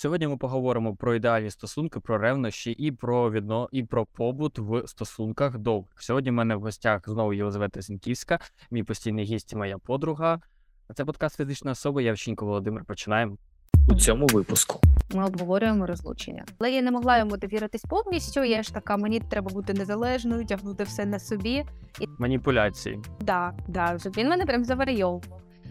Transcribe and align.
Сьогодні 0.00 0.28
ми 0.28 0.36
поговоримо 0.36 0.96
про 0.96 1.14
ідеальні 1.14 1.50
стосунки, 1.50 2.00
про 2.00 2.18
ревнощі 2.18 2.70
і 2.70 2.92
про 2.92 3.30
відно 3.30 3.68
і 3.72 3.84
про 3.84 4.06
побут 4.06 4.58
в 4.58 4.88
стосунках 4.88 5.58
довгих. 5.58 6.02
Сьогодні 6.02 6.30
в 6.30 6.34
мене 6.34 6.56
в 6.56 6.60
гостях 6.60 7.02
знову 7.06 7.32
Єлизавета 7.32 7.80
Зінківська, 7.80 8.38
мій 8.70 8.82
постійний 8.82 9.24
гість 9.24 9.52
і 9.52 9.56
моя 9.56 9.78
подруга. 9.78 10.40
Це 10.94 11.04
подкаст 11.04 11.36
фізичної 11.36 11.72
особи. 11.72 12.02
Я 12.02 12.14
Володимир. 12.40 12.84
Починаємо 12.84 13.36
у 13.88 13.94
цьому 13.94 14.26
випуску. 14.26 14.80
Ми 15.14 15.24
обговорюємо 15.24 15.86
розлучення. 15.86 16.44
Але 16.58 16.72
я 16.72 16.82
не 16.82 16.90
могла 16.90 17.18
йому 17.18 17.36
довіритись 17.36 17.84
повністю. 17.84 18.44
Я 18.44 18.62
ж 18.62 18.74
така, 18.74 18.96
мені 18.96 19.20
треба 19.20 19.50
бути 19.50 19.72
незалежною, 19.72 20.46
тягнути 20.46 20.84
все 20.84 21.06
на 21.06 21.18
собі. 21.18 21.64
Маніпуляції. 22.18 23.00
Да, 23.20 23.52
да, 23.68 23.96
він 24.16 24.28
мене 24.28 24.46
прям 24.46 24.64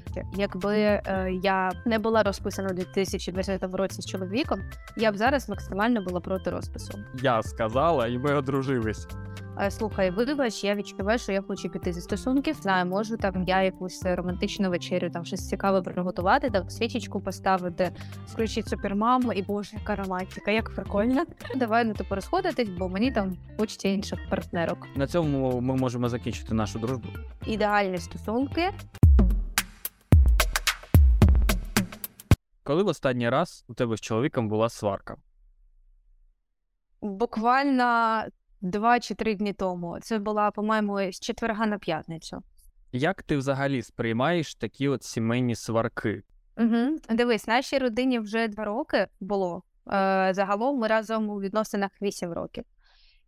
заварйовував. 0.09 0.39
Якби 0.39 0.75
е, 0.75 1.39
я 1.43 1.71
не 1.85 1.99
була 1.99 2.23
розписана 2.23 2.69
у 2.69 2.73
2020 2.73 3.63
році 3.73 4.01
з 4.01 4.05
чоловіком, 4.05 4.59
я 4.97 5.11
б 5.11 5.17
зараз 5.17 5.49
максимально 5.49 6.01
була 6.01 6.19
проти 6.19 6.49
розпису. 6.49 6.99
Я 7.21 7.43
сказала, 7.43 8.07
і 8.07 8.17
ми 8.17 8.33
одружились. 8.33 9.07
Е, 9.61 9.71
Слухай, 9.71 10.11
вибач, 10.11 10.63
я 10.63 10.75
відчуваю, 10.75 11.19
що 11.19 11.31
я 11.31 11.41
хочу 11.41 11.69
піти 11.69 11.93
зі 11.93 12.01
стосунків. 12.01 12.55
Знаю, 12.55 12.85
можу 12.85 13.17
там 13.17 13.43
я 13.47 13.63
якусь 13.63 14.01
романтичну 14.05 14.69
вечерю, 14.69 15.09
там 15.09 15.25
щось 15.25 15.49
цікаве 15.49 15.81
приготувати, 15.81 16.49
там 16.49 16.69
свічечку 16.69 17.19
поставити, 17.19 17.91
включити 18.27 18.69
супермаму 18.69 19.33
і 19.33 19.41
боже, 19.41 19.71
яка 19.73 19.95
романтика, 19.95 20.51
як 20.51 20.75
прикольно. 20.75 21.25
Давай 21.55 21.85
ну 21.85 21.93
типу 21.93 22.15
розходитись, 22.15 22.69
бо 22.69 22.89
мені 22.89 23.11
там 23.11 23.37
хочеться 23.57 23.87
інших 23.87 24.19
партнерок. 24.29 24.87
На 24.95 25.07
цьому 25.07 25.61
ми 25.61 25.75
можемо 25.75 26.09
закінчити 26.09 26.53
нашу 26.53 26.79
дружбу. 26.79 27.07
Ідеальні 27.45 27.97
стосунки. 27.97 28.71
Коли 32.69 32.83
в 32.83 32.87
останній 32.87 33.29
раз 33.29 33.65
у 33.67 33.73
тебе 33.73 33.97
з 33.97 34.01
чоловіком 34.01 34.49
була 34.49 34.69
сварка? 34.69 35.17
Буквально 37.01 38.23
два 38.61 38.99
чи 38.99 39.15
три 39.15 39.35
дні 39.35 39.53
тому. 39.53 39.99
Це 40.01 40.19
була, 40.19 40.51
по-моєму, 40.51 41.11
з 41.11 41.19
четверга 41.19 41.65
на 41.65 41.77
п'ятницю. 41.77 42.43
Як 42.91 43.23
ти 43.23 43.37
взагалі 43.37 43.81
сприймаєш 43.81 44.55
такі 44.55 44.87
от 44.87 45.03
сімейні 45.03 45.55
сварки? 45.55 46.23
Угу. 46.57 46.97
Дивись, 47.09 47.47
нашій 47.47 47.77
родині 47.77 48.19
вже 48.19 48.47
два 48.47 48.63
роки 48.63 49.07
було. 49.19 49.63
Е, 49.87 50.29
загалом 50.33 50.77
ми 50.79 50.87
разом 50.87 51.29
у 51.29 51.39
відносинах 51.39 51.91
вісім 52.01 52.33
років. 52.33 52.63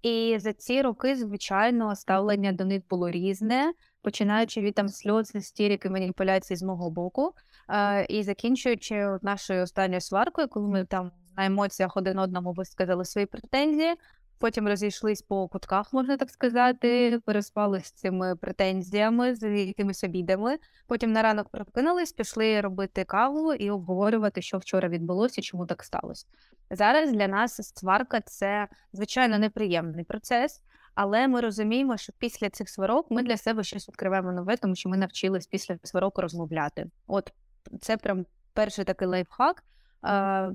І 0.01 0.37
за 0.39 0.53
ці 0.53 0.81
роки, 0.81 1.15
звичайно, 1.15 1.95
ставлення 1.95 2.51
до 2.51 2.65
них 2.65 2.83
було 2.89 3.11
різне, 3.11 3.73
починаючи 4.01 4.61
від 4.61 4.75
там 4.75 4.89
сльоз, 4.89 5.35
істерики, 5.35 5.89
маніпуляцій 5.89 6.55
з 6.55 6.63
мого 6.63 6.89
боку, 6.89 7.33
е, 7.69 8.05
і 8.05 8.23
закінчуючи 8.23 9.17
нашою 9.21 9.63
останньою 9.63 10.01
сваркою, 10.01 10.47
коли 10.47 10.67
ми 10.67 10.85
там 10.85 11.11
на 11.37 11.45
емоціях 11.45 11.97
один 11.97 12.19
одному 12.19 12.53
висказали 12.53 13.05
свої 13.05 13.27
претензії. 13.27 13.95
Потім 14.41 14.67
розійшлись 14.67 15.21
по 15.21 15.47
кутках, 15.47 15.93
можна 15.93 16.17
так 16.17 16.29
сказати, 16.29 17.19
переспали 17.25 17.79
з 17.79 17.91
цими 17.91 18.35
претензіями, 18.35 19.35
з 19.35 19.65
якимись 19.65 20.03
обідами. 20.03 20.57
Потім 20.87 21.11
на 21.11 21.21
ранок 21.21 21.49
прокинулись, 21.49 22.11
пішли 22.11 22.61
робити 22.61 23.03
каву 23.03 23.53
і 23.53 23.69
обговорювати, 23.71 24.41
що 24.41 24.57
вчора 24.57 24.89
відбулося, 24.89 25.41
чому 25.41 25.65
так 25.65 25.83
сталося. 25.83 26.25
Зараз 26.71 27.11
для 27.11 27.27
нас 27.27 27.73
сварка 27.75 28.21
це 28.21 28.67
звичайно 28.93 29.39
неприємний 29.39 30.05
процес, 30.05 30.61
але 30.95 31.27
ми 31.27 31.41
розуміємо, 31.41 31.97
що 31.97 32.13
після 32.17 32.49
цих 32.49 32.69
сварок 32.69 33.11
ми 33.11 33.23
для 33.23 33.37
себе 33.37 33.63
щось 33.63 33.89
відкриваємо 33.89 34.31
нове, 34.31 34.57
тому 34.57 34.75
що 34.75 34.89
ми 34.89 34.97
навчились 34.97 35.47
після 35.47 35.77
сварок 35.83 36.19
розмовляти. 36.19 36.85
От 37.07 37.33
це 37.81 37.97
прям 37.97 38.25
перший 38.53 38.85
такий 38.85 39.07
лайфхак. 39.07 39.63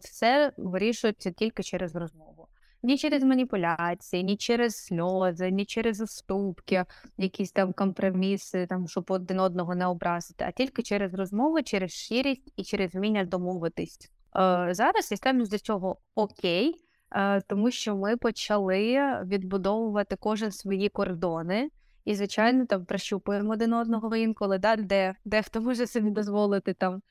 Все 0.01 0.53
вирішується 0.57 1.31
тільки 1.31 1.63
через 1.63 1.97
розмову. 1.97 2.49
Ні 2.87 2.99
через 2.99 3.23
маніпуляції, 3.23 4.25
ні 4.25 4.37
через 4.37 4.77
сльози, 4.77 5.51
ні 5.51 5.65
через 5.65 6.01
уступки, 6.01 6.85
якісь 7.19 7.53
там 7.53 7.73
компроміси, 7.73 8.67
там, 8.67 8.89
щоб 8.89 9.05
один 9.09 9.41
одного 9.41 9.75
не 9.75 9.87
образити, 9.87 10.45
а 10.49 10.51
тільки 10.51 10.83
через 10.83 11.15
розмови, 11.15 11.63
через 11.63 11.91
щирість 11.91 12.53
і 12.57 12.65
через 12.65 12.95
вміння 12.95 13.25
домовитись. 13.25 13.99
Е, 14.37 14.69
зараз 14.71 15.11
я 15.11 15.17
ставлюсь 15.17 15.49
до 15.49 15.59
цього 15.59 15.99
окей, 16.15 16.75
е, 17.13 17.41
тому 17.41 17.71
що 17.71 17.97
ми 17.97 18.17
почали 18.17 19.01
відбудовувати 19.25 20.17
кожен 20.17 20.53
свої 20.53 20.89
кордони. 20.89 21.71
І, 22.05 22.15
звичайно, 22.15 22.67
там 22.67 22.85
прощупуємо 22.85 23.53
один 23.53 23.73
одного 23.73 24.17
інколи, 24.17 24.59
да, 24.59 24.77
де, 24.77 25.15
де 25.25 25.43
хто 25.43 25.61
може 25.61 25.87
собі 25.87 26.11
дозволити 26.11 26.75
там 26.75 27.03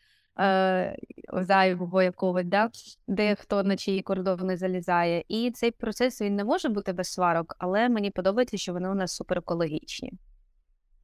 зайвого 1.34 2.02
якогось, 2.02 2.46
да, 2.46 2.70
де 3.08 3.36
хто 3.36 3.64
на 3.64 3.78
чиї 3.78 4.02
кордони 4.02 4.58
залізає. 4.58 5.24
І 5.28 5.52
цей 5.52 5.72
процес 5.72 6.22
він 6.22 6.36
не 6.36 6.44
може 6.44 6.70
бути 6.70 6.94
без 6.94 7.08
сварок, 7.08 7.56
але 7.60 7.90
мені 7.90 8.12
подобається, 8.12 8.58
що 8.58 8.74
вони 8.74 8.90
у 8.90 8.96
нас 8.96 9.16
супер 9.16 9.38
екологічні. 9.38 10.14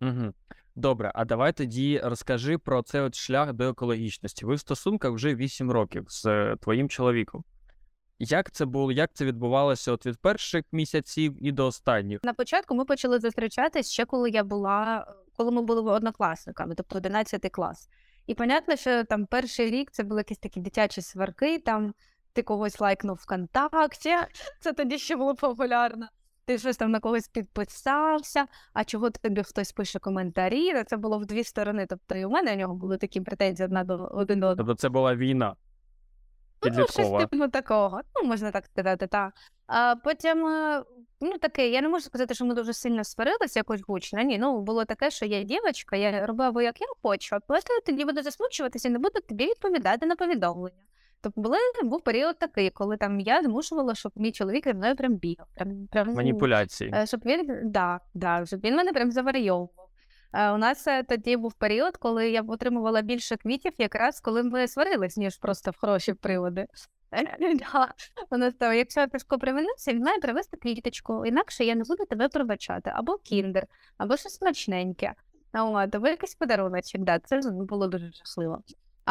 Угу. 0.02 0.34
Добре, 0.76 1.12
а 1.16 1.26
давай 1.26 1.54
тоді 1.54 2.02
розкажи 2.04 2.58
про 2.58 2.82
цей 2.82 3.02
от 3.02 3.16
шлях 3.16 3.54
до 3.54 3.70
екологічності. 3.70 4.46
Ви 4.46 4.56
в 4.56 4.60
стосунках 4.60 5.12
вже 5.12 5.36
8 5.36 5.72
років 5.72 6.06
з 6.08 6.26
е, 6.26 6.56
твоїм 6.62 6.90
чоловіком. 6.90 7.44
Як 8.20 8.52
це 8.52 8.66
було, 8.66 8.92
як 8.92 9.14
це 9.14 9.26
відбувалося 9.26 9.92
от 9.92 10.06
від 10.06 10.18
перших 10.18 10.66
місяців 10.72 11.46
і 11.46 11.52
до 11.52 11.66
останніх? 11.66 12.20
На 12.24 12.34
початку 12.34 12.76
ми 12.76 12.86
почали 12.86 13.20
зустрічатись 13.20 13.92
ще 13.92 14.06
коли 14.06 14.30
я 14.30 14.44
була, 14.44 15.08
коли 15.38 15.52
ми 15.52 15.62
були 15.62 15.92
однокласниками, 15.92 16.76
тобто 16.76 16.98
11 16.98 17.50
клас. 17.52 17.90
І 18.32 18.34
понятно, 18.34 18.76
що 18.76 19.04
там 19.04 19.26
перший 19.26 19.70
рік 19.70 19.92
це 19.92 20.04
були 20.04 20.20
якісь 20.20 20.38
такі 20.38 20.60
дитячі 20.60 21.02
сварки, 21.02 21.60
там 21.60 21.94
ти 22.34 22.42
когось 22.42 22.80
лайкнув 22.80 23.20
ВКонтакті, 23.22 24.10
це 24.60 24.74
тоді 24.74 24.98
ще 24.98 25.16
було 25.16 25.36
популярно. 25.36 26.08
Ти 26.46 26.58
щось 26.58 26.78
там 26.78 26.92
на 26.92 27.00
когось 27.00 27.28
підписався, 27.28 28.46
а 28.74 28.84
чого 28.84 29.10
тобі 29.10 29.44
хтось 29.44 29.72
пише 29.72 30.00
коментарі? 30.00 30.74
Ну, 30.74 30.84
Це 30.84 30.98
було 30.98 31.20
в 31.20 31.26
дві 31.26 31.44
сторони. 31.44 31.86
Тобто 31.90 32.16
і 32.16 32.26
у 32.26 32.30
мене 32.30 32.54
у 32.54 32.56
нього 32.56 32.76
були 32.76 32.98
такі 32.98 33.22
претензії 33.22 33.66
одна 33.66 33.84
до 33.84 33.94
один 33.94 34.40
до 34.40 34.48
одного. 34.48 34.68
Тобто 34.68 34.82
це 34.82 34.90
була 34.90 35.16
війна 35.16 35.56
Ну, 36.64 36.88
щось 36.88 37.10
типу 37.30 37.48
такого, 37.48 38.02
ну 38.16 38.30
можна 38.30 38.52
так 38.52 38.66
сказати, 38.66 39.08
так. 39.08 39.34
А 39.68 39.96
потім, 40.04 40.48
е, 40.48 40.84
ну 41.22 41.38
таке, 41.38 41.70
я 41.70 41.82
не 41.82 41.90
можу 41.90 42.06
сказати, 42.06 42.34
що 42.34 42.46
ми 42.46 42.54
дуже 42.54 42.74
сильно 42.74 43.04
сварилися 43.04 43.60
якось 43.60 43.82
гучно. 43.88 44.22
Ні, 44.22 44.38
ну 44.38 44.62
було 44.62 44.86
таке, 44.86 45.12
що 45.12 45.26
я 45.26 45.44
дівчинка, 45.44 45.96
я 45.96 46.26
робила, 46.26 46.64
як 46.64 46.82
я 46.82 46.88
хочу, 47.04 47.36
а 47.36 47.40
просто 47.40 47.74
тоді 47.86 48.06
буду 48.06 48.22
засмучуватися 48.22 48.88
і 48.90 48.92
не 48.92 49.00
буду 49.00 49.20
тобі 49.30 49.46
відповідати 49.46 50.06
на 50.06 50.16
повідомлення. 50.16 50.82
Тобто 51.24 51.42
були, 51.42 51.58
був 51.84 52.02
період 52.02 52.40
такий, 52.40 52.70
коли 52.70 52.98
там 52.98 53.20
я 53.20 53.44
змушувала, 53.44 53.96
щоб 53.96 54.12
мій 54.16 54.32
чоловік 54.32 54.68
зі 54.68 54.74
мною 54.74 54.96
прям 54.96 55.14
бігав. 55.16 55.48
Прям, 55.56 55.88
прям, 55.92 56.14
Маніпуляції. 56.14 56.92
Е, 56.96 57.06
Щоб 57.06 57.22
він, 57.26 57.62
да, 57.64 58.00
да, 58.14 58.46
щоб 58.46 58.60
він 58.60 58.76
мене 58.76 58.94
прям 58.94 59.12
заварйовував. 59.12 59.91
Е, 60.34 60.52
У 60.52 60.58
нас 60.58 60.88
е, 60.88 61.04
тоді 61.04 61.38
був 61.38 61.54
період, 61.54 61.98
коли 61.98 62.30
я 62.30 62.42
отримувала 62.42 63.02
більше 63.02 63.38
квітів, 63.38 63.74
якраз 63.78 64.20
коли 64.20 64.44
ми 64.44 64.68
сварились, 64.68 65.18
ніж 65.18 65.38
просто 65.38 65.72
в 65.72 65.78
хороші 65.78 66.14
приводи. 66.14 66.68
Вона 68.32 68.52
сказала, 68.52 68.74
якщо 68.74 69.00
я 69.00 69.08
Пешко 69.08 69.40
привинився, 69.40 69.94
він 69.94 70.04
має 70.04 70.20
привезти 70.20 70.58
квіточку, 70.58 71.26
інакше 71.26 71.66
я 71.66 71.76
не 71.76 71.84
буду 71.84 72.06
тебе 72.06 72.30
пробачати. 72.30 72.92
Або 72.96 73.18
кіндер, 73.18 73.68
або 73.98 74.18
щось 74.18 74.34
смачненьке. 74.34 75.14
Або 75.52 76.08
якийсь 76.08 76.36
подаруночок. 76.36 77.02
Да, 77.02 77.20
це 77.20 77.42
було 77.52 77.88
дуже 77.88 78.12
жахливо. 78.12 78.64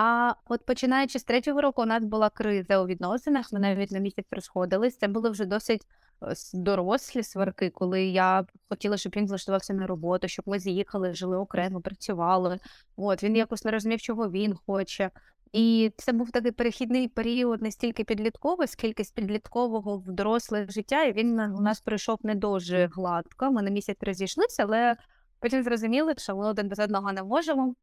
А 0.03 0.35
от 0.49 0.67
починаючи 0.67 1.19
з 1.19 1.25
третього 1.25 1.61
року, 1.61 1.83
у 1.83 1.87
нас 1.87 2.05
була 2.05 2.31
криза 2.31 2.83
у 2.83 2.87
відносинах. 2.87 3.53
Ми 3.53 3.61
навіть 3.61 3.91
на 3.91 3.99
місяць 3.99 4.27
розходились. 4.31 4.99
Це 4.99 5.09
були 5.09 5.31
вже 5.31 5.45
досить 5.45 5.87
е, 6.23 6.35
дорослі 6.55 7.23
сварки, 7.23 7.71
коли 7.71 8.05
я 8.05 8.47
хотіла, 8.69 8.97
щоб 8.97 9.13
він 9.17 9.27
влаштувався 9.27 9.75
на 9.75 9.87
роботу, 9.87 10.29
щоб 10.29 10.49
ми 10.49 10.59
з'їхали, 10.59 11.15
жили 11.15 11.37
окремо, 11.37 11.81
працювали. 11.81 12.59
От 12.97 13.23
він 13.23 13.37
якось 13.37 13.65
не 13.65 13.71
розумів, 13.71 14.01
чого 14.01 14.31
він 14.31 14.55
хоче. 14.67 15.11
І 15.53 15.93
це 15.97 16.13
був 16.13 16.31
такий 16.31 16.53
перехідний 16.53 17.09
період 17.09 17.63
не 17.63 17.71
стільки 17.71 18.05
підлітковий, 18.05 18.69
скільки 18.69 19.05
з 19.05 19.11
підліткового 19.11 19.99
в 19.99 20.13
доросле 20.13 20.67
життя. 20.69 21.05
І 21.05 21.13
він 21.13 21.41
у 21.41 21.61
нас 21.61 21.81
пройшов 21.81 22.19
не 22.23 22.35
дуже 22.35 22.87
гладко. 22.87 23.51
Ми 23.51 23.63
на 23.63 23.71
місяць 23.71 23.99
розійшлися, 24.01 24.63
але 24.63 24.97
потім 25.41 25.63
зрозуміли, 25.63 26.15
що 26.19 26.37
ми 26.37 26.47
один 26.47 26.69
без 26.69 26.79
одного 26.79 27.13
не 27.13 27.23
можемо. 27.23 27.75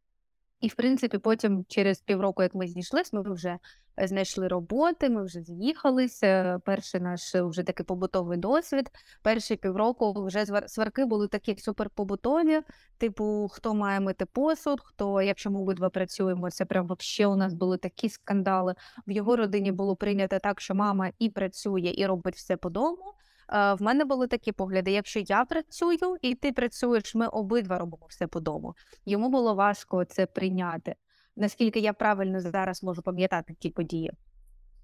І, 0.62 0.68
в 0.68 0.76
принципі, 0.76 1.18
потім, 1.18 1.66
через 1.68 2.02
півроку, 2.02 2.44
як 2.44 2.56
ми 2.56 2.68
зійшлись, 2.68 3.14
ми 3.14 3.34
вже 3.34 3.58
знайшли 3.98 4.48
роботи, 4.48 5.10
ми 5.10 5.24
вже 5.24 5.42
з'їхалися. 5.42 6.60
Перший 6.66 7.02
наш 7.02 7.36
вже 7.36 7.64
такий 7.64 7.86
побутовий 7.86 8.38
досвід. 8.38 8.90
Перші 9.22 9.56
півроку 9.56 10.26
вже 10.26 10.46
сварки 10.68 11.06
були 11.06 11.28
такі 11.28 11.58
суперпобутові, 11.58 12.62
типу, 12.98 13.48
хто 13.52 13.74
має 13.74 14.00
мити 14.00 14.26
посуд, 14.26 14.82
хто, 14.82 15.22
якщо 15.22 15.52
ми 15.52 15.60
обидва 15.60 15.90
працюємо, 15.90 16.52
це 16.52 16.66
прям 16.66 16.88
вообще 16.88 17.28
у 17.28 17.36
нас 17.36 17.54
були 17.54 17.78
такі 17.78 18.10
скандали. 18.10 18.76
В 19.08 19.12
його 19.12 19.36
родині 19.36 19.72
було 19.72 19.96
прийнято 19.96 20.40
так, 20.40 20.62
що 20.62 20.76
мама 20.76 21.12
і 21.20 21.30
працює, 21.30 21.94
і 21.98 22.06
робить 22.06 22.36
все 22.36 22.58
по 22.58 22.70
дому. 22.70 23.14
Е, 23.50 23.74
В 23.74 23.82
мене 23.82 24.06
були 24.06 24.28
такі 24.28 24.52
погляди: 24.52 24.92
якщо 24.92 25.20
я 25.20 25.46
працюю 25.46 26.18
і 26.22 26.36
ти 26.36 26.52
працюєш, 26.52 27.16
ми 27.16 27.28
обидва 27.28 27.78
робимо 27.78 28.06
все 28.10 28.28
по 28.28 28.40
дому. 28.40 28.76
Йому 29.06 29.30
було 29.30 29.56
важко 29.56 30.06
це 30.06 30.26
прийняти. 30.26 30.96
Наскільки 31.36 31.80
я 31.80 31.94
правильно 31.94 32.42
зараз 32.42 32.84
можу 32.84 33.02
пам'ятати 33.02 33.54
ті 33.54 33.70
події. 33.70 34.12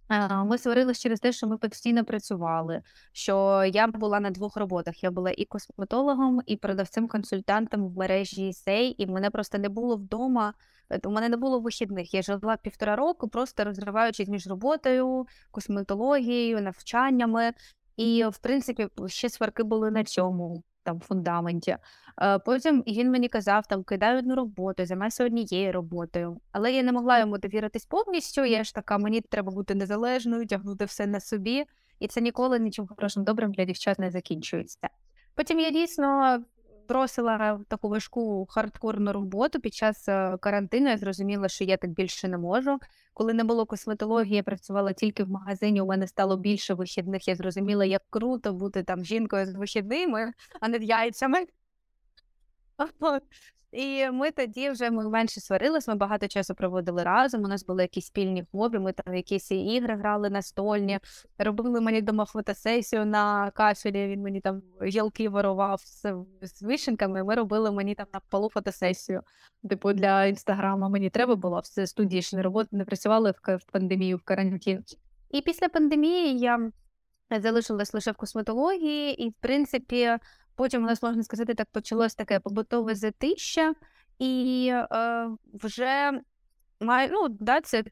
Е, 0.10 0.44
Ми 0.44 0.58
сварились 0.58 1.00
через 1.00 1.20
те, 1.20 1.32
що 1.32 1.48
ми 1.48 1.58
постійно 1.58 2.06
працювали. 2.06 2.82
Що 3.12 3.64
я 3.74 3.88
була 3.88 4.20
на 4.20 4.30
двох 4.32 4.58
роботах. 4.58 5.04
Я 5.04 5.12
була 5.12 5.32
і 5.32 5.46
косметологом, 5.46 6.42
і 6.46 6.58
продавцем-консультантом 6.58 7.88
в 7.88 7.98
мережі 7.98 8.54
Сей, 8.54 8.96
і 9.04 9.08
мене 9.08 9.30
просто 9.30 9.58
не 9.58 9.70
було 9.70 9.96
вдома. 9.96 10.54
е, 10.90 11.00
У 11.04 11.12
мене 11.12 11.30
не 11.30 11.38
було 11.38 11.60
вихідних. 11.60 12.14
Я 12.14 12.22
жила 12.22 12.58
півтора 12.58 12.96
року, 12.96 13.28
просто 13.30 13.64
розриваючись 13.64 14.30
між 14.30 14.48
роботою, 14.48 15.26
косметологією, 15.52 16.62
навчаннями. 16.62 17.54
І, 17.98 18.26
в 18.26 18.38
принципі, 18.38 18.88
ще 19.08 19.30
сварки 19.30 19.64
були 19.64 19.92
на 19.92 20.04
цьому 20.04 20.64
там 20.84 21.00
фундаменті. 21.00 21.78
Е, 22.22 22.40
Потім 22.40 22.84
він 22.88 23.12
мені 23.12 23.28
казав, 23.28 23.68
там 23.68 23.84
кидай 23.84 24.18
одну 24.18 24.36
роботу, 24.36 24.86
займайся 24.86 25.26
однією 25.26 25.72
роботою. 25.72 26.40
Але 26.52 26.74
я 26.74 26.84
не 26.84 26.92
могла 26.92 27.20
йому 27.20 27.38
довіритись 27.38 27.86
повністю. 27.86 28.46
Я 28.46 28.64
ж 28.64 28.76
така, 28.76 28.98
мені 28.98 29.22
треба 29.22 29.52
бути 29.52 29.76
незалежною, 29.76 30.48
тягнути 30.48 30.86
все 30.86 31.08
на 31.08 31.20
собі, 31.20 31.66
і 32.00 32.08
це 32.08 32.22
ніколи 32.22 32.60
нічим 32.60 32.88
хорошим 32.88 33.24
добрим 33.24 33.52
для 33.52 33.66
дівчат 33.66 34.00
не 34.00 34.12
закінчується. 34.12 34.90
Потім 35.36 35.60
я 35.60 35.72
дійсно 35.72 36.40
бросила 36.88 37.60
таку 37.68 37.90
важку 37.90 38.48
хардкорну 38.50 39.14
роботу 39.14 39.60
під 39.60 39.74
час 39.74 40.10
е, 40.10 40.38
карантину. 40.38 40.90
Я 40.90 40.98
зрозуміла, 40.98 41.50
що 41.50 41.64
я 41.64 41.78
так 41.78 41.90
більше 41.90 42.28
не 42.28 42.38
можу. 42.38 42.80
Коли 43.14 43.34
не 43.34 43.44
було 43.44 43.66
косметології, 43.66 44.36
я 44.36 44.44
працювала 44.44 44.94
тільки 44.94 45.24
в 45.24 45.30
магазині. 45.30 45.82
У 45.82 45.86
мене 45.86 46.08
стало 46.08 46.38
більше 46.38 46.74
вихідних. 46.74 47.28
Я 47.28 47.36
зрозуміла, 47.36 47.86
як 47.86 48.02
круто 48.10 48.54
бути 48.54 48.84
там 48.84 49.06
жінкою 49.06 49.46
з 49.46 49.56
вихідними, 49.56 50.34
а 50.60 50.68
не 50.68 50.78
яйцями. 50.78 51.46
І 53.74 54.10
ми 54.12 54.32
тоді 54.32 54.70
вже 54.70 54.92
ми 54.92 55.10
менше 55.10 55.42
сварились, 55.42 55.88
ми 55.88 55.96
багато 55.96 56.28
часу 56.28 56.56
проводили 56.56 57.04
разом. 57.04 57.44
У 57.44 57.48
нас 57.48 57.66
були 57.66 57.82
якісь 57.82 58.06
спільні 58.06 58.46
хобі, 58.52 58.80
ми 58.80 58.92
там 58.94 59.16
якісь 59.16 59.52
ігри 59.52 59.96
грали 59.96 60.30
настольні, 60.30 61.00
робили 61.38 61.82
мені 61.82 62.02
дома 62.02 62.26
фотосесію 62.26 63.06
на 63.06 63.52
кафелі, 63.52 64.08
він 64.08 64.22
мені 64.22 64.42
там 64.42 64.62
гілки 64.84 65.30
вирував 65.30 65.82
з, 65.86 66.06
з 66.42 66.62
вишенками, 66.62 67.24
ми 67.24 67.36
робили 67.36 67.72
мені 67.72 67.96
там 67.96 68.08
на 68.14 68.22
полу 68.30 68.50
фотосесію. 68.50 69.22
Типу 69.70 69.94
для 69.94 70.26
інстаграма 70.26 70.90
мені 70.90 71.10
треба 71.10 71.36
було, 71.36 71.60
все 71.60 71.88
студії 71.88 72.22
ж 72.22 72.36
не 72.36 72.42
роботи 72.42 72.70
не 72.72 72.86
працювали 72.86 73.32
в, 73.32 73.56
в 73.56 73.72
пандемію, 73.72 74.18
в 74.18 74.22
карантин. 74.22 74.84
І 75.30 75.42
після 75.42 75.70
пандемії 75.70 76.40
я 76.40 76.72
залишилась 77.40 77.94
лише 77.94 78.12
в 78.12 78.16
косметології, 78.16 79.24
і, 79.24 79.30
в 79.30 79.34
принципі, 79.40 80.18
потім 80.56 80.84
у 80.84 80.86
нас, 80.86 81.04
можна 81.04 81.24
сказати, 81.24 81.54
так 81.54 81.68
почалось 81.72 82.16
таке 82.16 82.40
побутове 82.40 82.96
затища, 82.96 83.74
і 84.20 84.68
е, 84.72 85.30
вже 85.54 86.22
має, 86.80 87.10
ну, 87.12 87.28
да, 87.30 87.62
це 87.62 87.84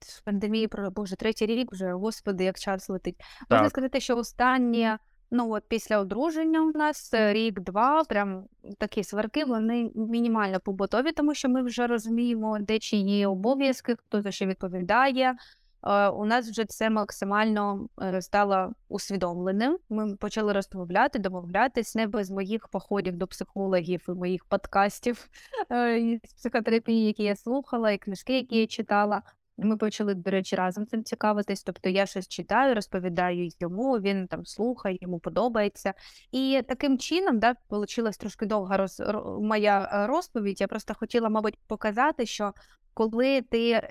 з 0.00 0.20
пандемії, 0.20 0.68
про 0.68 0.90
Боже, 0.90 1.16
третій 1.16 1.46
рік 1.46 1.72
вже, 1.72 1.92
господи, 1.92 2.44
як 2.44 2.58
час 2.58 2.88
летить. 2.88 3.16
Можна 3.50 3.70
сказати, 3.70 4.00
що 4.00 4.16
останнє, 4.16 4.98
ну 5.30 5.52
от 5.52 5.64
після 5.68 5.98
одруження 5.98 6.62
у 6.62 6.70
нас 6.70 7.14
е, 7.14 7.32
рік-два, 7.32 8.04
прям 8.04 8.44
такі 8.78 9.04
сварки, 9.04 9.44
вони 9.44 9.90
мінімально 9.94 10.60
побутові, 10.60 11.12
тому 11.12 11.34
що 11.34 11.48
ми 11.48 11.62
вже 11.62 11.86
розуміємо, 11.86 12.58
де 12.60 12.78
чиї 12.78 13.26
обов'язки, 13.26 13.96
хто 13.96 14.22
за 14.22 14.30
що 14.30 14.46
відповідає. 14.46 15.34
Е, 15.84 16.08
У 16.08 16.24
нас 16.24 16.50
вже 16.50 16.64
це 16.64 16.90
максимально 16.90 17.88
е, 18.02 18.22
стало 18.22 18.72
усвідомленим. 18.88 19.78
Ми 19.88 20.16
почали 20.16 20.52
розмовляти, 20.52 21.18
домовлятись 21.18 21.94
не 21.94 22.06
без 22.06 22.30
моїх 22.30 22.68
походів 22.68 23.16
до 23.16 23.26
психологів 23.26 24.04
і 24.08 24.10
моїх 24.10 24.44
подкастів 24.44 25.28
е, 25.72 26.20
з 26.24 26.32
психотерапії, 26.32 27.06
які 27.06 27.22
я 27.22 27.36
слухала, 27.36 27.90
і 27.90 27.98
книжки, 27.98 28.36
які 28.36 28.56
я 28.60 28.66
читала. 28.66 29.22
Ми 29.60 29.76
почали, 29.76 30.14
до 30.14 30.30
речі, 30.30 30.56
разом 30.56 30.86
цим 30.86 31.04
цікавитись. 31.04 31.62
Тобто 31.62 31.88
я 31.88 32.06
щось 32.06 32.28
читаю, 32.28 32.74
розповідаю 32.74 33.50
йому, 33.60 33.98
він 33.98 34.26
там 34.26 34.46
слухає, 34.46 34.98
йому 35.00 35.18
подобається. 35.18 35.94
І 36.32 36.62
таким 36.68 36.98
чином, 36.98 37.38
да, 37.38 37.54
вийшла 37.70 38.10
трошки 38.10 38.46
довга 38.46 38.76
роз, 38.76 39.02
моя 39.40 40.06
розповідь. 40.06 40.60
Я 40.60 40.68
просто 40.68 40.94
хотіла, 40.94 41.28
мабуть, 41.28 41.58
показати, 41.66 42.26
що 42.26 42.52
коли 42.94 43.42
ти 43.42 43.82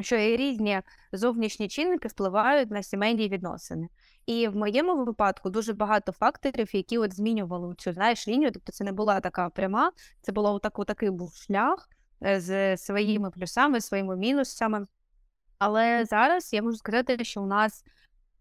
що 0.00 0.16
і 0.16 0.36
різні 0.36 0.82
зовнішні 1.12 1.68
чинники 1.68 2.08
впливають 2.08 2.70
на 2.70 2.82
сімейні 2.82 3.28
відносини. 3.28 3.88
І 4.26 4.48
в 4.48 4.56
моєму 4.56 5.04
випадку 5.04 5.50
дуже 5.50 5.72
багато 5.72 6.12
факторів, 6.12 6.76
які 6.76 6.98
от 6.98 7.14
змінювали 7.14 7.74
цю 7.74 7.92
знаєш 7.92 8.28
лінію. 8.28 8.50
Тобто 8.52 8.72
це 8.72 8.84
не 8.84 8.92
була 8.92 9.20
така 9.20 9.48
пряма, 9.48 9.92
це 10.20 10.32
було 10.32 10.54
отак, 10.54 10.78
отакий 10.78 11.10
був 11.10 11.34
шлях 11.34 11.88
е, 12.22 12.40
з 12.40 12.76
своїми 12.76 13.30
плюсами, 13.30 13.80
своїми 13.80 14.16
мінусами. 14.16 14.86
Але 15.58 16.04
зараз 16.04 16.52
я 16.52 16.62
можу 16.62 16.76
сказати, 16.76 17.24
що 17.24 17.42
у 17.42 17.46
нас 17.46 17.84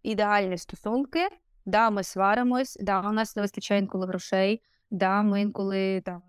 ідеальні 0.03 0.57
стосунки. 0.57 1.27
Да, 1.65 1.89
ми 1.89 2.03
сваримось, 2.03 2.77
да, 2.81 3.10
у 3.10 3.12
нас 3.12 3.36
не 3.36 3.42
вистачає 3.42 3.81
інколи 3.81 4.07
грошей, 4.07 4.62
да, 4.92 5.21
ми 5.21 5.42
інколи 5.42 6.01
там 6.01 6.21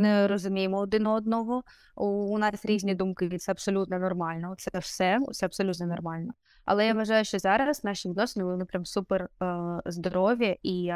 не 0.00 0.28
розуміємо 0.28 0.78
один 0.78 1.06
одного. 1.06 1.62
У, 1.96 2.38
нас 2.38 2.64
різні 2.64 2.94
думки, 2.94 3.26
і 3.32 3.38
це 3.38 3.52
абсолютно 3.52 3.98
нормально. 3.98 4.54
Це 4.58 4.78
все, 4.78 5.18
це 5.32 5.46
абсолютно 5.46 5.86
нормально. 5.86 6.32
Але 6.64 6.86
я 6.86 6.94
вважаю, 6.94 7.24
що 7.24 7.38
зараз 7.38 7.84
наші 7.84 8.08
відносини 8.08 8.44
вони 8.44 8.64
прям 8.64 8.84
супер 8.84 9.28
е, 9.42 9.56
здорові, 9.86 10.58
і 10.62 10.92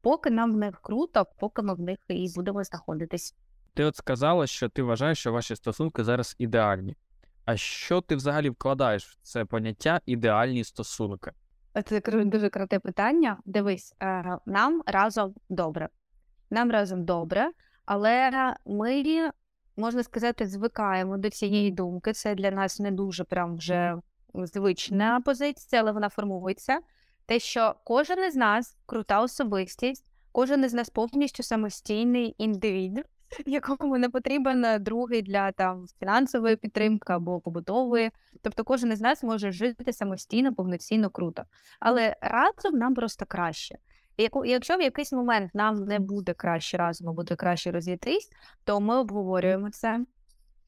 поки 0.00 0.30
нам 0.30 0.52
в 0.52 0.56
них 0.56 0.80
круто, 0.82 1.26
поки 1.38 1.62
ми 1.62 1.74
в 1.74 1.80
них 1.80 1.98
і 2.08 2.32
будемо 2.34 2.64
знаходитись. 2.64 3.34
Ти 3.74 3.84
от 3.84 3.96
сказала, 3.96 4.46
що 4.46 4.68
ти 4.68 4.82
вважаєш, 4.82 5.18
що 5.18 5.32
ваші 5.32 5.56
стосунки 5.56 6.04
зараз 6.04 6.36
ідеальні. 6.38 6.96
А 7.44 7.56
що 7.56 8.00
ти 8.00 8.16
взагалі 8.16 8.50
вкладаєш 8.50 9.06
в 9.06 9.18
це 9.22 9.44
поняття 9.44 10.00
ідеальні 10.06 10.64
стосунки? 10.64 11.32
Це 11.84 12.00
дуже 12.00 12.48
круте 12.48 12.78
питання. 12.78 13.36
Дивись, 13.44 13.96
е, 14.02 14.38
нам 14.46 14.82
разом 14.86 15.34
добре. 15.48 15.88
Нам 16.50 16.70
разом 16.70 17.04
добре, 17.04 17.50
але 17.88 18.54
ми, 18.66 19.30
можна 19.76 20.02
сказати, 20.02 20.46
звикаємо 20.46 21.18
до 21.18 21.30
цієї 21.30 21.70
думки. 21.70 22.12
Це 22.12 22.34
для 22.34 22.50
нас 22.50 22.80
не 22.80 22.90
дуже 22.90 23.24
прям 23.24 23.56
вже 23.56 23.96
звична 24.34 25.20
позиція, 25.20 25.82
але 25.82 25.92
вона 25.92 26.08
формується. 26.08 26.80
Те, 27.26 27.38
що 27.38 27.74
кожен 27.84 28.24
із 28.24 28.36
нас 28.36 28.76
крута 28.86 29.20
особистість, 29.20 30.10
кожен 30.32 30.64
із 30.64 30.74
нас 30.74 30.90
повністю 30.90 31.42
самостійний 31.42 32.34
індивід, 32.38 33.04
якому 33.46 33.98
не 33.98 34.08
потрібен 34.08 34.64
е, 34.64 34.78
другий 34.78 35.22
для 35.22 35.52
там 35.52 35.86
фінансової 36.00 36.56
підтримки 36.56 37.12
або 37.12 37.40
побутової. 37.40 38.10
Тобто 38.42 38.64
кожен 38.64 38.92
із 38.92 39.00
нас 39.00 39.22
може 39.22 39.52
жити 39.52 39.92
самостійно, 39.92 40.54
повноцінно 40.54 41.10
круто. 41.10 41.42
Але 41.80 42.16
разом 42.20 42.78
нам 42.78 42.94
просто 42.94 43.26
краще. 43.26 43.78
Якщо 44.44 44.76
в 44.76 44.80
якийсь 44.80 45.12
момент 45.12 45.54
нам 45.54 45.84
не 45.84 45.98
буде 45.98 46.34
краще 46.34 46.76
разом, 46.76 47.14
буде 47.14 47.36
краще 47.36 47.70
розійтись, 47.70 48.30
то 48.64 48.80
ми 48.80 48.96
обговорюємо 48.96 49.70
це. 49.70 50.04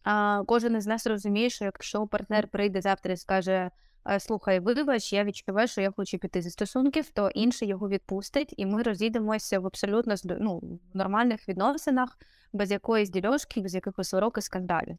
А, 0.04 0.42
кожен 0.47 0.76
із 0.76 0.87
нас 0.87 1.07
розуміє, 1.07 1.50
що 1.50 1.64
якщо 1.64 2.07
партнер 2.07 2.49
прийде 2.49 2.80
завтра 2.80 3.12
і 3.12 3.16
скаже: 3.16 3.71
«Е, 4.11 4.21
Слухай, 4.21 4.61
вибач, 4.61 5.12
я 5.12 5.25
відчуваю, 5.25 5.69
що 5.69 5.80
я 5.80 5.90
хочу 5.90 6.19
піти 6.19 6.42
зі 6.42 6.50
стосунків, 6.50 7.11
то 7.11 7.30
інший 7.30 7.69
його 7.69 7.88
відпустить, 7.88 8.54
і 8.57 8.66
ми 8.66 8.83
розійдемося 8.83 9.61
в 9.61 9.66
абсолютно 9.66 10.14
ну, 10.25 10.59
в 10.95 10.97
нормальних 10.97 11.49
відносинах, 11.49 12.19
без 12.52 12.71
якоїсь 12.71 13.11
дільошки, 13.11 13.61
без 13.61 13.75
якихось 13.75 14.14
і 14.38 14.40
скандалів. 14.40 14.99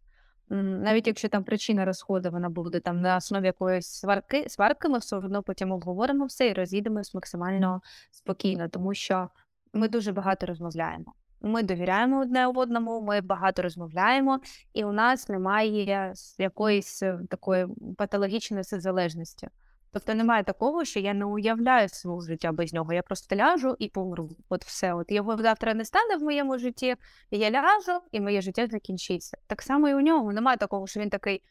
Навіть 0.49 1.07
якщо 1.07 1.29
там 1.29 1.43
причина 1.43 1.85
розходу 1.85 2.31
вона 2.31 2.49
буде 2.49 2.79
там 2.79 3.01
на 3.01 3.17
основі 3.17 3.45
якоїсь 3.45 3.87
сварки, 3.87 4.49
сварки, 4.49 4.89
ми 4.89 4.97
все 4.97 5.15
одно 5.15 5.43
потім 5.43 5.71
обговоримо 5.71 6.25
все 6.25 6.47
і 6.47 6.53
розійдемось 6.53 7.13
максимально 7.13 7.81
спокійно, 8.11 8.69
тому 8.69 8.93
що 8.93 9.29
ми 9.73 9.87
дуже 9.87 10.11
багато 10.11 10.45
розмовляємо. 10.45 11.13
Ми 11.41 11.63
довіряємо 11.63 12.21
одне 12.21 12.47
одному, 12.47 13.01
ми 13.01 13.21
багато 13.21 13.61
розмовляємо, 13.61 14.39
і 14.73 14.83
у 14.83 14.91
нас 14.91 15.29
немає 15.29 16.13
якоїсь 16.37 17.03
е, 17.03 17.19
такої 17.29 17.67
патологічної 17.97 18.63
залежності. 18.63 19.47
Тобто 19.93 20.13
немає 20.13 20.43
такого, 20.43 20.85
що 20.85 20.99
я 20.99 21.13
не 21.13 21.25
уявляю 21.25 21.89
свого 21.89 22.21
життя 22.21 22.51
без 22.51 22.73
нього. 22.73 22.93
Я 22.93 23.01
просто 23.01 23.35
ляжу 23.35 23.75
і 23.79 23.89
помру. 23.89 24.29
От 24.49 24.65
все. 24.65 24.93
От 24.93 25.11
його 25.11 25.37
завтра 25.37 25.73
не 25.73 25.85
стане 25.85 26.15
в 26.15 26.23
моєму 26.23 26.57
житті. 26.57 26.95
Я 27.31 27.51
ляжу, 27.51 28.01
і 28.11 28.21
моє 28.21 28.41
життя 28.41 28.67
закінчиться. 28.67 29.37
Так 29.47 29.61
само 29.61 29.89
і 29.89 29.93
у 29.93 30.01
нього 30.01 30.33
немає 30.33 30.57
такого, 30.57 30.87
що 30.87 30.99
він 30.99 31.09
такий: 31.09 31.43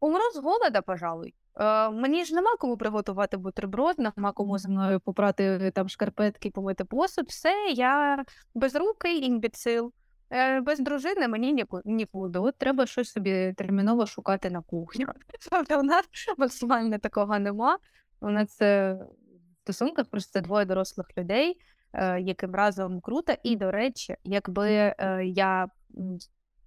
умру 0.00 0.30
з 0.34 0.38
голода, 0.38 0.82
пожалуй. 0.82 1.34
Е, 1.56 1.90
мені 1.90 2.24
ж 2.24 2.34
нема 2.34 2.56
кому 2.56 2.76
приготувати 2.76 3.36
бутерброд, 3.36 3.98
нема 3.98 4.32
кому 4.32 4.58
зі 4.58 4.68
мною 4.68 5.00
попрати 5.00 5.72
там 5.74 5.88
шкарпетки, 5.88 6.50
помити 6.50 6.84
посуд. 6.84 7.28
Все, 7.28 7.72
я 7.74 8.24
безрукий 8.54 9.24
імбіцил. 9.26 9.92
Е, 10.30 10.60
без 10.60 10.78
дружини 10.80 11.28
мені 11.28 11.52
ніку- 11.52 11.82
нікуди. 11.84 12.38
От 12.38 12.58
треба 12.58 12.86
щось 12.86 13.12
собі 13.12 13.54
терміново 13.56 14.06
шукати 14.06 14.50
на 14.50 14.62
кухню. 14.62 15.06
Тобто 15.50 15.80
у 15.80 15.82
нас 15.82 16.04
максимально 16.38 16.98
такого 16.98 17.38
нема. 17.38 17.78
У 18.20 18.30
нас 18.30 18.62
е, 18.62 18.92
в 18.92 19.60
стосунках 19.62 20.06
просто 20.10 20.40
двоє 20.40 20.64
дорослих 20.64 21.06
людей, 21.18 21.60
е, 21.92 22.20
яким 22.20 22.54
разом 22.54 23.00
круто. 23.00 23.34
І, 23.42 23.56
до 23.56 23.70
речі, 23.70 24.16
якби 24.24 24.94
я 25.24 25.68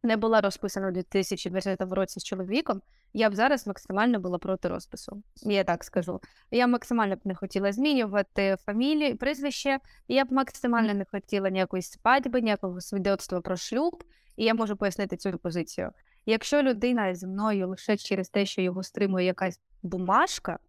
не 0.04 0.18
була 0.18 0.42
розписана 0.42 0.88
у 0.88 0.92
2020 0.92 1.82
році 1.82 2.20
з 2.20 2.24
чоловіком, 2.24 2.82
я 3.14 3.30
б 3.30 3.36
зараз 3.36 3.68
максимально 3.68 4.20
була 4.20 4.38
проти 4.38 4.68
розпису. 4.68 5.24
Я 5.36 5.64
так 5.64 5.84
скажу. 5.84 6.22
Я 6.52 6.68
максимально 6.68 7.16
б 7.16 7.20
не 7.24 7.36
хотіла 7.36 7.72
змінювати 7.72 8.56
фамілію, 8.66 9.18
прізвище, 9.18 9.80
я 10.08 10.26
б 10.26 10.32
максимально 10.32 10.94
не 10.94 11.06
хотіла 11.06 11.50
ніякої 11.50 11.84
свадьби, 11.84 12.42
ніякого 12.42 12.82
свідоцтва 12.82 13.42
про 13.42 13.58
шлюб, 13.58 14.04
і 14.38 14.46
я 14.46 14.54
можу 14.54 14.76
пояснити 14.76 15.18
цю 15.18 15.38
позицію. 15.38 15.92
Якщо 16.26 16.62
людина 16.64 17.16
зі 17.16 17.28
мною 17.28 17.68
лише 17.68 17.98
через 17.98 18.30
те, 18.30 18.46
що 18.46 18.62
його 18.62 18.84
стримує 18.84 19.26
якась 19.26 19.60
бумажка, 19.84 20.60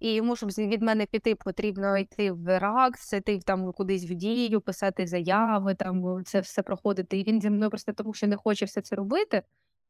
і 0.00 0.14
йому, 0.14 0.36
щоб 0.36 0.48
від 0.48 0.82
мене 0.82 1.06
піти, 1.06 1.34
потрібно 1.34 1.98
йти 1.98 2.32
в 2.32 2.58
РАКС, 2.58 3.12
йти 3.12 3.38
там 3.38 3.72
кудись 3.72 4.10
в 4.10 4.14
дію, 4.14 4.60
писати 4.60 5.06
заяви, 5.06 5.74
там 5.74 6.24
це 6.24 6.40
все 6.40 6.62
проходити. 6.62 7.18
І 7.18 7.24
він 7.24 7.40
зі 7.40 7.50
мною 7.50 7.70
просто 7.70 7.92
тому, 7.92 8.14
що 8.14 8.26
не 8.26 8.36
хоче 8.36 8.64
все 8.64 8.80
це 8.80 8.96
робити. 8.96 9.42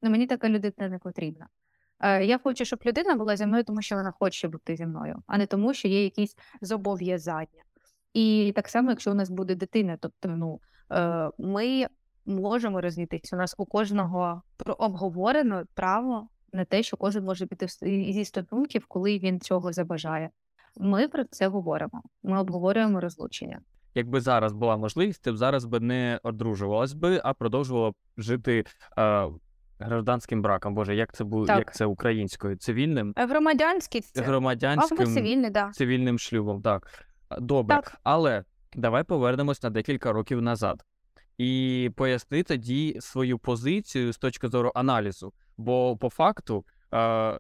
Ну 0.03 0.11
мені 0.11 0.27
така 0.27 0.49
людина 0.49 0.88
не 0.88 0.99
потрібна. 0.99 1.49
Е, 2.00 2.25
я 2.25 2.38
хочу, 2.38 2.65
щоб 2.65 2.81
людина 2.87 3.15
була 3.15 3.37
зі 3.37 3.47
мною, 3.47 3.65
тому 3.65 3.83
що 3.83 3.97
вона 3.97 4.12
хоче 4.19 4.49
бути 4.49 4.77
зі 4.77 4.87
мною, 4.87 5.23
а 5.27 5.38
не 5.38 5.47
тому, 5.47 5.75
що 5.75 5.88
є 5.88 6.05
якісь 6.05 6.37
зобов'язання. 6.61 7.65
І 8.15 8.53
так 8.57 8.69
само, 8.69 8.91
якщо 8.91 9.11
у 9.11 9.15
нас 9.15 9.31
буде 9.31 9.55
дитина, 9.55 9.99
тобто, 10.00 10.29
ну 10.29 10.61
е, 10.93 11.31
ми 11.38 11.87
можемо 12.27 12.81
рознітися. 12.81 13.37
У 13.37 13.38
нас 13.38 13.55
у 13.59 13.67
кожного 13.67 14.43
обговорено 14.79 15.65
право 15.75 16.29
на 16.52 16.64
те, 16.64 16.83
що 16.83 16.97
кожен 16.97 17.25
може 17.25 17.47
піти 17.47 17.67
зі 18.12 18.25
стосунків, 18.25 18.87
коли 18.88 19.19
він 19.19 19.40
цього 19.40 19.73
забажає. 19.73 20.31
Ми 20.76 21.09
про 21.09 21.25
це 21.25 21.49
говоримо. 21.49 22.02
Ми 22.23 22.40
обговорюємо 22.40 23.00
розлучення. 23.00 23.61
Якби 23.95 24.21
зараз 24.21 24.52
була 24.52 24.76
можливість, 24.76 25.23
ти 25.23 25.33
б 25.33 25.37
зараз 25.37 25.64
би 25.64 25.81
не 25.81 26.21
одружувалась 26.23 26.93
би, 26.93 27.21
а 27.25 27.35
продовжувала 27.35 27.90
б 27.90 27.95
жити 28.17 28.64
е, 28.99 29.28
гражданським 29.78 30.43
браком. 30.43 30.75
Боже, 30.75 30.97
як 30.97 31.12
це 31.12 31.25
Так. 31.47 31.59
як 31.59 31.75
це 31.75 31.87
українською? 31.87 32.57
Цивільним, 32.57 33.12
Е, 33.17 33.26
Громадянський 33.26 34.00
це 34.00 34.21
або 34.21 34.31
громадянським 34.31 35.07
цивільний, 35.07 35.50
да. 35.50 35.71
цивільним 35.71 36.19
шлюбом. 36.19 36.62
Так. 36.62 37.05
Добре. 37.38 37.76
Так. 37.76 37.99
Але 38.02 38.45
давай 38.75 39.05
повернемось 39.05 39.62
на 39.62 39.71
декілька 39.71 40.12
років 40.12 40.43
назад 40.43 40.85
і 41.38 41.90
поясни 41.97 42.43
тоді 42.43 42.97
свою 43.00 43.38
позицію 43.38 44.12
з 44.12 44.19
точки 44.19 44.49
зору 44.49 44.73
аналізу. 44.75 45.33
Бо 45.59 45.97
по 45.97 46.11
факту 46.11 46.65
е, 46.95 47.38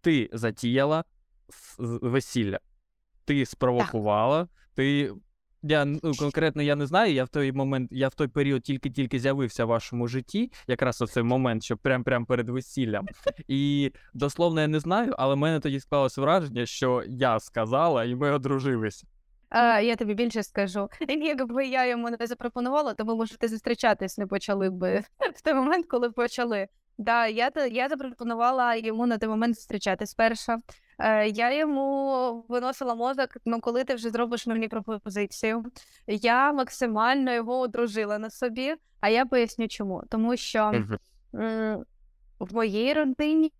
ти 0.00 0.30
затіяла 0.32 1.04
весілля, 1.78 2.58
ти 3.24 3.46
спровокувала, 3.46 4.48
ти. 4.74 5.12
Я 5.62 5.84
ну, 5.84 6.12
конкретно 6.18 6.62
я 6.62 6.76
не 6.76 6.86
знаю. 6.86 7.12
Я 7.14 7.24
в 7.24 7.28
той 7.28 7.52
момент, 7.52 7.88
я 7.92 8.08
в 8.08 8.14
той 8.14 8.28
період 8.28 8.62
тільки-тільки 8.62 9.18
з'явився 9.18 9.64
в 9.64 9.68
вашому 9.68 10.08
житті, 10.08 10.52
якраз 10.66 11.02
у 11.02 11.06
цей 11.06 11.22
момент, 11.22 11.62
що 11.62 11.76
прям 11.76 12.04
прям 12.04 12.26
перед 12.26 12.48
весіллям. 12.48 13.06
І 13.48 13.92
дословно 14.14 14.60
я 14.60 14.68
не 14.68 14.80
знаю, 14.80 15.14
але 15.18 15.34
в 15.34 15.38
мене 15.38 15.60
тоді 15.60 15.80
склалося 15.80 16.20
враження, 16.20 16.66
що 16.66 17.04
я 17.08 17.40
сказала, 17.40 18.04
і 18.04 18.14
ми 18.14 18.30
одружилися. 18.30 19.06
А, 19.48 19.80
я 19.80 19.96
тобі 19.96 20.14
більше 20.14 20.42
скажу. 20.42 20.88
Якби 21.08 21.66
я 21.66 21.86
йому 21.86 22.10
не 22.10 22.26
запропонувала, 22.26 22.94
то 22.94 23.04
ми, 23.04 23.14
можете 23.14 23.48
зустрічатись 23.48 24.18
не 24.18 24.26
почали 24.26 24.70
би 24.70 25.04
в 25.34 25.42
той 25.42 25.54
момент, 25.54 25.86
коли 25.86 26.10
почали. 26.10 26.68
Да, 27.00 27.26
я, 27.26 27.50
я 27.70 27.88
запропонувала 27.88 28.74
йому 28.74 29.06
на 29.06 29.18
той 29.18 29.28
момент 29.28 29.56
зустрічатись 29.56 30.14
перша. 30.14 30.58
Е, 30.98 31.28
я 31.28 31.58
йому 31.58 32.44
виносила 32.48 32.94
мозок, 32.94 33.28
ну 33.44 33.60
коли 33.60 33.84
ти 33.84 33.94
вже 33.94 34.10
зробиш 34.10 34.46
мені 34.46 34.68
пропозицію. 34.68 35.64
Я 36.06 36.52
максимально 36.52 37.32
його 37.32 37.58
одружила 37.58 38.18
на 38.18 38.30
собі, 38.30 38.74
а 39.00 39.08
я 39.08 39.26
поясню 39.26 39.68
чому. 39.68 40.02
Тому 40.08 40.36
що 40.36 40.84
в 42.38 42.54
моїй 42.54 42.94
родині 42.94 43.52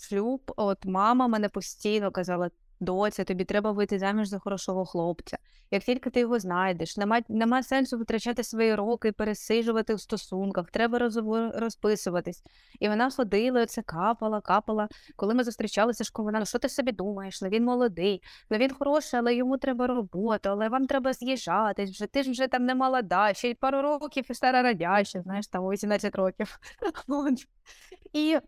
шлюб, 0.00 0.52
от 0.56 0.84
мама 0.84 1.28
мене 1.28 1.48
постійно 1.48 2.10
казала: 2.10 2.50
доця, 2.84 3.24
тобі 3.24 3.44
треба 3.44 3.72
вийти 3.72 3.98
заміж 3.98 4.28
за 4.28 4.38
хорошого 4.38 4.84
хлопця. 4.84 5.38
Як 5.70 5.82
тільки 5.82 6.10
ти 6.10 6.20
його 6.20 6.38
знайдеш, 6.38 6.96
нема, 6.96 7.20
нема 7.28 7.62
сенсу 7.62 7.98
витрачати 7.98 8.44
свої 8.44 8.74
роки, 8.74 9.12
пересиджувати 9.12 9.94
в 9.94 10.00
стосунках, 10.00 10.70
треба 10.70 10.98
розово- 10.98 11.58
розписуватись. 11.58 12.42
І 12.80 12.88
вона 12.88 13.10
ходила, 13.10 13.62
оце 13.62 13.82
капала, 13.82 14.40
капала. 14.40 14.88
Коли 15.16 15.34
ми 15.34 15.44
зустрічалися, 15.44 16.04
школа, 16.04 16.26
вона, 16.26 16.38
ну 16.38 16.46
що 16.46 16.58
ти 16.58 16.68
собі 16.68 16.92
думаєш? 16.92 17.42
Ну 17.42 17.48
він 17.48 17.64
молодий, 17.64 18.22
ну 18.50 18.58
він 18.58 18.74
хороший, 18.74 19.20
але 19.20 19.34
йому 19.34 19.58
треба 19.58 19.86
робота, 19.86 20.50
але 20.50 20.68
вам 20.68 20.86
треба 20.86 21.12
з'їжджатись, 21.12 21.90
вже 21.90 22.06
ти 22.06 22.22
ж 22.22 22.30
вже 22.30 22.48
там 22.48 22.64
не 22.64 22.74
молода, 22.74 23.34
ще 23.34 23.50
й 23.50 23.54
пару 23.54 23.82
років 23.82 24.24
і 24.30 24.34
стара 24.34 24.62
радяща, 24.62 25.22
знаєш, 25.22 25.46
там 25.46 25.64
у 25.64 25.70
18 25.70 26.14
років. 26.14 26.58
І 28.12 28.38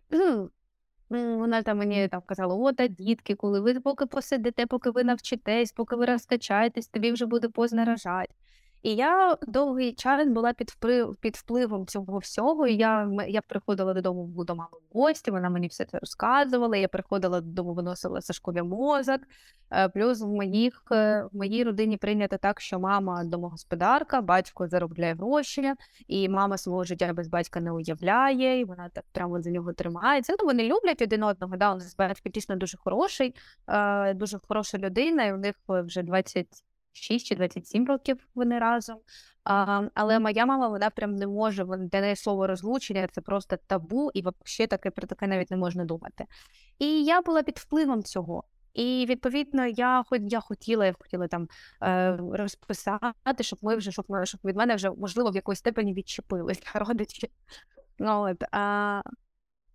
м, 1.11 1.37
вона 1.37 1.63
там 1.63 1.77
мені 1.77 2.07
там 2.07 2.21
казала: 2.25 2.55
о, 2.55 2.73
та 2.73 2.87
дітки, 2.87 3.35
коли 3.35 3.59
ви 3.59 3.79
поки 3.79 4.05
посидите, 4.05 4.65
поки 4.65 4.89
ви 4.89 5.03
навчитесь, 5.03 5.71
поки 5.71 5.95
ви 5.95 6.05
розкачаєтесь, 6.05 6.87
тобі 6.87 7.11
вже 7.11 7.25
буде 7.25 7.49
поздно 7.49 7.85
рожати. 7.85 8.33
І 8.87 8.95
я 8.95 9.37
довгий 9.47 9.93
час 9.93 10.27
була 10.27 10.53
під 10.53 10.69
впливом, 10.69 11.15
під 11.15 11.35
впливом 11.35 11.87
цього 11.87 12.17
всього. 12.17 12.67
І 12.67 12.75
я, 12.75 13.11
я 13.27 13.41
приходила 13.41 13.93
додому 13.93 14.43
до 14.43 14.55
мами 14.55 14.69
в 14.93 14.97
гості, 14.97 15.31
вона 15.31 15.49
мені 15.49 15.67
все 15.67 15.85
це 15.85 15.99
розказувала. 15.99 16.77
Я 16.77 16.87
приходила 16.87 17.41
додому, 17.41 17.73
виносила 17.73 18.21
за 18.21 18.33
школі 18.33 18.61
мозок. 18.61 19.21
Е, 19.71 19.89
Плюс 19.89 20.21
в 20.21 20.27
моїх 20.27 20.83
е, 20.91 21.23
в 21.31 21.37
моїй 21.37 21.63
родині 21.63 21.97
прийнято 21.97 22.37
так, 22.37 22.61
що 22.61 22.79
мама 22.79 23.23
домогосподарка, 23.23 24.21
батько 24.21 24.67
заробляє 24.67 25.15
гроші, 25.15 25.73
і 26.07 26.29
мама 26.29 26.57
свого 26.57 26.83
життя 26.83 27.13
без 27.13 27.27
батька 27.27 27.59
не 27.59 27.71
уявляє, 27.71 28.59
і 28.59 28.65
вона 28.65 28.89
так 28.89 29.05
прямо 29.11 29.41
за 29.41 29.51
нього 29.51 29.73
тримається. 29.73 30.35
Ну, 30.39 30.45
вони 30.45 30.63
люблять 30.63 31.01
один 31.01 31.23
одного. 31.23 31.57
Да, 31.57 31.71
у 31.71 31.75
нас 31.75 31.95
батько 31.95 32.29
дійсно 32.29 32.55
дуже 32.55 32.77
хороший, 32.77 33.35
е, 33.67 34.13
дуже 34.13 34.39
хороша 34.47 34.77
людина, 34.77 35.25
і 35.25 35.33
у 35.33 35.37
них 35.37 35.55
вже 35.67 36.03
26 36.97 37.25
чи 37.25 37.35
27 37.35 37.87
років 37.87 38.27
вони 38.35 38.59
разом. 38.59 38.97
А, 39.43 39.83
але 39.93 40.19
моя 40.19 40.45
мама, 40.45 40.67
вона 40.67 40.89
прям 40.89 41.15
не 41.15 41.27
може, 41.27 41.65
для 41.65 42.01
неї 42.01 42.15
слово 42.15 42.47
розлучення 42.47 43.07
це 43.11 43.21
просто 43.21 43.57
табу, 43.67 44.11
і 44.13 44.21
взагалі 44.21 44.67
таке 44.67 44.91
про 44.91 45.07
таке 45.07 45.27
навіть 45.27 45.51
не 45.51 45.57
можна 45.57 45.85
думати. 45.85 46.25
І 46.79 47.03
я 47.03 47.21
була 47.21 47.43
під 47.43 47.57
впливом 47.57 48.03
цього. 48.03 48.43
І 48.73 49.05
відповідно, 49.09 49.65
я 49.65 50.03
хоч 50.07 50.21
я 50.25 50.39
хотіла, 50.39 50.85
я 50.85 50.93
хотіла 50.99 51.27
там 51.27 51.47
е, 51.83 52.17
розписати, 52.31 53.13
щоб 53.43 53.59
ми 53.61 53.75
вже 53.75 53.91
щоб, 53.91 54.05
щоб 54.23 54.39
від 54.45 54.55
мене 54.55 54.75
вже 54.75 54.91
можливо 54.91 55.31
в 55.31 55.35
якоїсь 55.35 55.59
степені 55.59 55.93
відчепились 55.93 56.61
родичі. 56.73 57.31
Ну, 57.99 58.21
от, 58.21 58.43
а, 58.51 59.01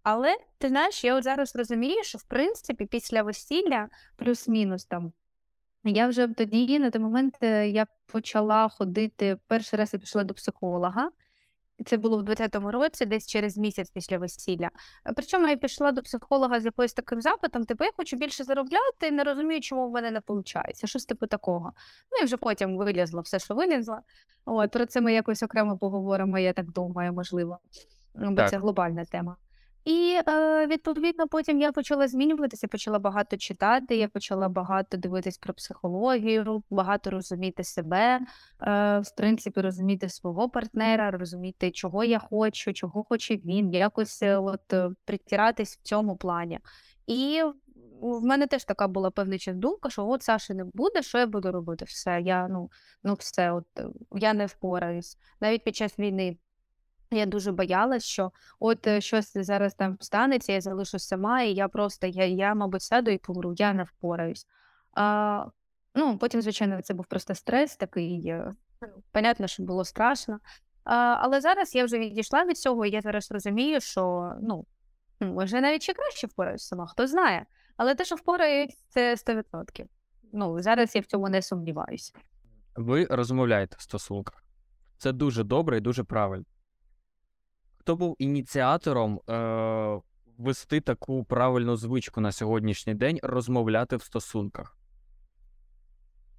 але 0.03 0.37
ти 0.59 0.69
знаєш, 0.69 1.05
я 1.05 1.17
от 1.17 1.25
зараз 1.25 1.57
розумію, 1.57 2.05
що 2.05 2.19
в 2.19 2.23
принципі 2.23 2.87
після 2.87 3.23
весілля 3.23 3.89
плюс-мінус 4.17 4.85
там. 4.85 5.13
Я 5.85 6.09
вже 6.09 6.29
тоді, 6.29 6.79
на 6.79 6.91
той 6.91 7.03
момент, 7.03 7.39
е, 7.43 7.69
я 7.69 7.87
почала 8.07 8.69
ходити. 8.69 9.37
Перший 9.47 9.79
раз 9.79 9.95
я 9.95 10.01
пішла 10.01 10.25
до 10.25 10.35
психолога. 10.35 11.11
Це 11.87 11.97
було 11.97 12.19
в 12.19 12.23
20-му 12.23 12.71
році, 12.71 13.07
десь 13.07 13.27
через 13.27 13.59
місяць 13.59 13.91
після 13.91 14.19
весілля. 14.19 14.71
Е, 15.07 15.13
Причому 15.17 15.49
я 15.49 15.57
пішла 15.57 15.93
до 15.93 16.03
психолога 16.03 16.61
з 16.61 16.65
якоюсь 16.65 16.93
таким 16.93 17.21
запитом, 17.21 17.65
типу, 17.65 17.85
я 17.85 17.91
хочу 17.97 18.17
більше 18.17 18.45
заробляти, 18.45 19.11
не 19.11 19.25
розумію, 19.25 19.61
чому 19.61 19.89
в 19.89 19.93
мене 19.93 20.11
не 20.11 20.21
виходить. 20.29 20.85
Щось 20.89 21.05
типу 21.05 21.27
такого. 21.27 21.73
Ну 22.13 22.19
і 22.23 22.25
вже 22.25 22.37
потім 22.37 22.77
вилізла 22.77 23.21
все, 23.21 23.39
що 23.39 23.55
вилізла. 23.55 24.03
От, 24.45 24.71
про 24.71 24.87
це 24.87 25.01
ми 25.01 25.13
якось 25.13 25.43
окремо 25.43 25.79
поговоримо, 25.79 26.39
я 26.39 26.53
так 26.53 26.73
думаю, 26.73 27.13
можливо. 27.13 27.59
Ну, 28.15 28.31
Бо 28.31 28.37
Так. 28.37 28.51
це 28.51 28.59
глобальна 28.59 29.05
тема. 29.05 29.37
І 29.85 30.21
е, 30.29 30.67
відповідно 30.67 31.29
потім 31.29 31.61
я 31.61 31.73
почала 31.73 32.09
змінюватися, 32.09 32.69
почала 32.69 32.99
багато 32.99 33.37
читати, 33.37 33.97
я 33.97 34.09
почала 34.09 34.49
багато 34.49 34.97
дивитись 34.97 35.39
про 35.39 35.55
психологію, 35.55 36.63
багато 36.71 37.11
розуміти 37.11 37.65
себе, 37.65 38.21
е, 38.63 38.99
в 38.99 39.11
принципі, 39.17 39.61
розуміти 39.61 40.09
свого 40.09 40.49
партнера, 40.49 41.11
розуміти, 41.11 41.71
чого 41.71 42.05
я 42.05 42.19
хочу, 42.19 42.73
чого 42.73 43.05
хоче 43.05 43.37
він, 43.37 43.75
якось 43.75 44.23
е, 44.23 44.37
от 44.37 44.73
е, 44.73 44.91
притиратись 45.05 45.77
в 45.77 45.83
цьому 45.83 46.17
плані. 46.17 46.59
І 47.07 47.43
в 48.03 48.25
мене 48.25 48.47
теж 48.47 48.65
така 48.65 48.89
була 48.89 49.11
певна 49.11 49.37
думка, 49.47 49.91
що 49.91 50.09
от 50.09 50.23
Саші 50.23 50.55
не 50.55 50.65
буде, 50.65 51.03
що 51.03 51.19
я 51.19 51.27
буду 51.27 51.53
робити? 51.53 51.85
Все, 51.85 52.21
я 52.21 52.49
ну, 52.49 52.71
ну 53.03 53.15
все, 53.15 53.53
от 53.53 53.67
е, 53.79 53.87
я 54.15 54.35
не 54.35 54.47
впораюсь. 54.47 55.19
Навіть 55.41 55.65
під 55.65 55.77
час 55.77 55.99
війни 55.99 56.37
я 57.17 57.27
дуже 57.27 57.53
боялась, 57.53 58.05
що 58.05 58.33
от 58.61 58.87
е, 58.87 59.01
щось 59.01 59.33
зараз 59.35 59.75
там 59.75 59.97
станеться, 60.01 60.53
я 60.53 60.61
залишусь 60.61 61.09
сама, 61.09 61.43
і 61.43 61.55
я 61.55 61.69
просто, 61.69 62.07
я, 62.07 62.25
я 62.25 62.55
мабуть, 62.55 62.83
сяду 62.83 63.11
і 63.11 63.19
помру, 63.19 63.55
я 63.57 63.73
не 63.73 63.83
впораюсь. 63.85 64.47
А, 64.95 65.45
ну, 65.95 66.19
потім, 66.19 66.43
звичайно, 66.43 66.83
це 66.83 66.95
був 66.95 67.07
просто 67.07 67.35
стрес 67.35 67.77
такий. 67.77 68.27
е, 68.29 68.51
Понятно, 69.13 69.47
що 69.47 69.63
було 69.63 69.85
страшно. 69.85 70.39
А, 70.85 70.95
але 70.97 71.41
зараз 71.41 71.75
я 71.75 71.85
вже 71.85 71.99
відійшла 71.99 72.45
від 72.45 72.59
цього, 72.59 72.87
і 72.87 72.91
я 72.91 73.01
зараз 73.01 73.31
розумію, 73.33 73.81
що 73.81 74.33
ну, 74.43 74.67
може 75.21 75.61
навіть 75.61 75.83
ще 75.83 75.95
краще 75.95 76.27
впораюсь 76.27 76.67
сама, 76.67 76.87
хто 76.87 77.07
знає. 77.07 77.47
Але 77.77 77.95
те, 77.95 78.05
що 78.05 78.15
впораюсь, 78.15 78.85
це 78.89 79.15
100%. 79.15 79.85
Ну, 80.33 80.63
зараз 80.63 80.95
я 80.95 81.01
в 81.01 81.05
цьому 81.07 81.29
не 81.29 81.43
сумніваюся. 81.43 82.13
Ви 82.77 83.05
розмовляєте 83.11 83.77
в 83.79 83.83
стосунках. 83.83 84.45
Це 84.99 85.13
дуже 85.13 85.45
добре 85.45 85.77
і 85.77 85.81
дуже 85.81 86.05
правильно. 86.05 86.45
Хто 87.83 87.97
був 87.97 88.17
ініціатором 88.19 89.21
е, 89.31 90.01
ввести 90.39 90.81
таку 90.81 91.25
правильну 91.25 91.77
звичку 91.77 92.21
на 92.21 92.33
сьогоднішній 92.33 92.95
день 92.95 93.19
розмовляти 93.23 93.97
в 93.97 94.03
стосунках? 94.03 94.77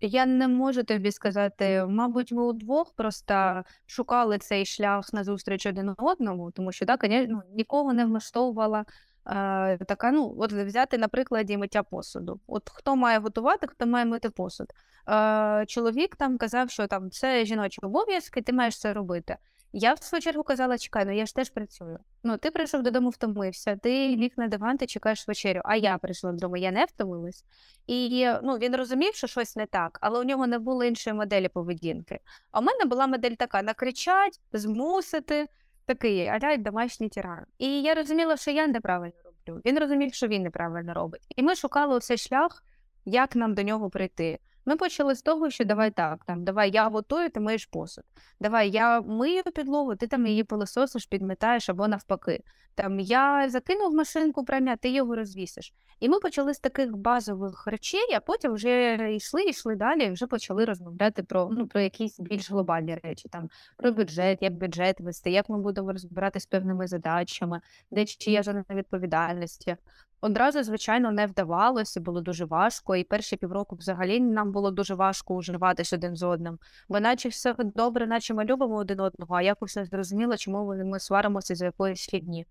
Я 0.02 0.26
не 0.26 0.48
можу 0.48 0.84
тобі 0.84 1.12
сказати, 1.12 1.86
мабуть, 1.86 2.32
ми 2.32 2.44
удвох 2.44 2.94
просто 2.96 3.64
шукали 3.86 4.38
цей 4.38 4.66
шлях 4.66 5.14
назустріч 5.14 5.66
один 5.66 5.94
одному, 5.98 6.52
тому 6.52 6.72
що 6.72 6.86
так, 6.86 7.06
ну, 7.30 7.42
нікого 7.56 7.94
не 7.94 8.06
влаштовувала 8.06 8.86
е, 9.28 9.78
така, 9.78 10.12
ну, 10.12 10.36
от 10.40 10.54
взяти 10.54 10.98
на 10.98 11.08
прикладі 11.08 11.58
миття 11.58 11.84
посуду. 11.84 12.40
От 12.48 12.70
хто 12.70 12.96
має 12.96 13.20
готувати, 13.20 13.68
хто 13.68 13.88
має 13.88 14.06
мити 14.06 14.30
посуд. 14.30 14.68
Е, 15.10 15.66
чоловік 15.68 16.16
там 16.16 16.38
казав, 16.38 16.70
що 16.70 16.88
там 16.88 17.12
це 17.12 17.46
жіночі 17.46 17.80
обов'язки, 17.82 18.42
ти 18.42 18.54
маєш 18.54 18.80
це 18.80 18.94
робити. 18.94 19.38
Я 19.75 19.94
в 19.94 20.03
свою 20.03 20.22
чергу 20.22 20.44
казала, 20.44 20.77
чекай, 20.77 21.06
ну 21.06 21.12
я 21.12 21.25
ж 21.25 21.36
теж 21.36 21.50
працюю. 21.50 22.00
Ну, 22.24 22.38
ти 22.38 22.51
прийшов 22.51 22.84
додому, 22.84 23.10
втомився, 23.10 23.75
ти 23.75 24.08
ліг 24.08 24.32
на 24.38 24.48
диван, 24.48 24.77
ти 24.77 24.86
чекаєш 24.86 25.27
вечерю, 25.27 25.62
а 25.65 25.75
я 25.75 25.98
прийшла 25.98 26.32
додому, 26.32 26.58
я 26.58 26.72
не 26.72 26.86
втомилась. 26.86 27.46
І 27.88 28.27
ну, 28.44 28.58
він 28.58 28.75
розумів, 28.75 29.15
що 29.15 29.27
щось 29.27 29.56
не 29.56 29.65
так, 29.65 29.98
але 30.01 30.20
у 30.20 30.24
нього 30.24 30.48
не 30.48 30.60
було 30.60 30.84
іншої 30.84 31.13
моделі 31.13 31.50
поведінки. 31.50 32.20
А 32.51 32.60
в 32.60 32.63
мене 32.63 32.86
була 32.86 33.08
модель 33.08 33.32
така: 33.32 33.62
накричать, 33.62 34.39
змусити, 34.51 35.48
такий 35.86 36.27
аля 36.27 36.58
домашній 36.58 37.10
тиран. 37.10 37.46
І 37.58 37.82
я 37.82 37.94
розуміла, 37.94 38.38
що 38.38 38.51
я 38.51 38.68
неправильно 38.68 39.15
роблю. 39.25 39.62
Він 39.65 39.80
розумів, 39.80 40.13
що 40.13 40.27
він 40.27 40.44
неправильно 40.44 40.94
робить. 40.94 41.25
І 41.36 41.44
ми 41.44 41.56
шукали 41.56 42.00
цей 42.00 42.18
шлях, 42.18 42.63
як 43.06 43.36
нам 43.36 43.53
до 43.53 43.63
нього 43.63 43.89
прийти. 43.89 44.39
Ми 44.65 44.75
почали 44.75 45.15
з 45.15 45.22
того, 45.22 45.50
що 45.50 45.65
давай 45.65 45.91
так, 45.91 46.25
там, 46.25 46.43
давай 46.43 46.72
я 46.72 46.89
готую, 46.89 47.29
ти 47.29 47.39
миєш 47.39 47.65
посуд. 47.65 48.03
Давай 48.39 48.72
я 48.72 49.01
мию 49.01 49.43
підлогу, 49.55 49.96
ти 49.96 50.08
там 50.08 50.27
її 50.27 50.43
пилососиш, 50.43 51.05
підметаєш 51.05 51.70
або 51.70 51.88
навпаки. 51.88 52.43
Там 52.75 53.00
я 53.00 53.50
закинув 53.50 53.93
машинку 53.93 54.46
прання, 54.46 54.75
ти 54.75 54.89
його 54.89 55.15
розвісиш. 55.15 55.74
І 56.00 56.10
ми 56.10 56.20
почали 56.20 56.53
з 56.53 56.60
таких 56.60 56.96
базових 56.98 57.67
речей, 57.67 58.13
а 58.15 58.20
потім 58.20 58.53
вже 58.53 58.98
йшли, 59.15 59.43
йшли 59.43 59.75
далі, 59.75 60.05
і 60.05 60.12
вже 60.12 60.27
почали 60.27 60.65
розмовляти 60.65 61.24
про 61.24 61.50
ну, 61.51 61.67
про 61.67 61.82
якісь 61.82 62.20
більш 62.20 62.51
глобальні 62.51 62.96
речі, 63.03 63.29
там 63.29 63.50
про 63.77 63.91
бюджет, 63.91 64.38
як 64.41 64.53
бюджет 64.53 65.00
вести, 65.00 65.32
як 65.32 65.50
ми 65.50 65.62
будемо 65.62 65.91
розбиратися 65.91 66.43
з 66.43 66.46
певними 66.46 66.88
задачами, 66.88 67.62
де 67.91 68.05
чия 68.05 68.43
зона 68.43 68.65
відповідальності. 68.70 69.77
Одразу, 70.24 70.63
звичайно, 70.63 71.12
не 71.12 71.25
вдавалося, 71.25 72.01
було 72.01 72.22
дуже 72.22 72.46
важко, 72.46 72.96
і 72.96 73.03
перші 73.03 73.38
півроку 73.38 73.75
взагалі 73.75 74.20
нам 74.20 74.51
було 74.51 74.72
дуже 74.72 74.96
важко 74.96 75.36
уживатися 75.36 75.96
один 75.96 76.15
з 76.15 76.24
одним. 76.24 76.60
Бо 76.89 77.00
наче 77.00 77.30
все 77.30 77.56
добре, 77.58 78.08
наче 78.08 78.34
ми 78.34 78.46
любимо 78.46 78.75
один 78.75 79.00
одного, 79.00 79.36
а 79.36 79.42
якось 79.42 79.75
не 79.75 79.86
зрозуміло, 79.86 80.38
чому 80.38 80.75
ми 80.75 81.00
сваримося 81.00 81.56
за 81.56 81.65
якоїсь 81.65 82.10
фігні. 82.10 82.46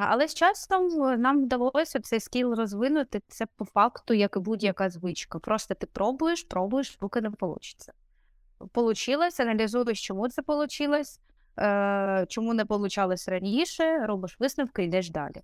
Але 0.00 0.28
з 0.28 0.34
часом 0.34 1.04
е, 1.04 1.16
нам 1.16 1.44
вдалося 1.44 2.00
цей 2.00 2.20
скіл 2.20 2.54
розвинути 2.54 3.22
це 3.28 3.46
по 3.56 3.64
факту, 3.64 4.14
як 4.14 4.36
і 4.36 4.38
будь-яка 4.38 4.90
звичка. 4.90 5.38
Просто 5.38 5.74
ти 5.74 5.86
пробуєш, 5.86 6.42
пробуєш, 6.42 6.90
поки 6.90 7.20
не 7.20 7.28
вийде. 7.28 7.92
Получилось, 8.72 9.40
аналізуєш, 9.40 10.06
чому 10.06 10.28
це 10.28 10.42
вийшло, 10.46 11.02
е, 11.58 12.26
чому 12.28 12.54
не 12.54 12.64
получалось 12.64 13.28
раніше, 13.28 14.06
робиш 14.06 14.36
висновки, 14.40 14.84
йдеш 14.84 15.10
далі. 15.10 15.42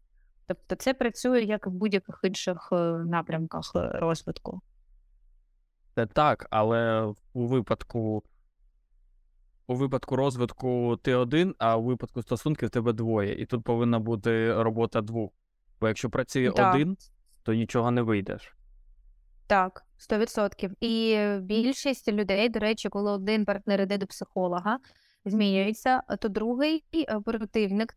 Тобто 0.50 0.74
це 0.74 0.94
працює 0.94 1.42
як 1.42 1.66
в 1.66 1.70
будь-яких 1.70 2.20
інших 2.22 2.68
е, 2.72 2.76
напрямках 3.06 3.70
розвитку. 3.74 4.60
Це 5.94 6.06
так, 6.06 6.46
але 6.50 7.12
у 7.32 7.46
випадку 7.46 8.22
у 9.66 9.74
випадку 9.74 10.16
розвитку 10.16 10.98
ти 11.02 11.14
один, 11.14 11.54
а 11.58 11.76
у 11.76 11.82
випадку 11.82 12.22
стосунків 12.22 12.70
тебе 12.70 12.92
двоє. 12.92 13.34
І 13.34 13.46
тут 13.46 13.64
повинна 13.64 13.98
бути 13.98 14.62
робота 14.62 15.00
двох. 15.00 15.30
Бо 15.80 15.88
якщо 15.88 16.10
працює 16.10 16.52
Так. 16.52 16.74
один, 16.74 16.96
то 17.42 17.54
нічого 17.54 17.90
не 17.90 18.02
вийдеш. 18.02 18.56
Так, 19.46 19.84
100%. 19.98 20.70
І 20.80 21.18
більшість 21.40 22.08
людей, 22.08 22.48
до 22.48 22.58
речі, 22.58 22.88
коли 22.88 23.10
один 23.10 23.44
партнер 23.44 23.80
іде 23.80 23.98
до 23.98 24.06
психолога, 24.06 24.78
змінюється, 25.24 26.02
то 26.20 26.28
другий 26.28 26.84
е, 26.94 27.20
противник 27.20 27.92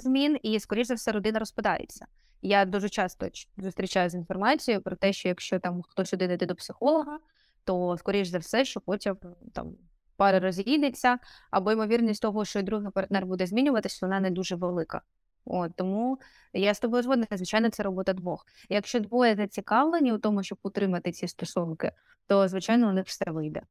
змін, 0.00 0.38
і, 0.42 0.60
скоріш 0.60 0.86
за 0.86 0.94
все, 0.94 1.12
родина 1.12 1.38
розпадається. 1.38 2.06
Я 2.42 2.64
дуже 2.64 2.88
часто 2.88 3.28
зустрічаю 3.56 4.10
з 4.10 4.14
інформацією 4.14 4.82
про 4.82 4.96
те, 4.96 5.12
що 5.12 5.28
якщо 5.28 5.58
там 5.58 5.82
хтось 5.82 6.14
один 6.14 6.30
іде 6.30 6.46
до 6.46 6.54
психолога, 6.54 7.18
то 7.64 7.96
скоріш 7.98 8.28
за 8.28 8.38
все, 8.38 8.64
що 8.64 8.80
потім 8.80 9.16
там 9.52 9.74
пара 10.16 10.40
роз'їдеться, 10.40 11.18
або 11.50 11.72
ймовірність 11.72 12.22
того, 12.22 12.44
що 12.44 12.62
другий 12.62 12.90
партнер 12.90 13.26
буде 13.26 13.46
змінюватись, 13.46 14.02
вона 14.02 14.20
не 14.20 14.30
дуже 14.30 14.56
велика. 14.56 15.02
От, 15.44 15.72
Тому 15.76 16.18
я 16.52 16.74
з 16.74 16.80
тобою 16.80 17.02
згодна, 17.02 17.26
звичайно, 17.30 17.70
це 17.70 17.82
робота 17.82 18.12
двох. 18.12 18.46
Якщо 18.68 19.00
двоє 19.00 19.36
зацікавлені 19.36 20.12
у 20.12 20.18
тому, 20.18 20.42
щоб 20.42 20.58
утримати 20.62 21.12
ці 21.12 21.28
стосунки, 21.28 21.92
то 22.26 22.48
звичайно 22.48 22.88
у 22.88 22.92
них 22.92 23.06
все 23.06 23.30
вийде. 23.30 23.62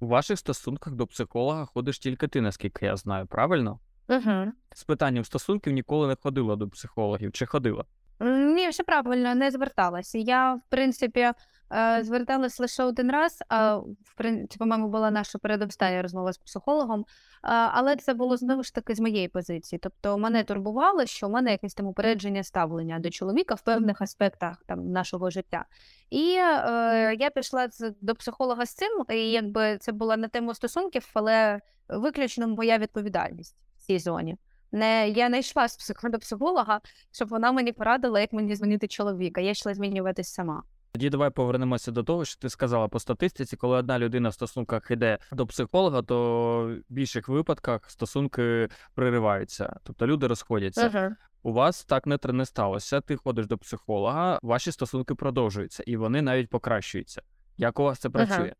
У 0.00 0.06
ваших 0.06 0.38
стосунках 0.38 0.92
до 0.92 1.06
психолога 1.06 1.66
ходиш 1.66 1.98
тільки 1.98 2.28
ти, 2.28 2.40
наскільки 2.40 2.86
я 2.86 2.96
знаю, 2.96 3.26
правильно? 3.26 3.78
Угу. 4.08 4.52
З 4.74 4.84
питанням 4.84 5.24
стосунків 5.24 5.72
ніколи 5.72 6.08
не 6.08 6.16
ходила 6.22 6.56
до 6.56 6.68
психологів, 6.68 7.32
чи 7.32 7.46
ходила? 7.46 7.84
Ні, 8.20 8.68
все 8.68 8.82
правильно, 8.82 9.34
не 9.34 9.50
зверталася. 9.50 10.18
Я, 10.18 10.54
в 10.54 10.62
принципі, 10.68 11.32
Е, 11.74 12.04
зверталась 12.04 12.60
лише 12.60 12.84
один 12.84 13.10
раз, 13.10 13.42
а 13.48 13.76
в 13.76 14.14
принципі, 14.16 14.58
по-моєму, 14.58 14.88
була 14.88 15.10
наша 15.10 15.38
передостання 15.38 16.02
розмова 16.02 16.32
з 16.32 16.38
психологом, 16.38 17.04
але 17.42 17.96
це 17.96 18.14
було 18.14 18.36
знову 18.36 18.62
ж 18.62 18.74
таки 18.74 18.94
з 18.94 19.00
моєї 19.00 19.28
позиції. 19.28 19.80
Тобто 19.82 20.18
мене 20.18 20.44
турбувало, 20.44 21.06
що 21.06 21.28
в 21.28 21.30
мене 21.30 21.50
якесь 21.50 21.74
там 21.74 21.86
упередження 21.86 22.42
ставлення 22.42 22.98
до 22.98 23.10
чоловіка 23.10 23.54
в 23.54 23.62
певних 23.62 24.02
аспектах 24.02 24.62
там 24.66 24.92
нашого 24.92 25.30
життя. 25.30 25.64
І 26.10 26.36
е, 26.38 27.16
я 27.18 27.30
пішла 27.30 27.68
до 28.00 28.14
психолога 28.14 28.66
з 28.66 28.74
цим, 28.74 29.04
і 29.10 29.30
якби 29.30 29.78
це 29.78 29.92
була 29.92 30.16
не 30.16 30.28
тема 30.28 30.54
стосунків, 30.54 31.10
але 31.14 31.60
виключно 31.88 32.48
моя 32.48 32.78
відповідальність 32.78 33.56
цій 33.84 33.98
зоні. 33.98 34.36
Не 34.72 35.08
я 35.08 35.28
не 35.28 35.38
йшла 35.38 35.66
до 36.04 36.18
психолога, 36.18 36.80
щоб 37.12 37.28
вона 37.28 37.52
мені 37.52 37.72
порадила, 37.72 38.20
як 38.20 38.32
мені 38.32 38.54
змінити 38.54 38.88
чоловіка. 38.88 39.40
Я 39.40 39.50
йшла 39.50 39.74
змінюватись 39.74 40.28
сама. 40.28 40.62
Тоді 40.92 41.10
давай 41.10 41.30
повернемося 41.30 41.90
до 41.90 42.02
того, 42.02 42.24
що 42.24 42.40
ти 42.40 42.48
сказала 42.48 42.88
по 42.88 43.00
статистиці, 43.00 43.56
коли 43.56 43.76
одна 43.76 43.98
людина 43.98 44.28
в 44.28 44.34
стосунках 44.34 44.90
йде 44.90 45.18
до 45.32 45.46
психолога, 45.46 46.02
то 46.02 46.76
в 46.88 46.92
більших 46.92 47.28
випадках 47.28 47.90
стосунки 47.90 48.68
пририваються, 48.94 49.76
тобто 49.82 50.06
люди 50.06 50.26
розходяться. 50.26 51.16
У 51.42 51.52
вас 51.52 51.84
так 51.84 52.06
не, 52.06 52.18
не 52.24 52.46
сталося. 52.46 53.00
Ти 53.00 53.16
ходиш 53.16 53.46
до 53.46 53.58
психолога, 53.58 54.38
ваші 54.42 54.72
стосунки 54.72 55.14
продовжуються 55.14 55.82
і 55.86 55.96
вони 55.96 56.22
навіть 56.22 56.50
покращуються. 56.50 57.22
Як 57.56 57.80
у 57.80 57.82
вас 57.82 57.98
це 57.98 58.10
працює? 58.10 58.52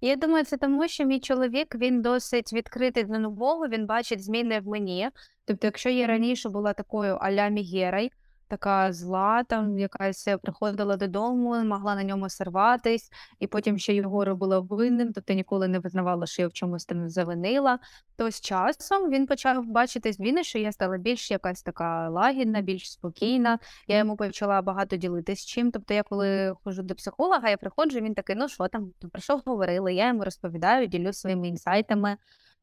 Я 0.00 0.16
думаю, 0.16 0.44
це 0.44 0.56
тому, 0.56 0.88
що 0.88 1.04
мій 1.04 1.20
чоловік 1.20 1.74
він 1.74 2.02
досить 2.02 2.52
відкритий 2.52 3.04
до 3.04 3.18
нового, 3.18 3.68
він 3.68 3.86
бачить 3.86 4.24
зміни 4.24 4.60
в 4.60 4.66
мені. 4.68 5.10
Тобто, 5.44 5.66
якщо 5.66 5.90
я 5.90 6.06
раніше 6.06 6.48
була 6.48 6.72
такою 6.72 7.14
аля 7.14 7.48
Мігерой, 7.48 8.12
така 8.50 8.92
зла, 8.92 9.44
там 9.44 9.78
якась 9.78 10.28
приходила 10.42 10.96
додому, 10.96 11.64
могла 11.64 11.94
на 11.94 12.04
ньому 12.04 12.30
сорватись, 12.30 13.10
і 13.38 13.46
потім 13.46 13.78
ще 13.78 13.94
його 13.94 14.24
робила 14.24 14.60
винним, 14.60 15.12
тобто 15.12 15.32
ніколи 15.32 15.68
не 15.68 15.78
визнавала, 15.78 16.26
що 16.26 16.42
я 16.42 16.48
в 16.48 16.52
чомусь 16.52 16.84
там 16.84 17.08
завинила. 17.08 17.78
То 18.16 18.30
з 18.30 18.40
часом 18.40 19.10
він 19.10 19.26
почав 19.26 19.66
бачити 19.66 20.12
зміни, 20.12 20.44
що 20.44 20.58
я 20.58 20.72
стала 20.72 20.98
більш 20.98 21.30
якась 21.30 21.62
така 21.62 22.08
лагідна, 22.08 22.60
більш 22.60 22.92
спокійна. 22.92 23.58
Я 23.88 23.98
йому 23.98 24.16
почала 24.16 24.62
багато 24.62 24.96
ділитись 24.96 25.46
чим. 25.46 25.70
Тобто, 25.70 25.94
я 25.94 26.02
коли 26.02 26.54
ходжу 26.64 26.82
до 26.82 26.94
психолога, 26.94 27.50
я 27.50 27.56
приходжу, 27.56 28.00
він 28.00 28.14
такий, 28.14 28.36
ну 28.36 28.48
що 28.48 28.68
там, 28.68 28.92
про 29.12 29.22
що 29.22 29.40
говорили? 29.46 29.94
Я 29.94 30.08
йому 30.08 30.24
розповідаю, 30.24 30.86
ділю 30.86 31.12
своїми 31.12 31.48
інсайтами. 31.48 32.16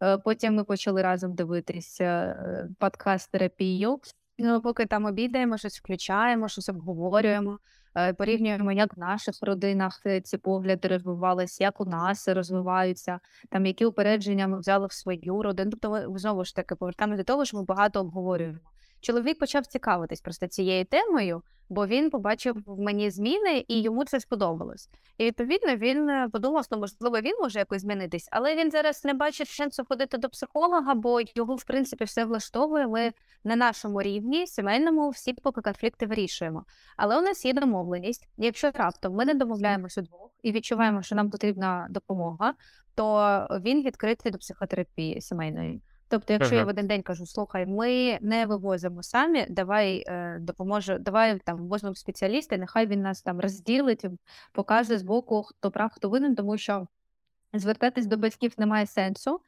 Е, 0.04 0.18
потім 0.18 0.56
ми 0.56 0.64
почали 0.64 1.02
разом 1.02 1.34
дивитися 1.36 2.04
е, 2.04 2.70
подкаст 2.80 3.32
терапію. 3.32 4.00
Ну, 4.40 4.62
поки 4.62 4.86
там 4.86 5.06
обідаємо, 5.06 5.58
щось 5.58 5.80
включаємо, 5.80 6.48
щось 6.48 6.70
обговорюємо, 6.70 7.60
е, 7.96 8.14
порівнюємо, 8.14 8.72
як 8.72 8.98
в 8.98 9.00
наших 9.00 9.36
родинах 9.42 10.02
е, 10.06 10.22
ці 10.22 10.38
погляди 10.38 10.88
розвивалися, 10.88 11.64
як 11.64 11.82
у 11.82 11.86
нас 11.86 12.28
розвиваються, 12.28 13.20
там 13.50 13.66
які 13.66 13.86
упередження 13.86 14.48
ми 14.48 14.60
взяли 14.60 14.88
в 14.88 14.92
свою 14.92 15.44
родину. 15.44 15.72
Тобто 15.72 15.90
ми 16.12 16.20
знову 16.20 16.46
ж 16.46 16.56
таки 16.56 16.76
повертаємося 16.76 17.18
до 17.18 17.24
того, 17.24 17.46
що 17.46 17.58
ми 17.58 17.64
багато 17.64 18.00
обговорюємо. 18.00 18.60
Чоловік 19.02 19.40
почав 19.40 19.66
цікавитись 19.66 20.22
просто 20.22 20.48
цією 20.48 20.86
темою, 20.86 21.42
бо 21.70 21.88
він 21.88 22.10
побачив 22.10 22.64
в 22.66 22.80
мені 22.80 23.10
зміни 23.10 23.66
і 23.68 23.82
йому 23.82 24.06
це 24.06 24.20
сподобалось. 24.20 24.90
І 25.18 25.26
відповідно 25.26 25.76
він 25.76 26.10
е, 26.10 26.30
подумав, 26.32 26.66
що 26.66 26.78
можливо 26.78 27.20
він 27.20 27.36
може 27.42 27.60
якось 27.60 27.82
змінитись, 27.82 28.30
але 28.32 28.56
він 28.56 28.72
зараз 28.72 29.06
не 29.06 29.14
бачить 29.14 29.50
сенсу 29.50 29.86
ходити 29.90 30.18
до 30.18 30.30
психолога, 30.30 30.96
бо 30.96 31.20
його 31.36 31.56
в 31.56 31.64
принципі 31.64 32.04
все 32.04 32.26
влаштовує. 32.26 32.88
Ми 32.88 33.14
на 33.44 33.56
нашому 33.56 34.02
рівні, 34.02 34.48
сімейному, 34.48 35.10
всі 35.10 35.34
поки 35.34 35.62
конфлікти 35.62 36.06
вирішуємо. 36.06 36.66
Але 36.98 37.20
у 37.20 37.22
нас 37.22 37.46
є 37.46 37.54
домовленість. 37.54 38.28
Якщо 38.38 38.72
раптом 38.72 39.14
ми 39.14 39.26
не 39.26 39.34
домовляємося 39.34 40.02
двох 40.02 40.32
і 40.44 40.52
відчуваємо, 40.52 41.02
що 41.02 41.16
нам 41.16 41.30
потрібна 41.30 41.88
допомога, 41.90 42.54
то 42.96 43.48
він 43.64 43.84
відкритий 43.84 44.32
до 44.32 44.38
психотерапії 44.38 45.22
сімейної. 45.22 45.82
Тобто, 46.10 46.34
якщо 46.34 46.56
я 46.56 46.64
в 46.66 46.68
один 46.68 46.88
день 46.88 47.02
кажу, 47.02 47.26
слухай, 47.26 47.66
ми 47.66 48.18
не 48.22 48.46
вивозимо 48.46 49.04
самі, 49.04 49.46
давай 49.50 50.04
е, 50.08 50.38
допоможе, 50.42 50.98
давай 50.98 51.40
там 51.40 51.70
візьмемо 51.74 51.96
спеціаліста, 51.96 52.58
нехай 52.58 52.88
він 52.88 53.02
нас 53.02 53.22
там 53.22 53.40
розділить, 53.40 54.06
покаже 54.52 54.98
з 54.98 55.04
боку, 55.04 55.44
хто 55.44 55.72
прав, 55.72 55.92
хто 55.94 56.10
винен, 56.10 56.36
тому 56.36 56.58
що 56.58 56.88
звертатись 57.54 58.06
до 58.06 58.18
батьків 58.18 58.54
немає 58.58 58.86
сенсу, 58.86 59.42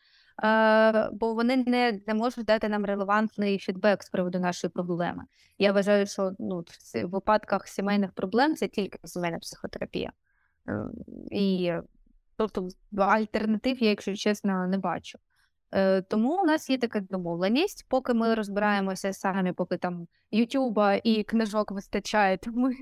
е, 0.44 1.10
бо 1.14 1.34
вони 1.34 1.58
не, 1.58 2.00
не 2.08 2.14
можуть 2.14 2.46
дати 2.46 2.70
нам 2.70 2.86
релевантний 2.86 3.60
фідбек 3.60 4.04
з 4.04 4.10
приводу 4.10 4.40
нашої 4.40 4.72
проблеми. 4.72 5.24
Я 5.58 5.72
вважаю, 5.72 6.06
що 6.08 6.32
ну, 6.40 6.66
в 6.94 7.06
випадках 7.06 7.68
сімейних 7.68 8.12
проблем 8.12 8.56
це 8.56 8.68
тільки 8.68 9.00
сімейна 9.04 9.40
психотерапія. 9.40 10.12
Е, 10.68 10.86
І 11.32 11.74
тобто 12.38 12.70
альтернатив 12.98 13.84
я, 13.84 13.90
якщо 13.90 14.16
чесно, 14.16 14.68
не 14.68 14.78
бачу. 14.78 15.20
Е, 15.72 16.02
Тому 16.02 16.42
у 16.42 16.46
нас 16.46 16.70
є 16.70 16.78
така 16.78 17.00
домовленість, 17.00 17.86
поки 17.90 18.14
ми 18.14 18.36
розбираємося 18.36 19.14
самі, 19.14 19.52
поки 19.52 19.78
там 19.78 20.08
Ютуба 20.32 20.96
і 20.96 21.24
книжок 21.24 21.72
вистачає, 21.72 22.38
то 22.44 22.52
ми, 22.52 22.74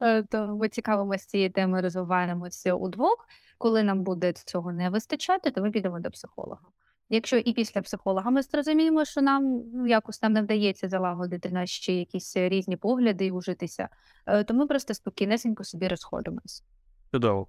е, 0.00 0.22
то 0.22 0.56
ми 0.56 0.68
цікавимося 0.68 1.26
цією 1.26 1.50
темою, 1.50 1.82
розвиваємося 1.82 2.74
удвох. 2.74 3.28
Коли 3.58 3.82
нам 3.82 4.02
буде 4.02 4.32
цього 4.32 4.72
не 4.72 4.90
вистачати, 4.90 5.50
то 5.50 5.62
ми 5.62 5.70
підемо 5.70 6.00
до 6.00 6.10
психолога. 6.10 6.66
Якщо 7.08 7.36
і 7.36 7.52
після 7.52 7.82
психолога 7.82 8.30
ми 8.30 8.42
зрозуміємо, 8.42 9.04
що 9.04 9.22
нам 9.22 9.62
ну, 9.74 9.86
якось 9.86 10.22
нам 10.22 10.32
не 10.32 10.42
вдається 10.42 10.88
залагодити 10.88 11.50
наші 11.50 11.96
якісь 11.98 12.36
різні 12.36 12.76
погляди 12.76 13.26
і 13.26 13.30
ужитися, 13.30 13.88
е, 14.26 14.44
то 14.44 14.54
ми 14.54 14.66
просто 14.66 14.94
спокійнесенько 14.94 15.64
собі 15.64 15.88
розходимось. 15.88 16.64
Чудово. 17.10 17.48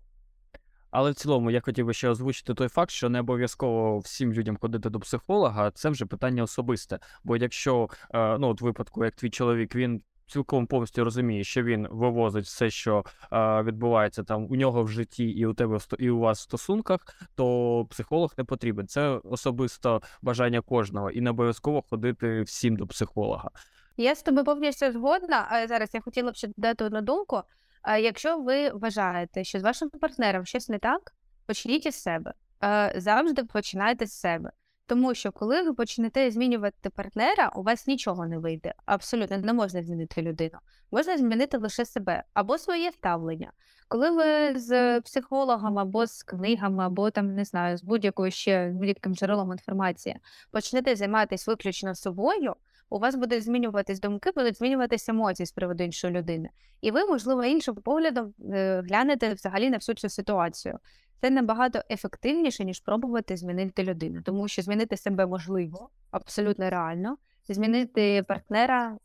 Але 0.94 1.12
в 1.12 1.16
цілому 1.16 1.52
я 1.52 1.62
хотів 1.62 1.86
би 1.86 1.94
ще 1.94 2.10
озвучити 2.10 2.54
той 2.54 2.68
факт, 2.68 2.92
що 2.92 3.10
не 3.10 3.20
обов'язково 3.20 4.00
всім 4.00 4.34
людям 4.34 4.58
ходити 4.58 4.90
до 4.90 5.00
психолога, 5.00 5.72
це 5.72 5.90
вже 5.90 6.06
питання 6.06 6.44
особисте. 6.44 7.00
Бо 7.24 7.38
якщо, 7.38 7.90
е, 8.14 8.38
ну, 8.38 8.48
от 8.48 8.62
випадку, 8.62 9.06
як 9.06 9.16
твій 9.16 9.30
чоловік, 9.30 9.76
він 9.76 10.02
цілком 10.28 10.68
повністю 10.68 11.04
розуміє, 11.04 11.44
що 11.44 11.64
він 11.64 11.88
вивозить 11.92 12.46
все, 12.46 12.70
що 12.70 13.04
е, 13.32 13.64
відбувається 13.64 14.24
там 14.24 14.48
у 14.52 14.56
нього 14.56 14.84
в 14.84 14.88
житті, 14.88 15.26
і 15.26 15.46
у 15.46 15.54
тебе 15.54 15.78
і 16.00 16.10
у 16.10 16.20
вас 16.20 16.40
в 16.40 16.42
стосунках, 16.42 17.00
то 17.36 17.86
психолог 17.90 18.34
не 18.38 18.44
потрібен. 18.44 18.88
Це 18.88 19.08
особисто 19.24 20.02
бажання 20.22 20.62
кожного, 20.62 21.12
і 21.12 21.22
не 21.22 21.30
обов'язково 21.30 21.84
ходити 21.90 22.42
всім 22.42 22.76
до 22.76 22.88
психолога. 22.88 23.50
Я 23.98 24.16
з 24.16 24.24
тобою 24.24 24.46
повністю 24.46 24.92
згодна. 24.92 25.48
А 25.50 25.68
зараз 25.68 25.90
я 25.94 26.02
хотіла 26.02 26.32
б 26.32 26.36
ще 26.36 26.48
додати 26.48 26.84
одну 26.84 27.02
думку. 27.02 27.42
Якщо 27.88 28.38
ви 28.38 28.70
вважаєте, 28.70 29.44
що 29.44 29.60
з 29.60 29.64
вашим 29.64 29.90
партнером 29.90 30.46
щось 30.46 30.70
не 30.70 30.80
так, 30.80 31.14
почніть 31.46 31.86
із 31.86 31.96
себе. 31.96 32.34
Е, 32.64 32.94
Завжди 32.98 33.44
починайте 33.44 34.06
з 34.06 34.14
себе. 34.14 34.52
Тому 34.86 35.16
що 35.16 35.32
коли 35.32 35.62
ви 35.62 35.74
почнете 35.74 36.32
змінювати 36.32 36.90
партнера, 36.90 37.52
у 37.56 37.64
вас 37.64 37.88
нічого 37.88 38.28
не 38.28 38.38
вийде. 38.38 38.74
Абсолютно 38.86 39.38
не 39.38 39.54
можна 39.54 39.84
змінити 39.84 40.22
людину. 40.22 40.58
Можна 40.92 41.18
змінити 41.18 41.58
лише 41.58 41.86
себе 41.86 42.24
або 42.34 42.58
своє 42.58 42.92
ставлення. 42.92 43.52
Коли 43.88 44.12
ви 44.12 44.60
з 44.60 45.02
психологом 45.02 45.80
або 45.80 46.06
з 46.06 46.24
книгами, 46.24 46.86
або 46.86 47.12
там 47.12 47.36
не 47.36 47.46
знаю, 47.46 47.78
з 47.78 47.84
будь-якою 47.84 48.32
ще 48.32 48.70
будь-яким 48.70 49.16
джерелом 49.16 49.52
інформації 49.52 50.18
почнете 50.52 50.96
займатися 50.96 51.52
виключно 51.52 51.96
собою, 51.96 52.56
у 52.94 53.00
вас 53.00 53.16
будуть 53.16 53.44
змінюватись 53.44 54.00
думки, 54.00 54.32
будуть 54.36 54.58
змінюватися 54.58 55.12
емоції 55.12 55.48
з 55.48 55.52
приводу 55.52 55.84
іншої 55.84 56.14
людини. 56.14 56.50
І 56.82 56.92
ви, 56.92 57.06
можливо, 57.06 57.44
іншим 57.44 57.76
поглядом 57.76 58.34
е, 58.54 58.82
глянете 58.82 59.34
взагалі 59.34 59.70
на 59.70 59.78
всю 59.78 59.96
цю 59.96 60.10
ситуацію. 60.10 60.80
Це 61.22 61.30
набагато 61.30 61.82
ефективніше, 61.90 62.66
ніж 62.66 62.80
пробувати 62.80 63.38
змінити 63.38 63.84
людину, 63.84 64.22
тому 64.22 64.48
що 64.48 64.62
змінити 64.62 64.98
себе 64.98 65.26
можливо, 65.26 65.90
абсолютно 66.12 66.70
реально. 66.70 67.18
Змінити 67.48 68.24
партнера 68.28 68.98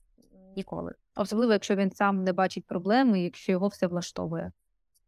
ніколи. 0.57 0.93
Особливо, 1.17 1.53
якщо 1.53 1.77
він 1.77 1.91
сам 1.91 2.25
не 2.25 2.33
бачить 2.33 2.67
проблеми, 2.67 3.21
якщо 3.21 3.53
його 3.53 3.69
все 3.69 3.87
влаштовує. 3.87 4.53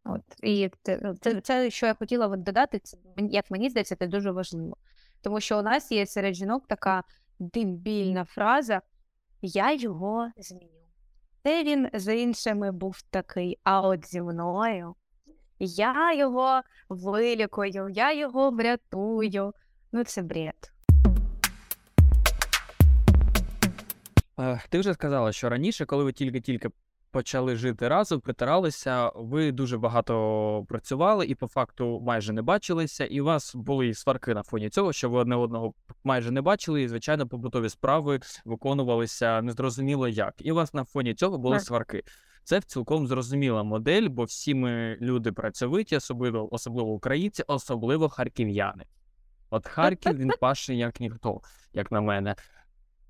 От 0.03 0.21
і 0.43 0.69
це, 0.83 0.99
ну, 1.03 1.15
це, 1.21 1.41
це 1.41 1.69
що 1.69 1.85
я 1.85 1.93
хотіла 1.93 2.27
додати, 2.27 2.79
це 2.79 2.97
як 3.17 3.51
мені 3.51 3.69
здається, 3.69 3.95
це 3.95 4.07
дуже 4.07 4.31
важливо. 4.31 4.77
Тому 5.21 5.39
що 5.39 5.59
у 5.59 5.61
нас 5.61 5.91
є 5.91 6.05
серед 6.05 6.33
жінок 6.33 6.67
така 6.67 7.03
дебільна 7.41 8.25
фраза 8.25 8.81
Я 9.41 9.73
його 9.73 10.29
зміню. 10.37 10.67
Це 11.43 11.63
він 11.63 11.89
з 11.93 12.15
іншими 12.15 12.71
був 12.71 13.01
такий, 13.01 13.59
а 13.63 13.81
от 13.81 14.07
зі 14.07 14.21
мною 14.21 14.95
я 15.59 16.13
його 16.13 16.61
вилікую, 16.89 17.89
я 17.89 18.13
його 18.13 18.51
врятую. 18.51 19.53
Ну, 19.91 20.03
це 20.03 20.21
бред. 20.21 20.71
Е, 24.39 24.61
Ти 24.69 24.79
вже 24.79 24.93
сказала, 24.93 25.31
що 25.31 25.49
раніше, 25.49 25.85
коли 25.85 26.03
ви 26.03 26.13
тільки-тільки 26.13 26.69
почали 27.11 27.55
жити 27.55 27.87
разом, 27.87 28.19
притиралися, 28.19 29.11
ви 29.15 29.51
дуже 29.51 29.77
багато 29.77 30.65
працювали 30.69 31.25
і 31.25 31.35
по 31.35 31.47
факту 31.47 31.99
майже 31.99 32.33
не 32.33 32.41
бачилися, 32.41 33.05
і 33.05 33.21
у 33.21 33.25
вас 33.25 33.55
були 33.55 33.93
сварки 33.93 34.33
на 34.33 34.43
фоні 34.43 34.69
цього, 34.69 34.93
що 34.93 35.09
ви 35.09 35.19
одне 35.19 35.35
одного 35.35 35.73
майже 36.03 36.31
не 36.31 36.41
бачили, 36.41 36.81
і 36.81 36.87
звичайно, 36.87 37.27
побутові 37.27 37.69
справи 37.69 38.19
виконувалися 38.45 39.41
незрозуміло 39.41 40.07
як. 40.07 40.33
І 40.37 40.51
у 40.51 40.55
вас 40.55 40.73
на 40.73 40.83
фоні 40.83 41.13
цього 41.13 41.37
були 41.37 41.55
Так. 41.55 41.65
сварки. 41.65 42.03
Це 42.43 42.61
цілком 42.61 43.07
зрозуміла 43.07 43.63
модель, 43.63 44.07
бо 44.09 44.23
всі 44.23 44.53
ми 44.53 44.97
люди 45.01 45.31
працьовиті, 45.31 45.95
особливо 45.95 46.53
особливо 46.53 46.89
українці, 46.91 47.43
особливо 47.47 48.09
харків'яни. 48.09 48.85
От 49.49 49.67
Харків 49.67 50.17
він 50.17 50.31
паше 50.39 50.75
як 50.75 50.99
ніхто, 50.99 51.41
як 51.73 51.91
на 51.91 52.01
мене. 52.01 52.35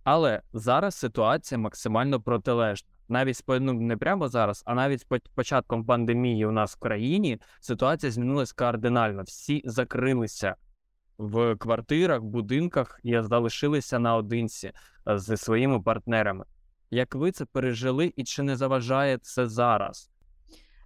Але 0.04 0.42
зараз 0.54 0.96
ситуація 0.96 1.58
максимально 1.58 2.22
протилежна. 2.22 2.90
Навіть 3.10 3.44
ну, 3.48 3.74
не 3.74 3.98
прямо 3.98 4.28
зараз, 4.28 4.64
а 4.66 4.74
навіть 4.76 5.08
початком 5.36 5.86
пандемії 5.86 6.46
у 6.46 6.52
нас 6.52 6.76
в 6.76 6.80
країні 6.80 7.42
ситуація 7.60 8.12
змінилась 8.12 8.54
кардинально. 8.54 9.24
Всі 9.24 9.62
закрилися 9.66 10.56
в 11.18 11.56
квартирах, 11.56 12.22
будинках 12.22 13.00
і 13.04 13.22
залишилися 13.22 14.00
наодинці 14.00 14.72
е, 15.08 15.20
зі 15.20 15.38
своїми 15.38 15.82
партнерами. 15.82 16.46
Як 16.92 17.16
ви 17.16 17.32
це 17.32 17.46
пережили 17.46 18.14
і 18.16 18.24
чи 18.24 18.44
не 18.44 18.56
заважає 18.56 19.18
це 19.18 19.48
зараз? 19.48 20.12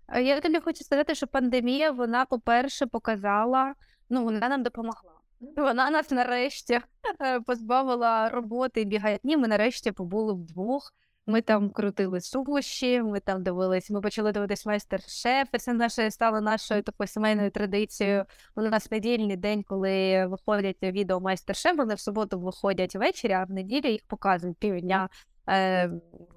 Е, 0.07 0.23
Я 0.23 0.41
тобі 0.41 0.59
хочу 0.59 0.83
сказати, 0.83 1.15
що 1.15 1.27
пандемія, 1.27 1.91
вона, 1.91 2.25
по-перше, 2.25 2.85
показала, 2.85 3.73
ну, 4.09 4.23
вона 4.23 4.49
нам 4.49 4.63
допомогла. 4.63 5.14
Вона 5.39 5.89
нас 5.89 6.11
нарешті 6.11 6.79
е, 7.21 7.39
позбавила 7.39 8.29
роботи 8.29 8.81
і 8.81 8.85
бігатні. 8.85 9.37
Ми 9.37 9.47
нарешті 9.47 9.91
побули 9.91 10.33
вдвох. 10.33 10.93
Ми 11.27 11.41
там 11.41 11.69
крутили 11.69 12.21
суші, 12.21 13.01
ми 13.01 13.19
там 13.19 13.43
дивились, 13.43 13.89
ми 13.89 14.01
почали 14.01 14.31
дивитись 14.31 14.65
майстер-шеф. 14.65 15.47
Це 15.59 15.73
наше 15.73 16.11
стало 16.11 16.41
нашою 16.41 16.83
такою 16.83 17.07
сімейною 17.07 17.51
традицією. 17.51 18.25
У 18.55 18.61
нас 18.61 18.91
недільний 18.91 19.37
день, 19.37 19.63
коли 19.63 20.25
виходять 20.25 20.77
відео 20.83 21.19
майстер-шеф, 21.19 21.77
вони 21.77 21.95
в 21.95 21.99
суботу 21.99 22.39
виходять 22.39 22.95
ввечері, 22.95 23.33
а 23.33 23.43
в 23.43 23.51
неділю 23.51 23.89
їх 23.89 24.01
показують 24.07 24.57
півдня. 24.57 25.09
Е, 25.49 25.87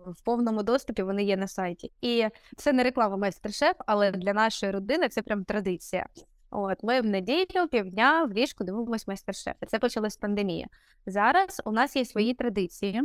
в 0.07 0.23
повному 0.25 0.63
доступі 0.63 1.03
вони 1.03 1.25
є 1.25 1.37
на 1.37 1.49
сайті. 1.49 1.93
І 2.01 2.27
це 2.57 2.73
не 2.73 2.83
реклама 2.83 3.17
майстер-шеф, 3.17 3.77
але 3.87 4.11
для 4.11 4.33
нашої 4.33 4.73
родини 4.73 5.09
це 5.09 5.23
прям 5.23 5.45
традиція. 5.45 6.07
От 6.51 6.83
ми 6.83 7.01
в 7.01 7.05
неділю 7.05 7.69
півдня 7.71 8.25
в 8.25 8.33
ліжку 8.33 8.65
дивимося 8.65 9.05
майстер-шеф. 9.09 9.55
Це 9.67 9.79
почалось 9.79 10.13
з 10.13 10.17
пандемії. 10.17 10.67
Зараз 11.07 11.63
у 11.65 11.73
нас 11.73 11.97
є 11.97 12.05
свої 12.05 12.35
традиції. 12.35 13.03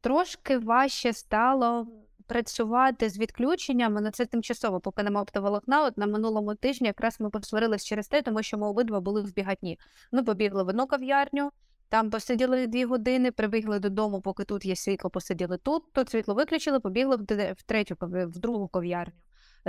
Трошки 0.00 0.58
важче 0.58 1.12
стало 1.12 1.86
працювати 2.26 3.08
з 3.08 3.18
відключеннями, 3.18 4.00
але 4.00 4.10
це 4.10 4.26
тимчасово, 4.26 4.80
поки 4.80 5.02
нема 5.02 5.22
оптоволокна. 5.22 5.84
От 5.84 5.98
на 5.98 6.06
минулому 6.06 6.54
тижні 6.54 6.86
якраз 6.86 7.20
ми 7.20 7.30
посварились 7.30 7.84
через 7.84 8.08
те, 8.08 8.22
тому 8.22 8.42
що 8.42 8.58
ми 8.58 8.66
обидва 8.66 9.00
були 9.00 9.22
в 9.22 9.34
бігатні. 9.34 9.78
Ми 10.12 10.22
побігли 10.22 10.62
в 10.62 10.68
одну 10.68 10.86
кав'ярню, 10.86 11.50
там 11.88 12.10
посиділи 12.10 12.66
дві 12.66 12.84
години, 12.84 13.32
прибігли 13.32 13.78
додому, 13.78 14.20
поки 14.20 14.44
тут 14.44 14.64
є 14.64 14.76
світло, 14.76 15.10
посиділи 15.10 15.58
тут. 15.58 15.92
Тут 15.92 16.10
світло 16.10 16.34
виключили, 16.34 16.80
побігли 16.80 17.16
в, 17.16 17.62
третю 17.66 17.96
в 18.00 18.38
другу 18.38 18.68
кав'ярню. 18.68 19.14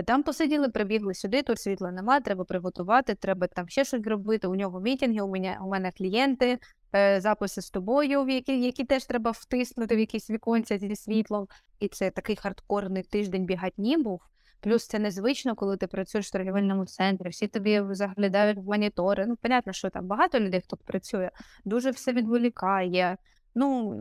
Там 0.03 0.23
посиділи, 0.23 0.69
прибігли 0.69 1.13
сюди, 1.13 1.41
тут 1.41 1.59
світла 1.59 1.91
нема, 1.91 2.19
треба 2.19 2.43
приготувати, 2.43 3.15
треба 3.15 3.47
там 3.47 3.69
ще 3.69 3.85
щось 3.85 4.07
робити. 4.07 4.47
У 4.47 4.55
нього 4.55 4.79
мітинги, 4.79 5.21
у 5.21 5.27
мене, 5.27 5.57
у 5.61 5.69
мене 5.69 5.91
клієнти, 5.91 6.59
е, 6.95 7.21
записи 7.21 7.61
з 7.61 7.69
тобою, 7.69 8.29
які, 8.29 8.61
які 8.61 8.83
теж 8.83 9.05
треба 9.05 9.31
втиснути 9.31 9.95
в 9.95 9.99
якісь 9.99 10.29
віконця 10.29 10.77
зі 10.77 10.95
світлом. 10.95 11.47
І 11.79 11.87
це 11.87 12.11
такий 12.11 12.35
хардкорний 12.35 13.03
тиждень 13.03 13.45
бігатні 13.45 13.97
був. 13.97 14.21
Плюс 14.61 14.87
це 14.87 14.99
незвично, 14.99 15.55
коли 15.55 15.77
ти 15.77 15.87
працюєш 15.87 16.27
в 16.27 16.31
торгівельному 16.31 16.85
центрі, 16.85 17.29
всі 17.29 17.47
тобі 17.47 17.81
заглядають 17.91 18.57
в 18.57 18.63
монітори. 18.63 19.25
Ну, 19.27 19.35
понятно, 19.35 19.73
що 19.73 19.89
там 19.89 20.07
багато 20.07 20.39
людей, 20.39 20.61
хто 20.61 20.77
працює, 20.77 21.29
дуже 21.65 21.91
все 21.91 22.13
відволікає. 22.13 23.17
Ну, 23.55 23.95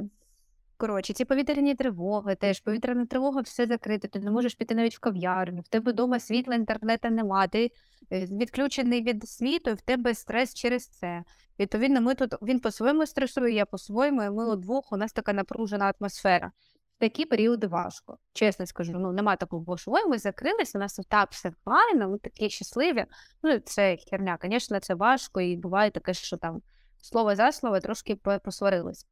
Коротше, 0.80 1.12
ці 1.12 1.24
повітряні 1.24 1.74
тривоги, 1.74 2.34
теж 2.34 2.60
повітряна 2.60 3.06
тривога, 3.06 3.40
все 3.40 3.66
закрите, 3.66 4.08
ти 4.08 4.20
не 4.20 4.30
можеш 4.30 4.54
піти 4.54 4.74
навіть 4.74 4.96
в 4.96 5.00
кав'ярню, 5.00 5.60
в 5.60 5.68
тебе 5.68 5.92
вдома 5.92 6.20
світла, 6.20 6.54
інтернету 6.54 7.10
нема, 7.10 7.46
ти 7.46 7.72
е, 8.12 8.26
відключений 8.26 9.02
від 9.02 9.28
світу, 9.28 9.70
і 9.70 9.74
в 9.74 9.80
тебе 9.80 10.14
стрес 10.14 10.54
через 10.54 10.86
це. 10.86 11.24
Відповідно, 11.58 12.00
ми 12.00 12.14
тут 12.14 12.34
він 12.42 12.60
по-своєму 12.60 13.06
стресує, 13.06 13.54
я 13.54 13.66
по-своєму, 13.66 14.22
і 14.22 14.30
ми 14.30 14.52
удвох, 14.52 14.92
у 14.92 14.96
нас 14.96 15.12
така 15.12 15.32
напружена 15.32 15.92
атмосфера. 16.00 16.52
В 16.96 17.00
такі 17.00 17.24
періоди 17.24 17.66
важко. 17.66 18.18
Чесно 18.32 18.66
скажу, 18.66 18.92
ну 18.92 19.12
нема 19.12 19.36
такого, 19.36 19.62
бо 19.62 19.76
що 19.76 19.90
ой, 19.90 20.08
ми 20.08 20.18
закрилися, 20.18 20.78
у 20.78 20.80
нас 20.80 21.00
так 21.08 21.30
все 21.30 21.52
файно, 21.64 22.08
ми 22.08 22.18
такі 22.18 22.50
щасливі. 22.50 23.06
Ну, 23.42 23.58
це 23.58 23.96
херня, 24.10 24.38
звісно, 24.42 24.80
це 24.80 24.94
важко, 24.94 25.40
і 25.40 25.56
буває 25.56 25.90
таке, 25.90 26.14
що 26.14 26.36
там 26.36 26.62
слово 27.00 27.34
за 27.34 27.52
слово 27.52 27.80
трошки 27.80 28.16
по- 28.16 28.40
посварились. 28.44 29.06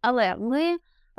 Але 0.00 0.36
ми 0.36 0.78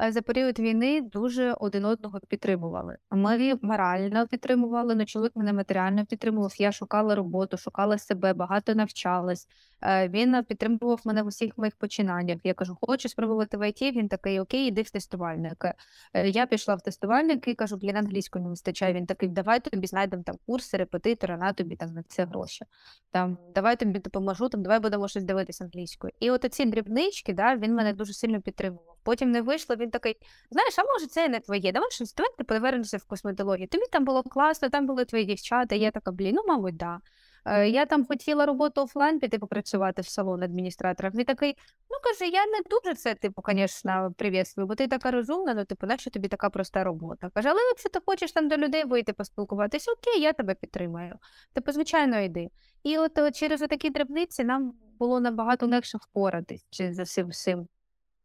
за 0.09 0.21
період 0.21 0.59
війни 0.59 1.01
дуже 1.01 1.53
один 1.53 1.85
одного 1.85 2.19
підтримували. 2.27 2.97
Ми 3.11 3.59
морально 3.61 4.27
підтримували, 4.27 4.95
ну 4.95 5.05
чоловік 5.05 5.35
мене 5.35 5.53
матеріально 5.53 6.05
підтримував. 6.05 6.55
Я 6.57 6.71
шукала 6.71 7.15
роботу, 7.15 7.57
шукала 7.57 7.97
себе, 7.97 8.33
багато 8.33 8.75
навчалась. 8.75 9.47
Е, 9.81 10.09
Він 10.09 10.35
е, 10.35 10.43
підтримував 10.43 11.01
мене 11.05 11.23
в 11.23 11.27
усіх 11.27 11.57
моїх 11.57 11.75
починаннях. 11.75 12.37
Я 12.43 12.53
кажу, 12.53 12.77
хочу 12.81 13.09
спробувати 13.09 13.57
в 13.57 13.69
ІТ. 13.69 13.81
Він 13.81 14.07
такий, 14.07 14.39
окей, 14.39 14.67
іди 14.67 14.81
в 14.81 14.89
тестувальники. 14.89 15.73
Е, 16.13 16.29
Я 16.29 16.45
пішла 16.45 16.75
в 16.75 16.81
тестувальники 16.81 17.51
і 17.51 17.55
кажу, 17.55 17.77
блін, 17.77 17.97
англійської 17.97 18.43
не 18.43 18.49
вистачає. 18.49 18.93
Він 18.93 19.05
такий, 19.05 19.29
давай 19.29 19.59
тобі 19.59 19.87
знайдемо 19.87 20.23
там 20.23 20.35
курси, 20.45 20.77
репетитора, 20.77 21.37
на 21.37 21.53
тобі 21.53 21.75
там 21.75 21.93
на 21.93 22.03
це 22.03 22.25
гроші. 22.25 22.65
Там 23.11 23.37
давай 23.55 23.75
тобі 23.75 23.99
допоможу, 23.99 24.49
там 24.49 24.63
давай 24.63 24.79
будемо 24.79 25.07
щось 25.07 25.23
дивитися 25.23 25.63
англійською. 25.63 26.13
І 26.19 26.31
от 26.31 26.53
ці 26.53 26.65
дрібнички, 26.65 27.33
да, 27.33 27.55
він 27.55 27.75
мене 27.75 27.93
дуже 27.93 28.13
сильно 28.13 28.41
підтримував. 28.41 28.97
Потім 29.03 29.31
не 29.31 29.41
вийшло, 29.41 29.75
він 29.75 29.86
такий, 29.89 30.17
знаєш, 30.51 30.79
а 30.79 30.83
може 30.83 31.07
це 31.07 31.29
не 31.29 31.39
твоє, 31.39 31.71
давай 31.71 31.91
щось 31.91 32.13
давай 32.13 32.31
ти 32.37 32.43
повернешся 32.43 32.97
в 32.97 33.05
косметологію. 33.05 33.67
Тобі 33.67 33.83
там 33.91 34.05
було 34.05 34.23
класно, 34.23 34.69
там 34.69 34.85
були 34.87 35.05
твої 35.05 35.25
дівчата. 35.25 35.75
Я 35.75 35.91
така, 35.91 36.11
блін, 36.11 36.35
ну 36.35 36.43
мабуть, 36.47 36.77
да. 36.77 36.99
Е, 37.47 37.69
Я 37.69 37.85
там 37.85 38.05
хотіла 38.05 38.45
роботу 38.45 38.81
офлайн 38.81 39.19
піти 39.19 39.39
попрацювати 39.39 40.01
в 40.01 40.07
салон 40.07 40.43
адміністратора. 40.43 41.11
Він 41.15 41.25
такий, 41.25 41.57
ну 41.89 41.97
каже, 42.03 42.31
я 42.31 42.45
не 42.45 42.59
дуже 42.69 42.95
це, 42.95 43.15
типу, 43.15 43.41
звісно, 43.47 44.13
привітствую, 44.17 44.67
бо 44.67 44.75
ти 44.75 44.87
така 44.87 45.11
розумна, 45.11 45.53
ну 45.53 45.65
типу, 45.65 45.87
нащо 45.87 46.09
тобі 46.09 46.27
така 46.27 46.49
проста 46.49 46.83
робота? 46.83 47.29
Каже, 47.33 47.49
але 47.49 47.59
якщо 47.61 47.89
ти 47.89 47.99
хочеш 48.05 48.31
там 48.31 48.47
до 48.47 48.57
людей 48.57 48.83
вийти 48.85 49.13
поспілкуватися, 49.13 49.91
окей, 49.91 50.21
я 50.21 50.33
тебе 50.33 50.53
підтримаю. 50.55 51.15
Типу, 51.53 51.71
звичайно, 51.71 52.19
йди. 52.19 52.49
І 52.83 52.97
от 52.97 53.17
е, 53.17 53.31
через 53.31 53.59
такі 53.59 53.89
дрібниці 53.89 54.43
нам 54.43 54.73
було 54.99 55.19
набагато 55.19 55.67
легше 55.67 55.97
впоратись 55.97 56.65
за 56.71 57.03
всім 57.03 57.27
всім. 57.27 57.67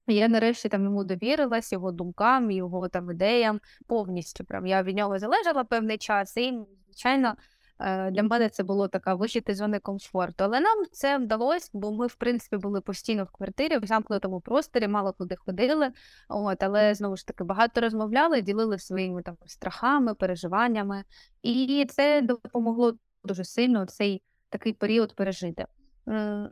Я 0.07 0.29
нарешті 0.29 0.69
там 0.69 0.85
йому 0.85 1.05
довірилась, 1.05 1.73
його 1.73 1.93
думкам, 1.93 2.51
його 2.51 2.89
там 2.89 3.11
ідеям 3.11 3.61
повністю. 3.87 4.45
Прям 4.45 4.67
я 4.67 4.83
від 4.83 4.97
нього 4.97 5.19
залежала 5.19 5.65
певний 5.65 5.99
час, 5.99 6.37
і 6.37 6.59
звичайно. 6.87 7.35
е, 7.81 8.11
Для 8.11 8.23
мене 8.23 8.49
це 8.49 8.63
було 8.63 8.89
така 8.89 9.15
вихід 9.15 9.45
із 9.47 9.57
зони 9.57 9.79
комфорту. 9.79 10.45
Але 10.45 10.61
нам 10.61 10.85
це 10.93 11.19
вдалося, 11.19 11.71
бо 11.73 11.93
ми, 11.93 12.07
в 12.07 12.15
принципі, 12.15 12.57
були 12.57 12.81
постійно 12.81 13.25
в 13.25 13.31
квартирі, 13.31 13.79
в 13.79 13.87
замкнутому 13.87 14.41
просторі, 14.41 14.89
мало 14.89 15.13
куди 15.13 15.37
ходили. 15.37 15.93
От, 16.29 16.63
але 16.63 16.95
знову 16.95 17.17
ж 17.17 17.27
таки 17.27 17.45
багато 17.45 17.81
розмовляли, 17.81 18.43
ділили 18.43 18.79
своїми 18.79 19.23
там 19.23 19.37
страхами, 19.47 20.15
переживаннями. 20.15 21.05
І 21.43 21.87
це 21.91 22.23
допомогло 22.23 22.95
дуже 23.25 23.45
сильно 23.45 23.87
цей 23.87 24.23
такий 24.49 24.73
період 24.73 25.15
пережити. 25.17 25.67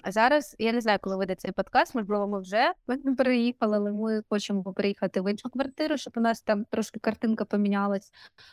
А 0.03 0.13
зараз 0.13 0.57
я 0.59 0.73
не 0.73 0.81
знаю, 0.81 0.99
коли 1.03 1.17
вийде 1.17 1.35
цей 1.35 1.53
подкаст, 1.53 1.95
можливо, 1.95 2.29
ми 2.29 2.41
вже 2.41 2.73
переїхали, 3.19 3.77
але 3.77 3.93
ми 3.93 4.23
хочемо 4.29 4.73
переїхати 4.73 5.21
в 5.21 5.31
іншу 5.31 5.51
квартиру, 5.51 5.97
щоб 5.97 6.13
у 6.17 6.21
нас 6.21 6.43
там 6.43 6.65
трошки 6.65 7.01
картинка 7.01 7.45
помінялась. 7.45 8.13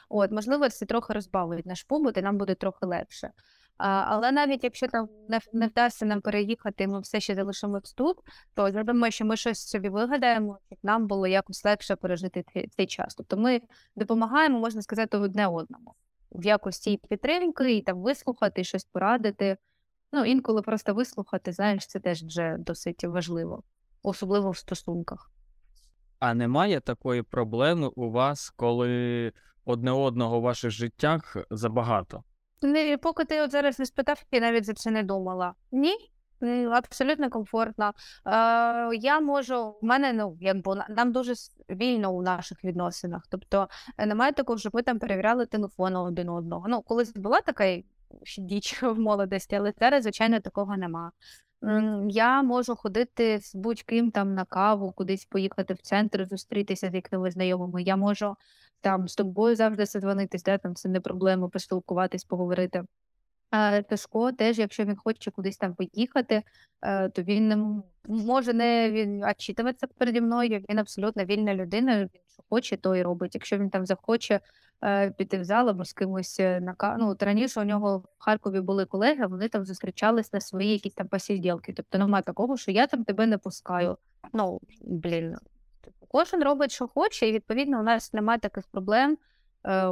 От, 0.10 0.32
можливо, 0.32 0.70
це 0.70 0.86
трохи 0.86 1.14
розбавить 1.14 1.66
наш 1.66 1.84
побут, 1.84 2.18
і 2.18 2.22
нам 2.22 2.38
буде 2.38 2.56
трохи 2.56 2.86
легше. 2.86 3.32
А, 3.78 3.88
але 4.08 4.32
навіть 4.32 4.64
якщо 4.64 4.88
там 4.88 5.10
не, 5.30 5.40
не 5.54 5.68
вдасться 5.68 6.06
нам 6.06 6.22
переїхати, 6.22 6.88
ми 6.88 7.00
все 7.00 7.20
ще 7.20 7.36
залишимось 7.36 7.94
тут, 7.94 8.18
то 8.54 8.72
думаю, 8.72 9.12
що 9.12 9.26
ми 9.26 9.38
щось 9.38 9.68
собі 9.68 9.90
вигадаємо, 9.90 10.60
щоб 10.68 10.80
нам 10.84 11.08
було 11.08 11.28
якось 11.28 11.66
легше 11.66 11.96
пережити 11.96 12.46
цей, 12.54 12.68
цей 12.68 12.88
час. 12.88 13.16
Тобто 13.16 13.38
ми 13.38 13.62
допомагаємо, 13.96 14.60
можна 14.60 14.82
сказати, 14.82 15.18
одне 15.18 15.48
одному 15.48 15.94
в 16.32 16.46
якості 16.46 17.00
підтримки, 17.10 17.74
і 17.74 17.82
там 17.82 18.02
вислухати, 18.02 18.64
щось 18.64 18.86
порадити. 18.86 19.58
Ну, 20.12 20.26
інколи 20.26 20.62
просто 20.62 20.94
вислухати, 20.94 21.52
знаєш, 21.52 21.88
це 21.88 22.00
теж 22.00 22.24
вже 22.24 22.56
досить 22.60 23.04
важливо, 23.04 23.64
особливо 24.04 24.52
в 24.52 24.58
стосунках. 24.58 25.32
А 26.20 26.34
немає 26.34 26.80
такої 26.80 27.24
проблеми 27.24 27.88
у 27.96 28.12
вас, 28.12 28.50
коли 28.50 29.34
одне 29.66 29.92
одного 29.92 30.40
в 30.40 30.44
ваших 30.44 30.72
життях 30.72 31.38
забагато? 31.52 32.24
Не, 32.62 32.98
поки 32.98 33.26
ти 33.26 33.42
от 33.42 33.52
зараз 33.52 33.80
не 33.80 33.86
спитав, 33.86 34.24
я 34.32 34.40
навіть 34.40 34.66
за 34.66 34.74
це 34.74 34.92
не 34.92 35.04
думала. 35.04 35.54
Ні, 35.72 35.96
абсолютно 36.72 37.30
комфортно. 37.30 37.94
Е, 38.26 38.96
я 38.96 39.20
можу, 39.20 39.70
в 39.82 39.86
мене 39.86 40.14
ну 40.14 40.38
якби 40.42 40.84
нам 40.90 41.12
дуже 41.12 41.34
вільно 41.70 42.12
у 42.12 42.22
наших 42.22 42.64
відносинах. 42.64 43.24
Тобто 43.32 43.68
е, 43.98 44.06
немає 44.06 44.32
такого, 44.34 44.60
щоб 44.60 44.76
ми 44.76 44.82
там 44.82 45.00
перевіряли 45.00 45.46
телефони 45.46 46.00
один 46.00 46.30
одного. 46.30 46.66
Ну, 46.68 46.82
колись 46.82 47.14
була 47.14 47.42
така 47.42 47.78
діч 48.38 48.84
в 48.84 49.00
молодості, 49.00 49.56
але 49.56 49.74
зараз, 49.80 50.04
звичайно, 50.04 50.40
такого 50.40 50.78
нема. 50.78 51.12
Я 52.10 52.44
можу 52.44 52.76
ходити 52.76 53.40
з 53.40 53.56
будь-ким 53.56 54.12
там 54.12 54.34
на 54.34 54.46
каву, 54.46 54.92
кудись 54.92 55.26
поїхати 55.26 55.74
в 55.74 55.82
центр, 55.82 56.26
зустрітися 56.26 56.90
з 56.90 56.94
якимись 56.94 57.34
знайомими. 57.34 57.84
Я 57.84 57.96
можу 57.96 58.36
там 58.82 59.08
з 59.08 59.16
тобою 59.16 59.56
завжди 59.56 59.86
созвонитись, 59.86 60.44
да, 60.44 60.58
там 60.58 60.76
це 60.76 60.90
не 60.90 61.00
проблема 61.00 61.50
поспілкуватись, 61.50 62.24
поговорити. 62.24 62.84
Ташко 63.90 64.32
теж, 64.32 64.60
якщо 64.60 64.86
він 64.86 64.96
хоче 64.96 65.32
кудись 65.32 65.58
там 65.58 65.76
поїхати, 65.76 66.44
е, 66.82 67.10
то 67.10 67.22
він 67.22 67.84
може 68.08 68.54
не 68.54 68.92
він 68.92 69.26
відчитуватися 69.26 69.88
переді 69.98 70.22
мною. 70.22 70.64
Він 70.70 70.80
абсолютно 70.80 71.26
вільна 71.26 71.56
людина. 71.56 72.00
Він 72.00 72.10
що 72.34 72.44
хоче, 72.50 72.78
то 72.78 72.96
і 72.96 73.04
робить. 73.04 73.36
Якщо 73.36 73.58
він 73.58 73.70
там 73.70 73.86
захоче 73.86 74.40
піти 75.18 75.38
в 75.40 75.44
зал 75.44 75.70
або 75.70 75.86
з 75.86 75.94
кимось 75.94 76.40
е, 76.40 76.60
на 76.60 76.98
ну, 77.00 77.10
от 77.10 77.24
раніше 77.24 77.62
у 77.62 77.64
нього 77.64 77.98
в 77.98 78.06
Харкові 78.18 78.62
були 78.62 78.86
колеги, 78.86 79.28
вони 79.28 79.50
там 79.50 79.66
зустрічались 79.66 80.34
на 80.34 80.42
свої 80.42 80.72
якісь 80.72 80.94
там 80.94 81.08
посиділки. 81.08 81.74
Тобто 81.74 81.98
немає 81.98 82.24
такого, 82.24 82.58
що 82.58 82.72
я 82.72 82.88
там 82.88 83.04
тебе 83.04 83.26
не 83.26 83.38
пускаю. 83.38 83.98
Ну, 84.34 84.60
блін, 84.82 85.36
типу, 85.82 86.06
кожен 86.08 86.44
робить, 86.44 86.72
що 86.72 86.88
хоче, 86.88 87.30
і 87.30 87.32
відповідно 87.32 87.80
у 87.80 87.84
нас 87.84 88.14
немає 88.14 88.40
таких 88.40 88.68
проблем. 88.68 89.18
Е, 89.64 89.88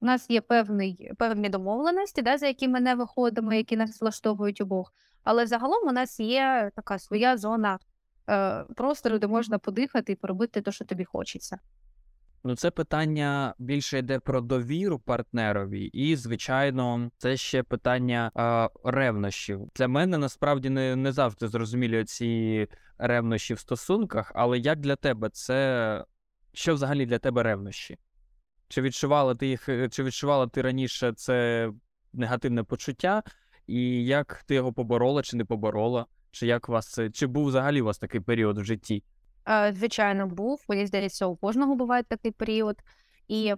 у 0.00 0.06
нас 0.06 0.30
є 0.30 0.40
певний, 0.40 1.12
певні 1.18 1.48
домовленості, 1.48 2.22
да, 2.22 2.38
за 2.38 2.46
які 2.46 2.68
ми 2.68 2.80
не 2.80 2.94
виходимо, 2.94 3.52
які 3.52 3.76
нас 3.76 4.00
влаштовують 4.00 4.60
обох. 4.60 4.92
Але 5.24 5.46
загалом 5.46 5.88
у 5.88 5.92
нас 5.92 6.20
є 6.20 6.70
така 6.76 6.98
своя 6.98 7.36
зона 7.36 7.78
е, 8.30 8.64
простору, 8.76 9.18
де 9.18 9.26
можна 9.26 9.58
подихати 9.58 10.12
і 10.12 10.16
поробити 10.16 10.60
те, 10.60 10.72
що 10.72 10.84
тобі 10.84 11.04
хочеться. 11.04 11.58
Ну, 12.44 12.56
це 12.56 12.70
питання 12.70 13.54
більше 13.58 13.98
йде 13.98 14.18
про 14.18 14.40
довіру 14.40 14.98
партнерові, 14.98 15.84
і, 15.84 16.16
звичайно, 16.16 17.10
це 17.18 17.36
ще 17.36 17.62
питання 17.62 18.30
а, 18.34 18.68
ревнощів. 18.84 19.68
Для 19.76 19.88
мене 19.88 20.18
насправді 20.18 20.70
не, 20.70 20.96
не 20.96 21.12
завжди 21.12 21.48
зрозумілі 21.48 22.04
ці 22.04 22.66
ревнощі 22.98 23.54
в 23.54 23.58
стосунках, 23.58 24.32
але 24.34 24.58
як 24.58 24.80
для 24.80 24.96
тебе 24.96 25.28
це 25.30 26.04
що 26.52 26.74
взагалі 26.74 27.06
для 27.06 27.18
тебе 27.18 27.42
ревнощі? 27.42 27.98
Чи 28.68 28.82
відчувала 28.82 29.34
ти 29.34 29.46
їх, 29.46 29.68
е, 29.68 29.88
чи 29.88 30.02
відчувала 30.02 30.46
ти 30.46 30.62
раніше 30.62 31.12
це 31.12 31.70
негативне 32.12 32.64
почуття, 32.64 33.22
і 33.66 34.04
як 34.04 34.42
ти 34.46 34.54
його 34.54 34.72
поборола 34.72 35.22
чи 35.22 35.36
не 35.36 35.44
поборола? 35.44 36.06
Чи 36.30 36.46
як 36.46 36.68
вас 36.68 36.90
це, 36.90 37.10
чи 37.10 37.26
був 37.26 37.46
взагалі 37.46 37.82
у 37.82 37.84
вас 37.84 37.98
такий 37.98 38.20
період 38.20 38.58
в 38.58 38.64
житті? 38.64 39.04
Е, 39.48 39.72
звичайно, 39.76 40.26
був. 40.26 40.64
Мені 40.68 40.86
здається, 40.86 41.26
у 41.26 41.36
кожного 41.36 41.74
буває 41.74 42.02
такий 42.02 42.30
період. 42.30 42.76
І. 43.28 43.54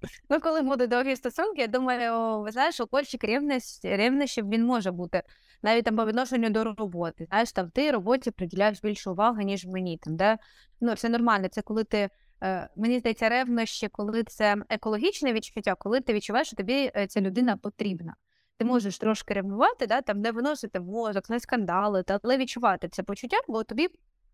Ну, 0.30 0.40
коли 0.40 0.62
будуть 0.62 0.90
довгі 0.90 1.16
стосунки, 1.16 1.60
я 1.60 1.66
думаю, 1.66 2.40
ви 2.40 2.50
знаєш, 2.50 2.80
у 2.80 2.86
кольчик 2.86 3.24
рівність, 3.24 3.84
рівнощів 3.84 4.48
він 4.48 4.64
може 4.64 4.90
бути 4.90 5.22
навіть 5.62 5.84
там 5.84 5.96
по 5.96 6.06
відношенню 6.06 6.50
до 6.50 6.64
роботи. 6.64 7.26
Знаєш, 7.28 7.52
там 7.52 7.70
ти 7.70 7.90
роботі 7.90 8.30
приділяєш 8.30 8.80
більше 8.82 9.10
уваги, 9.10 9.44
ніж 9.44 9.66
мені. 9.66 9.98
Там, 9.98 10.16
де, 10.16 10.38
ну, 10.80 10.94
це 10.94 11.08
нормально. 11.08 11.48
Це 11.48 11.62
коли 11.62 11.84
ти, 11.84 12.10
е, 12.42 12.68
мені 12.76 12.98
здається, 12.98 13.28
ревнощі, 13.28 13.88
коли 13.88 14.22
це 14.22 14.56
екологічне 14.68 15.32
відчуття, 15.32 15.74
коли 15.78 16.00
ти 16.00 16.12
відчуваєш, 16.12 16.46
що 16.46 16.56
тобі 16.56 16.90
е, 16.96 17.06
ця 17.06 17.20
людина 17.20 17.56
потрібна. 17.56 18.14
Ти 18.60 18.66
можеш 18.66 18.98
трошки 18.98 19.34
ревнувати, 19.34 19.86
да, 19.86 20.00
там, 20.00 20.20
не 20.20 20.32
виносити 20.32 20.80
мозок, 20.80 21.30
не 21.30 21.40
скандалити, 21.40 22.18
але 22.22 22.36
відчувати 22.36 22.88
це 22.88 23.02
почуття, 23.02 23.36
бо 23.48 23.64
тобі 23.64 23.88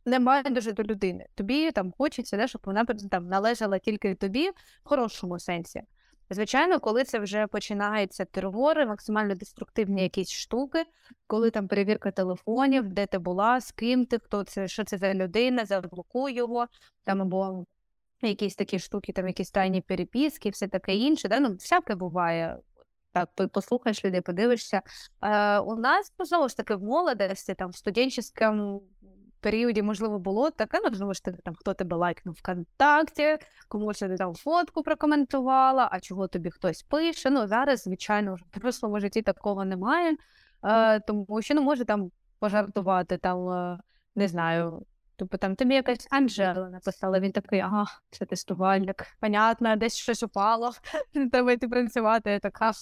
немає 0.05 0.43
дуже 0.43 0.73
до 0.73 0.83
людини. 0.83 1.27
Тобі 1.35 1.71
там 1.71 1.93
хочеться, 1.99 2.37
да, 2.37 2.47
щоб 2.47 2.61
вона 2.65 2.85
там 2.85 3.29
належала 3.29 3.79
тільки 3.79 4.15
тобі 4.15 4.51
в 4.51 4.55
хорошому 4.85 5.39
сенсі. 5.39 5.83
Звичайно, 6.31 6.81
коли 6.81 7.05
це 7.05 7.19
вже 7.19 7.47
починається 7.47 8.25
терори, 8.25 8.87
максимально 8.87 9.35
деструктивні 9.35 10.03
якісь 10.03 10.31
штуки, 10.31 10.85
коли 11.27 11.51
там 11.51 11.69
перевірка 11.69 12.11
телефонів, 12.11 12.89
де 12.89 13.07
ти 13.07 13.19
була, 13.19 13.61
з 13.61 13.73
ким 13.73 14.07
ти, 14.07 14.19
хто 14.19 14.45
це, 14.45 14.69
що 14.69 14.85
це 14.85 14.99
за 14.99 15.15
людина, 15.15 15.65
заблокуй 15.65 16.35
його, 16.35 16.67
там 17.05 17.23
або 17.23 17.65
якісь 18.23 18.55
такі 18.55 18.79
штуки, 18.79 19.13
там 19.13 19.27
якісь 19.27 19.51
тайні 19.51 19.81
переписки, 19.81 20.51
все 20.51 20.69
таке 20.69 20.97
інше. 20.97 21.29
Да? 21.29 21.41
Ну, 21.41 21.53
всяке 21.53 21.95
буває. 21.95 22.59
Так, 23.17 23.53
послухаєш 23.53 24.05
людей, 24.05 24.21
подивишся. 24.21 24.83
Е, 25.23 25.59
у 25.59 25.77
нас, 25.77 26.13
ну, 26.19 26.25
знову 26.25 26.49
ж 26.49 26.57
таки, 26.57 26.75
в 26.75 26.83
молодості, 26.83 27.55
там, 27.55 27.71
в 27.71 27.77
студентському 27.77 28.83
періоді, 29.41 29.83
можливо, 29.83 30.19
було 30.19 30.51
таке, 30.51 30.81
ну, 30.85 30.95
знову 30.95 31.15
ж 31.15 31.25
таки, 31.25 31.39
там, 31.45 31.55
хто 31.55 31.75
тебе 31.75 31.97
лайкнув 31.97 32.35
ВКонтакті, 32.35 33.39
комусь 33.69 33.99
ти 33.99 34.17
там 34.17 34.35
фотку 34.35 34.83
прокоментувала, 34.83 35.89
а 35.93 36.01
чого 36.01 36.29
тобі 36.29 36.51
хтось 36.51 36.83
пише. 36.83 37.31
Ну, 37.31 37.47
зараз, 37.47 37.83
звичайно, 37.83 38.35
в 38.35 38.59
дорослому 38.59 39.01
житті 39.01 39.23
такого 39.23 39.65
немає, 39.65 40.17
е, 40.65 41.01
тому 41.01 41.43
що, 41.43 41.55
ну, 41.55 41.63
може 41.63 41.85
там 41.85 42.11
пожартувати, 42.39 43.19
там, 43.19 43.49
е, 43.49 43.79
не 44.15 44.29
знаю, 44.29 44.87
Тобто 45.19 45.37
там 45.39 45.57
тобі 45.57 45.75
якась 45.75 46.09
Анжела 46.11 46.69
написала, 46.69 47.21
він 47.21 47.33
такий, 47.33 47.61
ага, 47.61 47.87
це 48.11 48.25
тестувальник. 48.25 49.07
Понятно, 49.21 49.77
десь 49.77 49.97
щось 49.97 50.23
упало, 50.23 50.73
треба 51.33 51.53
йти 51.53 51.69
працювати. 51.69 52.31
Я 52.31 52.39
така, 52.39 52.73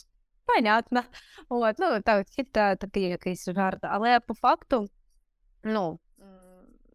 понятно. 0.47 1.03
От, 1.49 1.77
ну, 1.79 2.01
так, 2.01 2.27
та, 2.53 2.77
такий 2.77 3.03
якийсь 3.03 3.45
жарт. 3.45 3.79
Але 3.83 4.21
по 4.21 4.35
факту, 4.35 4.89
ну, 5.65 5.99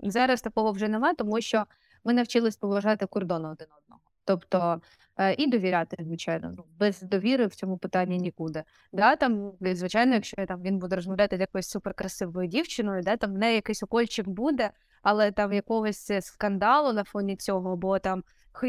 зараз 0.04 0.42
такого 0.42 0.72
вже 0.72 0.88
немає, 0.88 1.16
тому 1.16 1.42
що 1.42 1.66
ми 2.04 2.14
навчились 2.14 2.58
поважати 2.58 3.06
кордони 3.06 3.50
один 3.50 3.68
одного. 3.84 4.02
Тобто 4.26 4.82
е, 5.18 5.34
і 5.34 5.48
довіряти, 5.48 5.98
звичайно. 6.00 6.54
Ну, 6.58 6.66
без 6.80 7.02
довіри 7.02 7.48
в 7.48 7.56
цьому 7.56 7.78
питанні 7.78 8.18
нікуди. 8.18 8.64
Да, 8.94 9.16
там, 9.16 9.52
звичайно, 9.62 10.14
якщо 10.14 10.46
там 10.46 10.62
він 10.62 10.80
буде 10.80 10.96
розмовляти 10.96 11.38
з 11.38 11.40
якоюсь 11.40 11.70
суперкрасивою 11.70 12.48
дівчиною, 12.48 13.04
да, 13.04 13.18
там 13.18 13.34
в 13.34 13.38
неї 13.38 13.56
якийсь 13.56 13.84
укольчик 13.84 14.28
буде, 14.28 14.72
але 15.02 15.32
там 15.32 15.54
якогось 15.54 16.10
е, 16.10 16.22
скандалу 16.22 16.94
на 16.94 17.04
фоні 17.04 17.36
цього, 17.36 17.74
або 17.74 18.00
там 18.00 18.24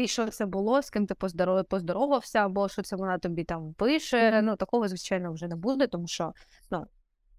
що 0.05 0.27
це 0.27 0.45
було, 0.45 0.81
з 0.81 0.89
ким 0.89 1.07
ти 1.07 1.15
поздоров... 1.15 1.65
поздоровався, 1.65 2.39
або 2.39 2.69
що 2.69 2.81
це 2.81 2.95
вона 2.95 3.17
тобі 3.17 3.43
там 3.43 3.73
пише. 3.73 4.41
Ну 4.41 4.55
такого, 4.55 4.87
звичайно, 4.87 5.33
вже 5.33 5.47
не 5.47 5.55
буде, 5.55 5.87
тому 5.87 6.07
що 6.07 6.33
ну, 6.71 6.85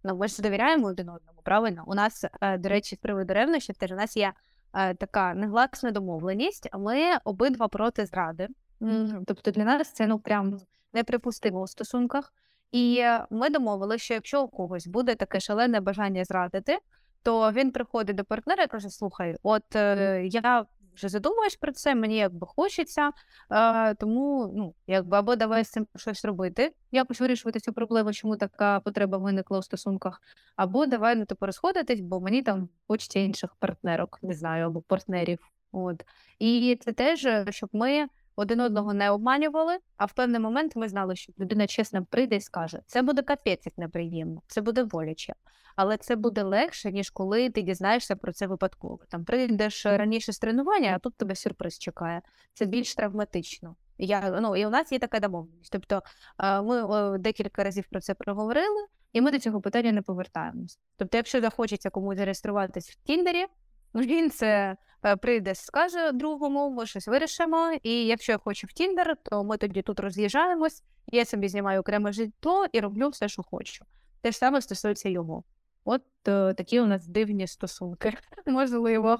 ну 0.05 0.16
ми 0.16 0.28
ж 0.28 0.42
довіряємо 0.42 0.87
один 0.87 1.09
одному, 1.09 1.40
правильно? 1.44 1.85
У 1.87 1.94
нас, 1.94 2.24
е, 2.40 2.59
до 2.59 2.68
речі, 2.68 2.96
з 2.96 2.98
приводу 2.98 3.35
ревнощів, 3.35 3.76
теж 3.76 3.92
у 3.92 3.96
нас 3.96 4.16
є 4.16 4.33
е, 4.74 4.94
така 4.94 5.35
негласна 5.35 5.90
домовленість, 5.90 6.68
ми 6.74 6.96
обидва 7.24 7.68
проти 7.68 8.07
зради. 8.07 8.48
М, 8.83 9.24
Тобто 9.26 9.50
для 9.50 9.64
нас 9.64 9.92
це 9.92 10.07
ну 10.07 10.18
прям 10.18 10.59
неприпустимо 10.92 11.61
у 11.61 11.66
стосунках. 11.66 12.33
І 12.72 12.96
е, 13.00 13.26
ми 13.31 13.50
домовилися, 13.50 14.05
що 14.05 14.14
якщо 14.14 14.42
у 14.42 14.48
когось 14.48 14.87
буде 14.87 15.14
таке 15.14 15.40
шалене 15.40 15.81
бажання 15.81 16.24
зрадити, 16.24 16.78
то 17.22 17.52
він 17.52 17.70
приходить 17.70 18.16
до 18.16 18.24
партнера 18.24 18.64
і 18.64 18.66
каже: 18.66 18.90
Слухай, 18.90 19.37
от 19.42 19.76
е, 19.76 20.22
я 20.26 20.64
вже 20.94 21.09
задумуєш 21.09 21.57
про 21.57 21.72
це, 21.72 21.94
мені 21.94 22.16
якби 22.16 22.46
хочеться, 22.46 23.11
е, 23.50 23.94
тому 23.94 24.52
ну, 24.57 24.74
якби 24.87 25.16
або 25.16 25.37
давай 25.37 25.64
з 25.64 25.70
цим 25.70 25.87
щось 25.96 26.24
робити, 26.24 26.72
якось 26.90 27.20
вирішувати 27.20 27.61
цю 27.61 27.72
проблему, 27.72 28.12
чому 28.12 28.37
така 28.37 28.81
потреба 28.81 29.18
виникла 29.18 29.59
у 29.59 29.62
стосунках, 29.62 30.22
або 30.57 30.87
давай 30.87 31.16
ну, 31.16 31.24
типу, 31.24 31.46
розходитись, 31.46 32.00
бо 32.00 32.20
мені 32.20 32.42
там 32.42 32.68
хочеться 32.88 33.18
інших 33.18 33.55
партнерок, 33.59 34.18
не 34.22 34.35
знаю, 34.35 34.66
або 34.66 34.81
партнерів. 34.81 35.38
От. 35.72 36.05
І 36.38 36.78
це 36.81 36.92
теж, 36.92 37.24
е, 37.24 37.46
щоб 37.50 37.70
ми 37.72 38.07
один 38.37 38.61
одного 38.61 38.95
не 38.95 39.11
обманювали, 39.11 39.79
а 39.97 40.05
в 40.05 40.12
певний 40.12 40.40
момент 40.40 40.77
ми 40.77 40.88
знали, 40.88 41.16
що 41.16 41.33
людина 41.38 41.66
чесно 41.66 42.05
прийде 42.05 42.37
і 42.37 42.40
скаже: 42.40 42.81
це 42.87 43.03
буде 43.03 43.23
капець 43.23 43.66
як 43.66 43.79
неприємно, 43.79 44.42
це 44.47 44.61
буде 44.61 44.85
боляче. 44.85 45.35
Але 45.77 45.97
це 45.97 46.16
буде 46.16 46.42
легше, 46.42 46.92
ніж 46.92 47.11
коли 47.11 47.51
ти 47.51 47.62
дізнаєшся 47.62 48.16
про 48.16 48.33
це 48.33 48.47
випадково. 48.47 48.99
Там 49.09 49.25
прийдеш 49.25 49.87
раніше 49.87 50.33
з 50.33 50.38
тренування, 50.38 50.92
а 50.97 50.99
тут 50.99 51.16
тебе 51.16 51.35
сюрприз 51.35 51.79
чекає. 51.79 52.23
Це 52.55 52.66
більш 52.66 52.95
травматично. 52.95 53.77
Я, 53.99 54.40
ну, 54.40 54.57
і 54.57 54.66
у 54.66 54.71
нас 54.71 54.92
є 54.92 54.99
така 54.99 55.21
домовленість. 55.21 55.73
Тобто 55.73 56.03
е, 56.38 56.62
ми 56.62 57.18
декілька 57.18 57.64
разів 57.64 57.85
про 57.90 58.01
це 58.01 58.14
проговорили, 58.14 58.87
і 59.12 59.21
ми 59.21 59.31
до 59.31 59.38
цього 59.38 59.61
питання 59.61 59.92
не 59.92 60.03
повертаємось. 60.03 60.79
Тобто, 60.97 61.16
якщо 61.16 61.40
захочеться 61.40 61.90
комусь 61.90 62.16
зареєструватись 62.16 62.90
в 62.90 62.95
Тіндері, 62.95 63.47
він 63.94 64.31
це 64.31 64.76
е, 65.05 65.16
прийде, 65.16 65.55
скаже 65.55 66.12
другому, 66.12 66.70
ми 66.70 66.87
щось 66.87 67.09
вирішимо. 67.09 67.72
І 67.83 68.07
якщо 68.07 68.33
я 68.33 68.38
хочу 68.38 68.66
в 68.66 68.72
Тіндер, 68.72 69.16
то 69.22 69.44
ми 69.44 69.57
тоді 69.57 69.83
тут 69.83 70.00
роз'їжджаємось, 70.00 70.83
я 71.07 71.24
собі 71.24 71.48
знімаю 71.48 71.81
окреме 71.81 72.12
житло 72.12 72.66
і 72.72 72.81
роблю 72.81 73.09
все, 73.09 73.28
що 73.28 73.42
хочу. 73.42 73.85
Те 74.20 74.31
ж 74.31 74.38
саме 74.38 74.62
стосується 74.62 75.09
його. 75.09 75.44
От 75.85 76.02
е, 76.28 76.55
такі 76.55 76.81
у 76.81 76.87
нас 76.87 77.07
дивні 77.07 77.46
стосунки. 77.46 78.12
Можливо. 78.46 79.18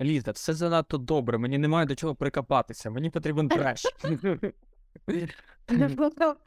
Ліза, 0.00 0.30
все 0.30 0.54
занадто 0.54 0.98
добре, 0.98 1.38
мені 1.38 1.58
немає 1.58 1.86
до 1.86 1.94
чого 1.94 2.14
прикопатися, 2.14 2.90
мені 2.90 3.10
потрібен 3.10 3.48
треш. 3.48 3.86
І 5.08 5.26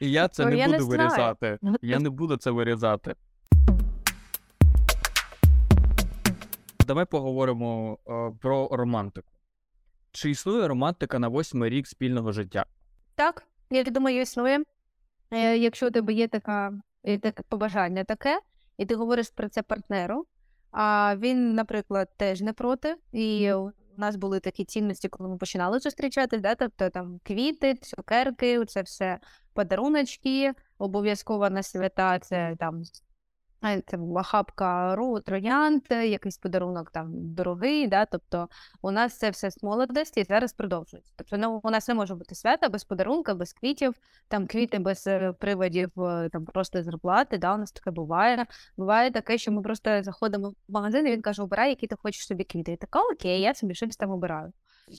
я 0.00 0.28
це 0.28 0.44
Ну, 0.44 0.50
не 0.50 0.66
буду 0.66 0.86
вирізати. 0.86 1.58
Я 1.82 1.98
не 1.98 2.10
буду 2.10 2.36
це 2.36 2.50
вирізати. 2.50 3.14
Давай 6.88 7.04
поговоримо 7.04 7.98
е, 8.08 8.32
про 8.40 8.68
романтику. 8.72 9.32
Чи 10.12 10.30
існує 10.30 10.68
романтика 10.68 11.18
на 11.18 11.28
восьмий 11.28 11.70
рік 11.70 11.86
спільного 11.86 12.32
життя? 12.32 12.66
Так, 13.14 13.46
я 13.70 13.84
думаю, 13.84 14.20
існує. 14.20 14.64
Е, 15.30 15.56
Якщо 15.56 15.86
у 15.86 15.90
тебе 15.90 16.12
є 16.12 16.28
така, 16.28 16.72
е, 17.04 17.18
таке 17.18 17.42
побажання 17.48 18.04
таке, 18.04 18.40
і 18.76 18.86
ти 18.86 18.94
говориш 18.94 19.30
про 19.30 19.48
це 19.48 19.62
партнеру, 19.62 20.26
а 20.70 21.16
він, 21.18 21.54
наприклад, 21.54 22.08
теж 22.16 22.40
не 22.40 22.52
проти, 22.52 22.96
і 23.12 23.52
у 23.52 23.72
нас 23.96 24.16
були 24.16 24.40
такі 24.40 24.64
цінності, 24.64 25.08
коли 25.08 25.30
ми 25.30 25.36
починали 25.36 25.78
зустрічатись, 25.78 26.40
да? 26.40 26.54
тобто 26.54 26.90
там 26.90 27.20
квіти, 27.22 27.74
цукерки, 27.74 28.64
це 28.64 28.82
все 28.82 29.18
подаруночки, 29.52 30.52
обов'язково 30.78 31.50
на 31.50 31.62
свята 31.62 32.18
це 32.18 32.56
там 32.58 32.82
це 33.62 33.98
хапка 34.24 34.96
ру, 34.96 35.20
троянд, 35.20 35.82
якийсь 35.90 36.38
подарунок 36.38 36.90
там 36.90 37.10
дорогий, 37.12 37.86
да? 37.86 38.06
тобто 38.06 38.48
у 38.82 38.90
нас 38.90 39.18
це 39.18 39.30
все 39.30 39.50
з 39.50 39.62
молодості 39.62 40.24
зараз 40.24 40.52
продовжується. 40.52 41.12
Тобто 41.16 41.36
ну, 41.36 41.60
у 41.62 41.70
нас 41.70 41.88
не 41.88 41.94
може 41.94 42.14
бути 42.14 42.34
свята 42.34 42.68
без 42.68 42.84
подарунка, 42.84 43.34
без 43.34 43.52
квітів, 43.52 43.94
там 44.28 44.46
квіти 44.46 44.78
без 44.78 45.06
е, 45.06 45.32
приводів, 45.32 46.00
е, 46.00 46.28
там 46.32 46.44
просто 46.44 46.82
зарплати, 46.82 47.38
да? 47.38 47.54
у 47.54 47.58
нас 47.58 47.72
таке 47.72 47.90
буває. 47.90 48.46
Буває 48.76 49.10
таке, 49.10 49.38
що 49.38 49.52
ми 49.52 49.62
просто 49.62 50.02
заходимо 50.02 50.50
в 50.50 50.54
магазин, 50.68 51.06
і 51.06 51.10
він 51.10 51.22
каже, 51.22 51.42
обирай, 51.42 51.68
які 51.68 51.86
ти 51.86 51.96
хочеш 52.02 52.26
собі 52.26 52.44
квіти. 52.44 52.72
І 52.72 52.76
така, 52.76 53.00
окей, 53.02 53.40
я 53.40 53.54
собі 53.54 53.74
щось 53.74 53.96
там 53.96 54.10
обираю. 54.10 54.52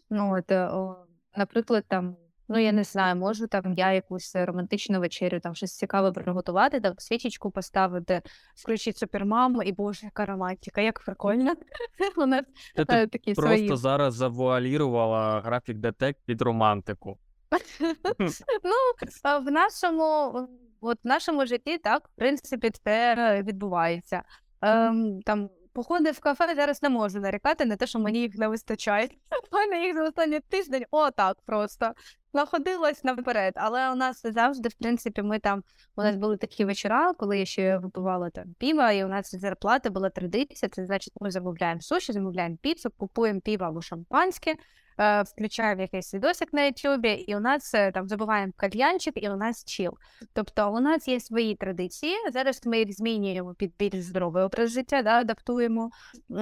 Ну, 0.10 0.38
от, 0.38 0.52
е, 0.52 0.68
о, 0.68 1.06
наприклад, 1.36 1.86
там. 1.88 2.16
Ну, 2.52 2.58
я 2.60 2.72
не 2.72 2.84
знаю, 2.84 3.16
можу 3.16 3.48
там 3.48 3.74
я 3.74 3.94
якусь 3.94 4.36
романтичну 4.36 5.00
вечерю, 5.00 5.40
там 5.40 5.56
щось 5.56 5.78
цікаве 5.78 6.12
приготувати, 6.12 6.80
там 6.80 6.94
свічечку 6.98 7.52
поставити, 7.52 8.22
включити 8.56 8.98
супермаму, 8.98 9.64
і 9.64 9.72
боже, 9.72 10.06
яка 10.06 10.26
романтика, 10.26 10.82
як 10.82 11.00
прикольно. 11.00 11.54
У 12.18 12.26
нас 12.26 12.46
ти 12.76 12.86
е, 12.90 13.08
такі 13.08 13.34
просто 13.34 13.58
свої. 13.58 13.78
зараз 13.78 14.16
завуалірувала 14.16 15.42
графік 15.42 15.78
детект 15.78 16.20
під 16.26 16.42
романтику. 16.42 17.18
Ну, 18.64 19.40
в 19.40 19.52
нашому, 19.52 20.48
от 20.82 20.98
в 21.04 21.08
нашому 21.08 21.46
житті, 21.46 21.78
так, 21.78 22.08
в 22.08 22.12
принципі, 22.16 22.72
це 22.84 23.44
відбувається. 23.44 24.24
Ем, 24.62 25.22
там, 25.22 25.50
походи 25.80 26.12
в 26.12 26.20
кафе 26.20 26.56
зараз 26.56 26.84
не 26.84 26.90
можу 26.90 27.20
нарікати 27.20 27.66
на 27.66 27.76
те, 27.76 27.88
що 27.88 28.00
мені 28.00 28.20
їх 28.20 28.36
не 28.36 28.48
вистачає. 28.48 29.10
Мене 29.52 29.86
їх 29.86 29.96
за 29.96 30.04
останній 30.04 30.40
тиждень 30.40 30.86
отак 30.92 31.38
просто 31.46 31.94
находилась 32.34 33.04
наперед. 33.04 33.54
Але 33.56 33.92
у 33.92 33.96
нас 33.96 34.22
завжди, 34.24 34.70
в 34.70 34.74
принципі, 34.74 35.22
ми 35.22 35.40
там, 35.40 35.64
у 35.96 36.04
нас 36.04 36.16
були 36.16 36.38
такі 36.38 36.66
вечора, 36.66 37.14
коли 37.14 37.40
я 37.40 37.46
ще 37.46 37.78
випивала 37.78 38.30
там 38.30 38.56
піва, 38.58 38.92
і 38.92 39.06
у 39.06 39.08
нас 39.08 39.36
зарплата 39.36 39.90
була 39.90 40.10
традиція. 40.10 40.70
Це 40.70 40.86
значить, 40.86 41.14
ми 41.22 41.32
замовляємо 41.32 41.82
суші, 41.82 42.14
замовляємо 42.14 42.58
піцу, 42.62 42.90
купуємо 42.98 43.40
піва 43.42 43.68
або 43.68 43.82
шампанське, 43.82 44.56
включаємо 45.26 45.82
якийсь 45.82 46.14
відосик 46.14 46.54
на 46.54 46.64
Ютубі, 46.64 47.10
і 47.10 47.36
у 47.36 47.40
нас 47.40 47.74
е, 47.74 47.92
там 47.92 48.08
забуваємо 48.08 48.54
кальянчик, 48.56 49.24
і 49.24 49.30
у 49.30 49.36
нас 49.36 49.66
чіл. 49.66 49.92
Тобто 50.34 50.74
у 50.74 50.80
нас 50.80 51.08
є 51.08 51.20
свої 51.20 51.56
традиції. 51.56 52.16
Зараз 52.34 52.66
ми 52.66 52.80
їх 52.80 52.94
змінюємо 52.94 53.54
під 53.54 53.74
більш 53.80 54.04
здоровий 54.04 54.44
образ 54.44 54.72
життя, 54.72 55.02
да, 55.02 55.20
адаптуємо, 55.20 55.90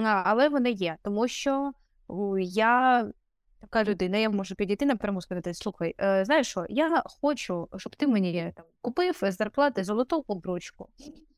але 0.03 0.49
вони 0.49 0.71
є, 0.71 0.97
тому 1.03 1.27
що 1.27 1.71
я. 2.39 3.07
Така 3.61 3.83
людина, 3.83 4.17
я 4.17 4.29
можу 4.29 4.55
підійти 4.55 4.85
напряму 4.85 5.21
сказати: 5.21 5.53
слухай, 5.53 5.95
е, 6.01 6.25
знаєш 6.25 6.47
що, 6.47 6.65
я 6.69 7.03
хочу, 7.21 7.67
щоб 7.77 7.95
ти 7.95 8.07
мені 8.07 8.53
там 8.55 8.65
купив 8.81 9.19
з 9.21 9.31
зарплати 9.31 9.83
золоту 9.83 10.23
обручку. 10.27 10.89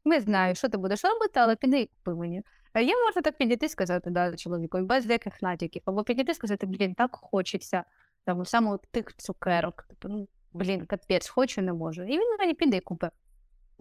Не 0.06 0.20
знаю, 0.20 0.56
що 0.56 0.70
ти 0.70 0.78
будеш 0.78 1.06
робити, 1.06 1.40
але 1.40 1.56
піди 1.56 1.80
і 1.80 1.86
купи 1.86 2.14
мені. 2.14 2.44
Я 2.82 3.06
можу 3.06 3.22
так 3.22 3.38
підійти 3.38 3.66
і 3.66 3.70
сказати 3.70 4.10
да, 4.10 4.36
чоловіку, 4.36 4.80
без 4.80 5.06
деяких 5.06 5.42
натяків, 5.42 5.82
або 5.86 6.04
підійти 6.04 6.32
і 6.32 6.36
сказати, 6.36 6.66
блін, 6.66 6.94
так 6.94 7.16
хочеться. 7.16 7.84
там 8.26 8.46
саме 8.46 8.78
тих 8.92 9.16
цукерок. 9.18 9.86
Типу, 9.90 10.08
ну, 10.08 10.28
блін, 10.54 10.86
капець, 10.86 11.30
хочу, 11.30 11.62
не 11.62 11.74
можу. 11.74 12.04
І 12.04 12.12
він 12.12 12.38
мені 12.40 12.54
піде 12.54 12.78
і 12.78 12.82
купить. 12.82 13.12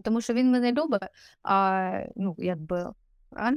Тому 0.03 0.21
що 0.21 0.33
він 0.33 0.51
мене 0.51 0.71
любить, 0.71 1.01
а 1.43 2.03
ну, 2.15 2.35
якби. 2.37 2.93
А, 3.31 3.51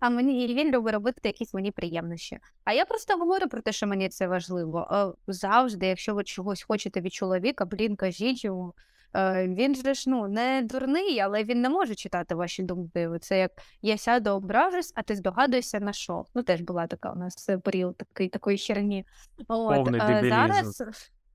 а 0.00 0.10
мені 0.10 0.46
і 0.46 0.54
він 0.54 0.70
любить 0.70 0.94
робити 0.94 1.20
якісь 1.24 1.54
мені 1.54 1.70
приємнощі. 1.70 2.38
А 2.64 2.72
я 2.72 2.84
просто 2.84 3.16
говорю 3.16 3.48
про 3.48 3.60
те, 3.60 3.72
що 3.72 3.86
мені 3.86 4.08
це 4.08 4.26
важливо. 4.26 4.88
Е, 4.92 5.32
Завжди, 5.32 5.86
якщо 5.86 6.14
ви 6.14 6.24
чогось 6.24 6.62
хочете 6.62 7.00
від 7.00 7.12
чоловіка, 7.12 7.64
блін, 7.64 7.96
кажіть 7.96 8.44
йому. 8.44 8.74
Е, 9.14 9.48
Він 9.48 9.74
же 9.74 9.94
ж 9.94 10.10
ну 10.10 10.28
не 10.28 10.62
дурний, 10.62 11.20
але 11.20 11.44
він 11.44 11.60
не 11.60 11.68
може 11.68 11.94
читати 11.94 12.34
ваші 12.34 12.62
думки. 12.62 13.08
Це 13.20 13.38
як 13.38 13.50
я 13.82 13.98
сяду, 13.98 14.30
ображусь, 14.30 14.92
а 14.94 15.02
ти 15.02 15.16
здогадуєшся 15.16 15.80
на 15.80 15.92
що. 15.92 16.24
Ну 16.34 16.42
теж 16.42 16.60
була 16.60 16.86
така 16.86 17.12
у 17.12 17.16
нас 17.16 17.48
е, 17.48 17.58
період 17.58 17.96
такий 17.96 18.28
такої 18.28 18.58
херні. 18.58 19.06
От, 19.48 19.88
е, 19.94 20.28
зараз 20.28 20.82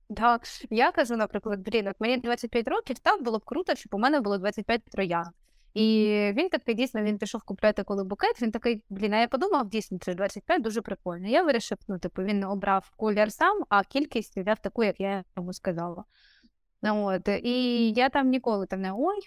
да, 0.09 0.39
я 0.69 0.91
кажу, 0.91 1.17
наприклад, 1.17 1.59
блін, 1.59 1.87
от 1.87 1.95
мені 1.99 2.17
25 2.17 2.67
років, 2.67 2.99
так 2.99 3.23
було 3.23 3.39
б 3.39 3.45
круто, 3.45 3.75
щоб 3.75 3.95
у 3.95 3.97
мене 3.97 4.21
було 4.21 4.37
25 4.37 4.83
троян. 4.83 5.25
І 5.73 6.07
він 6.37 6.49
такий 6.49 6.75
дійсно 6.75 7.01
він 7.03 7.17
пішов 7.17 7.43
купляти 7.43 7.83
коли 7.83 8.03
букет. 8.03 8.41
Він 8.41 8.51
такий, 8.51 8.83
блін, 8.89 9.13
а 9.13 9.19
я 9.19 9.27
подумав, 9.27 9.69
дійсно, 9.69 9.97
це 10.01 10.13
25 10.13 10.61
дуже 10.61 10.81
прикольно. 10.81 11.27
Я 11.27 11.43
вирішив, 11.43 11.77
ну, 11.87 11.99
типу, 11.99 12.23
він 12.23 12.43
обрав 12.43 12.91
колір 12.97 13.31
сам, 13.31 13.63
а 13.69 13.83
кількість 13.83 14.37
взяв 14.37 14.59
таку, 14.59 14.83
як 14.83 14.99
я 14.99 15.23
йому 15.37 15.53
сказала. 15.53 16.03
Ну, 16.83 17.05
От, 17.05 17.27
і 17.27 17.91
я 17.91 18.09
там 18.09 18.29
ніколи 18.29 18.65
там 18.67 18.81
не 18.81 18.93
ой, 18.93 19.19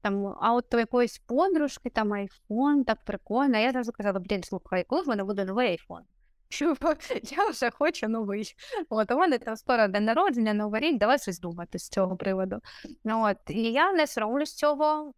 там, 0.00 0.36
а 0.40 0.54
от 0.54 0.74
у 0.74 0.78
якоїсь 0.78 1.18
подружки, 1.18 1.90
там 1.90 2.12
айфон, 2.12 2.84
так 2.84 3.04
прикольно. 3.04 3.56
А 3.56 3.60
я 3.60 3.72
завжди 3.72 3.92
казала, 3.92 4.20
блін, 4.20 4.42
слухай, 4.42 4.84
коли 4.84 5.02
в 5.02 5.08
мене 5.08 5.24
буде 5.24 5.44
новий 5.44 5.68
айфон? 5.68 6.00
Що 6.48 6.74
я 7.22 7.48
вже 7.50 7.70
хочу 7.70 8.08
новий. 8.08 8.54
От, 8.88 9.10
у 9.10 9.16
мене 9.16 9.38
там 9.38 9.56
скоро 9.56 9.88
день 9.88 10.04
народження, 10.04 10.54
новий 10.54 10.80
рік, 10.80 10.98
давай 10.98 11.18
щось 11.18 11.40
думати 11.40 11.78
з 11.78 11.88
цього 11.88 12.16
приводу. 12.16 12.58
От, 13.04 13.36
і 13.48 13.72
я 13.72 13.92
не 13.92 14.06
соромлюсь 14.06 14.54
цього. 14.54 15.12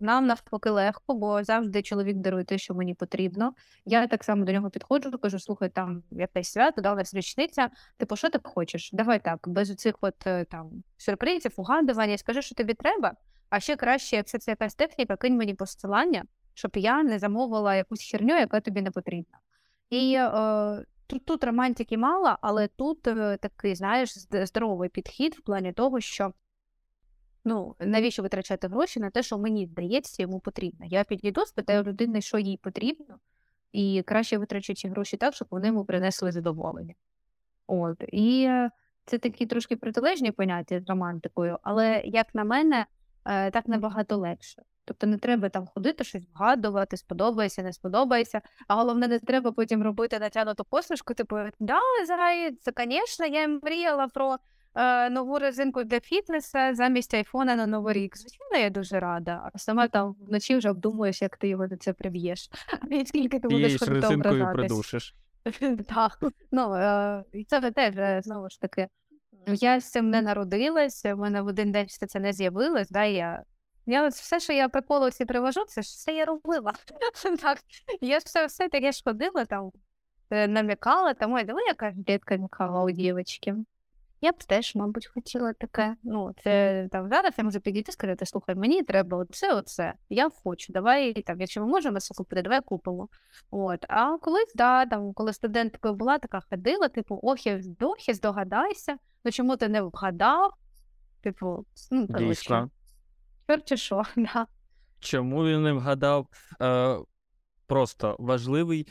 Нам 0.00 0.26
навпаки 0.26 0.70
легко, 0.70 1.14
бо 1.14 1.44
завжди 1.44 1.82
чоловік 1.82 2.16
дарує 2.16 2.44
те, 2.44 2.58
що 2.58 2.74
мені 2.74 2.94
потрібно. 2.94 3.54
Я 3.84 4.06
так 4.06 4.24
само 4.24 4.44
до 4.44 4.52
нього 4.52 4.70
підходжу, 4.70 5.18
кажу, 5.22 5.38
слухай, 5.38 5.68
там 5.68 6.02
якесь 6.10 6.52
свято, 6.52 6.80
да, 6.80 6.94
нас 6.94 7.14
річниця. 7.14 7.70
Типу, 7.96 8.16
що 8.16 8.30
ти 8.30 8.38
хочеш? 8.44 8.90
Давай 8.92 9.24
так, 9.24 9.48
без 9.48 9.74
цих 9.74 9.94
от 10.00 10.26
е, 10.26 10.44
там 10.44 10.82
сюрпризів, 10.96 11.52
угадування, 11.56 12.18
скажи, 12.18 12.42
що 12.42 12.54
тобі 12.54 12.74
треба. 12.74 13.14
А 13.50 13.60
ще 13.60 13.76
краще, 13.76 14.16
якщо 14.16 14.38
це 14.38 14.50
якась 14.50 14.74
техніка, 14.74 15.16
кинь 15.16 15.36
мені 15.36 15.54
посилання, 15.54 16.24
щоб 16.54 16.70
я 16.74 17.02
не 17.02 17.18
замовила 17.18 17.76
якусь 17.76 18.10
херню, 18.10 18.38
яка 18.38 18.60
тобі 18.60 18.82
не 18.82 18.90
потрібна. 18.90 19.38
І 19.90 20.14
е, 20.14 20.84
тут, 21.06 21.24
тут 21.24 21.44
романтики 21.44 21.98
мало, 21.98 22.36
але 22.40 22.68
тут 22.68 23.06
е, 23.06 23.36
такий, 23.36 23.74
знаєш, 23.74 24.18
здоровий 24.32 24.88
підхід 24.88 25.34
в 25.34 25.40
плані 25.40 25.72
того, 25.72 26.00
що 26.00 26.32
ну, 27.44 27.76
навіщо 27.80 28.22
витрачати 28.22 28.68
гроші 28.68 29.00
на 29.00 29.10
те, 29.10 29.22
що 29.22 29.38
мені 29.38 29.66
здається, 29.66 30.22
йому 30.22 30.40
потрібно. 30.40 30.86
Я 30.86 31.04
підійду, 31.04 31.46
спитаю 31.46 31.82
людини, 31.82 32.20
що 32.20 32.38
їй 32.38 32.56
потрібно, 32.56 33.18
і 33.72 34.02
краще 34.06 34.38
витрачу 34.38 34.74
ці 34.74 34.88
гроші 34.88 35.16
так, 35.16 35.34
щоб 35.34 35.48
вони 35.50 35.66
йому 35.66 35.84
принесли 35.84 36.32
задоволення. 36.32 36.94
От. 37.66 38.04
І 38.08 38.44
е, 38.48 38.70
це 39.04 39.18
такі 39.18 39.46
трошки 39.46 39.76
протилежні 39.76 40.32
поняття 40.32 40.80
з 40.80 40.88
романтикою, 40.88 41.58
але 41.62 42.02
як 42.04 42.34
на 42.34 42.44
мене, 42.44 42.86
е, 43.24 43.50
так 43.50 43.68
набагато 43.68 44.16
легше. 44.16 44.62
Тобто 44.86 45.06
не 45.06 45.18
треба 45.18 45.48
там 45.48 45.66
ходити, 45.74 46.04
щось 46.04 46.22
вгадувати, 46.34 46.96
сподобається, 46.96 47.62
не 47.62 47.72
сподобається. 47.72 48.40
А 48.68 48.74
головне, 48.74 49.08
не 49.08 49.18
треба 49.18 49.52
потім 49.52 49.82
робити 49.82 50.18
натягнуту 50.18 50.64
посмішку, 50.64 51.14
типу, 51.14 51.36
да, 51.60 51.80
зай, 52.06 52.56
це, 52.60 52.72
звісно, 52.76 53.26
я 53.26 53.48
мріяла 53.48 54.08
про 54.08 54.36
е, 54.74 55.10
нову 55.10 55.38
резинку 55.38 55.84
для 55.84 56.00
фітнесу 56.00 56.58
замість 56.72 57.14
айфона 57.14 57.56
на 57.56 57.66
Новий 57.66 57.94
рік. 57.94 58.16
Звичайно, 58.16 58.64
я 58.64 58.70
дуже 58.70 59.00
рада. 59.00 59.50
А 59.54 59.58
сама 59.58 59.88
там 59.88 60.16
вночі 60.20 60.56
вже 60.56 60.70
обдумуєш, 60.70 61.22
як 61.22 61.36
ти 61.36 61.48
його 61.48 61.66
до 61.66 61.76
це 61.76 61.92
приб'єш. 61.92 62.50
І 62.90 63.06
скільки 63.06 63.40
ти 63.40 63.48
будеш 63.48 63.78
ходити 63.78 64.00
резинкою 64.00 64.34
ображатись. 64.34 64.54
придушиш. 64.54 65.14
Так, 65.94 66.18
ну 66.52 66.74
е, 66.74 67.24
і 67.32 67.44
це 67.44 67.70
теж 67.70 67.96
е, 67.96 68.20
знову 68.24 68.50
ж 68.50 68.60
таки. 68.60 68.88
Я 69.46 69.80
з 69.80 69.90
цим 69.90 70.10
не 70.10 70.22
народилась, 70.22 71.04
в 71.04 71.14
мене 71.14 71.42
в 71.42 71.46
один 71.46 71.72
день 71.72 71.86
все 71.86 72.06
це 72.06 72.20
не 72.20 72.32
з'явилось. 72.32 72.90
Да, 72.90 73.04
я, 73.04 73.42
я 73.86 74.06
от 74.06 74.12
все, 74.12 74.40
що 74.40 74.52
я 74.52 74.68
приколу 74.68 75.08
всі 75.08 75.24
привожу, 75.24 75.64
це 75.64 75.82
ж 75.82 75.86
все 75.86 76.12
я 76.12 76.24
робила. 76.24 76.72
так, 77.42 77.58
я 78.00 78.20
ж 78.20 78.24
все, 78.26 78.46
все 78.46 78.68
таке 78.68 78.92
ж 78.92 79.02
ходила 79.04 79.44
там, 79.44 79.72
е, 80.30 80.48
намікала, 80.48 81.14
там, 81.14 81.32
ой, 81.32 81.44
диви, 81.44 81.62
яка 81.62 81.90
ж 81.90 81.96
дітка 81.96 82.36
мікала 82.36 82.82
у 82.82 82.90
дівчинки. 82.90 83.54
Я 84.20 84.32
б 84.32 84.44
теж, 84.44 84.74
мабуть, 84.74 85.06
хотіла 85.06 85.52
таке. 85.52 85.96
Ну, 86.02 86.34
це 86.44 86.88
там 86.92 87.08
зараз 87.08 87.34
я 87.38 87.44
можу 87.44 87.60
підійти 87.60 87.90
і 87.90 87.92
сказати, 87.92 88.26
слухай, 88.26 88.54
мені 88.54 88.82
треба 88.82 89.18
оце, 89.18 89.54
оце. 89.54 89.94
Я 90.08 90.30
хочу, 90.44 90.72
давай 90.72 91.12
там, 91.12 91.40
якщо 91.40 91.60
ми 91.60 91.66
можемо 91.66 92.00
це 92.00 92.14
купити, 92.14 92.42
давай 92.42 92.60
купимо. 92.60 93.08
От. 93.50 93.84
А 93.88 94.18
колись, 94.18 94.52
да, 94.54 94.86
там, 94.86 95.12
коли 95.12 95.32
студенткою 95.32 95.94
була, 95.94 96.18
така 96.18 96.40
ходила, 96.50 96.88
типу, 96.88 97.20
охи, 97.22 97.56
вдохи, 97.56 98.14
здогадайся, 98.14 98.96
ну 99.24 99.30
чому 99.32 99.56
ти 99.56 99.68
не 99.68 99.82
вгадав? 99.82 100.52
Типу, 101.22 101.66
ну, 101.90 102.06
коротше. 102.06 102.68
Чорт 103.46 103.78
що, 103.78 104.02
да. 104.16 104.46
Чому 105.00 105.44
він 105.44 105.62
не 105.62 105.72
вгадав? 105.72 106.26
Е, 106.60 106.98
просто 107.66 108.16
важливий, 108.18 108.86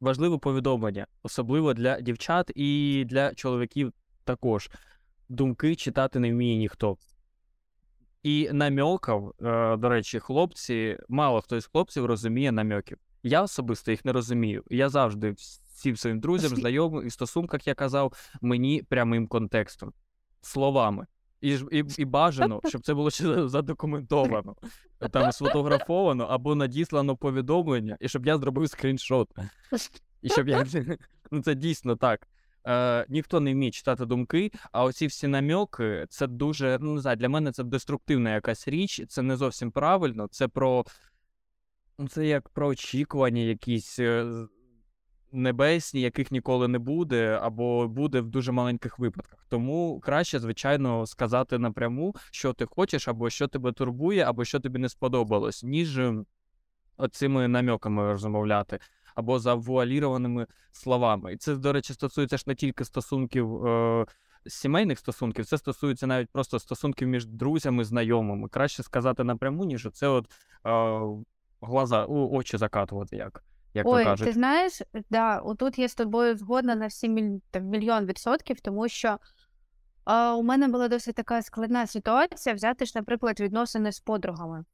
важливе 0.00 0.38
повідомлення, 0.38 1.06
особливо 1.22 1.74
для 1.74 2.00
дівчат 2.00 2.50
і 2.54 3.04
для 3.08 3.34
чоловіків 3.34 3.92
також. 4.24 4.70
Думки 5.28 5.76
читати 5.76 6.18
не 6.18 6.32
вміє 6.32 6.56
ніхто. 6.56 6.96
І 8.22 8.48
намьокав, 8.52 9.34
е, 9.42 9.76
до 9.76 9.88
речі, 9.88 10.20
хлопці, 10.20 10.98
мало 11.08 11.40
хто 11.40 11.56
із 11.56 11.66
хлопців 11.66 12.06
розуміє 12.06 12.52
намьоків. 12.52 12.98
Я 13.22 13.42
особисто 13.42 13.90
їх 13.90 14.04
не 14.04 14.12
розумію. 14.12 14.64
Я 14.70 14.88
завжди 14.88 15.34
всім 15.76 15.96
своїм 15.96 16.20
друзям, 16.20 16.56
знайомим 16.56 17.06
і 17.06 17.10
стосунках 17.10 17.66
я 17.66 17.74
казав 17.74 18.12
мені 18.40 18.82
прямим 18.82 19.28
контекстом, 19.28 19.92
словами. 20.40 21.06
І, 21.40 21.58
і, 21.72 21.84
і 21.98 22.04
бажано, 22.04 22.60
щоб 22.64 22.82
це 22.82 22.94
було 22.94 23.10
ще 23.10 23.48
задокументовано, 23.48 24.56
там 25.10 25.32
сфотографовано 25.32 26.24
або 26.24 26.54
надіслано 26.54 27.16
повідомлення, 27.16 27.96
і 28.00 28.08
щоб 28.08 28.26
я 28.26 28.38
зробив 28.38 28.70
скріншот. 28.70 29.28
І 30.22 30.28
щоб 30.28 30.48
я. 30.48 30.66
Ну, 31.30 31.42
це 31.42 31.54
дійсно 31.54 31.96
так. 31.96 32.28
Е, 32.66 33.06
ніхто 33.08 33.40
не 33.40 33.52
вміє 33.52 33.70
читати 33.70 34.06
думки, 34.06 34.50
а 34.72 34.84
оці 34.84 35.06
всі 35.06 35.28
намьоки, 35.28 36.06
це 36.08 36.26
дуже, 36.26 36.78
ну 36.80 36.94
не 36.94 37.00
знаю, 37.00 37.16
для 37.16 37.28
мене 37.28 37.52
це 37.52 37.64
деструктивна 37.64 38.34
якась 38.34 38.68
річ, 38.68 39.02
це 39.08 39.22
не 39.22 39.36
зовсім 39.36 39.70
правильно. 39.70 40.28
Це 40.30 40.48
про. 40.48 40.84
Ну, 41.98 42.08
це 42.08 42.26
як 42.26 42.48
про 42.48 42.68
очікування 42.68 43.42
якісь 43.42 43.98
е, 43.98 44.26
небесні, 45.36 46.00
яких 46.00 46.30
ніколи 46.30 46.68
не 46.68 46.78
буде, 46.78 47.38
або 47.42 47.88
буде 47.88 48.20
в 48.20 48.28
дуже 48.28 48.52
маленьких 48.52 48.98
випадках. 48.98 49.46
Тому 49.48 50.00
краще, 50.00 50.38
звичайно, 50.38 51.06
сказати 51.06 51.58
напряму, 51.58 52.14
що 52.30 52.52
ти 52.52 52.66
хочеш, 52.66 53.08
або 53.08 53.30
що 53.30 53.48
тебе 53.48 53.72
турбує, 53.72 54.24
або 54.24 54.44
що 54.44 54.60
тобі 54.60 54.78
не 54.78 54.88
сподобалось, 54.88 55.62
ніж 55.62 55.98
ем, 55.98 56.26
оцими 56.96 57.48
намьоками 57.48 58.12
розмовляти, 58.12 58.78
або 59.14 59.38
завуалірованими 59.38 60.46
словами. 60.72 61.32
І 61.32 61.36
це, 61.36 61.56
до 61.56 61.72
речі, 61.72 61.92
стосується 61.92 62.36
ж 62.36 62.44
не 62.46 62.54
тільки 62.54 62.84
стосунків. 62.84 63.66
Е- 63.66 64.06
Сімейних 64.48 64.98
стосунків 64.98 65.46
це 65.46 65.58
стосується 65.58 66.06
навіть 66.06 66.30
просто 66.30 66.58
стосунків 66.58 67.08
між 67.08 67.26
друзями, 67.26 67.84
знайомими. 67.84 68.48
Краще 68.48 68.82
сказати 68.82 69.24
напряму, 69.24 69.64
ніж 69.64 69.88
це 69.92 70.08
от 70.08 70.30
е, 70.66 71.00
глаза, 71.60 72.04
у 72.04 72.36
очі 72.36 72.56
закатувати, 72.56 73.16
як, 73.16 73.44
як 73.76 73.86
Ой, 73.86 74.04
то 74.04 74.10
кажуть. 74.10 74.26
ти 74.26 74.32
знаєш, 74.32 74.82
да, 75.10 75.38
отут 75.38 75.78
я 75.78 75.88
з 75.88 75.94
тобою 75.94 76.36
згодна 76.36 76.74
на 76.74 76.86
всі 76.86 77.08
міль... 77.08 77.38
там, 77.50 77.62
мільйон 77.62 78.06
відсотків, 78.06 78.60
тому 78.60 78.88
що 78.88 79.18
а, 80.04 80.34
у 80.34 80.42
мене 80.42 80.68
була 80.68 80.88
досить 80.88 81.14
така 81.14 81.42
складна 81.42 81.86
ситуація 81.86 82.54
взяти 82.54 82.86
ж, 82.86 82.92
наприклад, 82.94 83.40
відносини 83.40 83.92
з 83.92 84.00
подругами. 84.00 84.64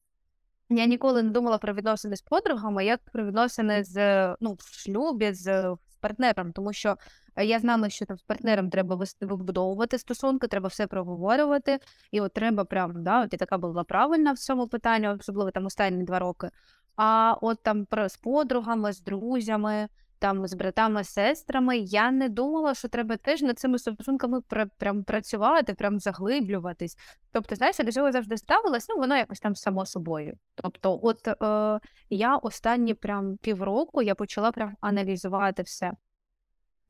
Я 0.68 0.86
ніколи 0.86 1.22
не 1.22 1.30
думала 1.30 1.58
про 1.58 1.74
відносини 1.74 2.16
з 2.16 2.22
подругами, 2.22 2.84
як 2.84 3.00
про 3.12 3.26
відносини 3.26 3.84
з 3.84 4.26
ну, 4.40 4.52
в 4.52 4.62
шлюбі 4.62 5.32
з, 5.32 5.76
партнером, 6.02 6.52
тому 6.52 6.72
що 6.72 6.96
е, 7.36 7.44
я 7.44 7.58
знала, 7.58 7.88
що 7.88 8.06
там 8.06 8.16
з 8.16 8.22
партнером 8.22 8.70
треба 8.70 9.04
вибудовувати 9.20 9.98
стосунки, 9.98 10.46
треба 10.46 10.68
все 10.68 10.86
проговорювати, 10.86 11.78
і 12.10 12.20
от 12.20 12.32
треба 12.32 12.64
прям, 12.64 13.02
да, 13.02 13.24
от 13.24 13.32
я 13.32 13.38
така 13.38 13.58
була 13.58 13.84
правильна 13.84 14.32
в 14.32 14.38
цьому 14.38 14.68
питанні, 14.68 15.08
особливо 15.08 15.50
там 15.50 15.66
останні 15.66 16.04
два 16.04 16.18
роки. 16.18 16.48
А 16.96 17.36
от 17.40 17.62
там 17.62 17.84
про 17.86 18.08
з 18.08 18.16
подругами, 18.16 18.92
з 18.92 19.00
друзями, 19.00 19.88
там 20.22 20.46
з 20.46 20.54
братами, 20.54 21.04
сестрами, 21.04 21.78
я 21.78 22.10
не 22.10 22.28
думала, 22.28 22.74
що 22.74 22.88
треба 22.88 23.16
теж 23.16 23.42
над 23.42 23.58
цими 23.58 23.78
стосунками 23.78 24.40
пр 24.40 24.68
прям 24.78 25.04
працювати, 25.04 25.74
прям 25.74 25.98
заглиблюватись. 25.98 26.96
Тобто, 27.32 27.54
знаєш, 27.54 27.78
я 27.78 27.84
до 27.84 27.92
цього 27.92 28.12
завжди 28.12 28.36
ставилась, 28.36 28.88
ну 28.88 28.96
воно 28.96 29.16
якось 29.16 29.40
там 29.40 29.54
само 29.54 29.86
собою. 29.86 30.38
Тобто, 30.54 31.00
от 31.02 31.28
е, 31.28 31.80
я 32.10 32.36
останні 32.36 32.94
прям 32.94 33.36
півроку 33.36 34.02
я 34.02 34.14
почала 34.14 34.52
прям 34.52 34.76
аналізувати 34.80 35.62
все. 35.62 35.92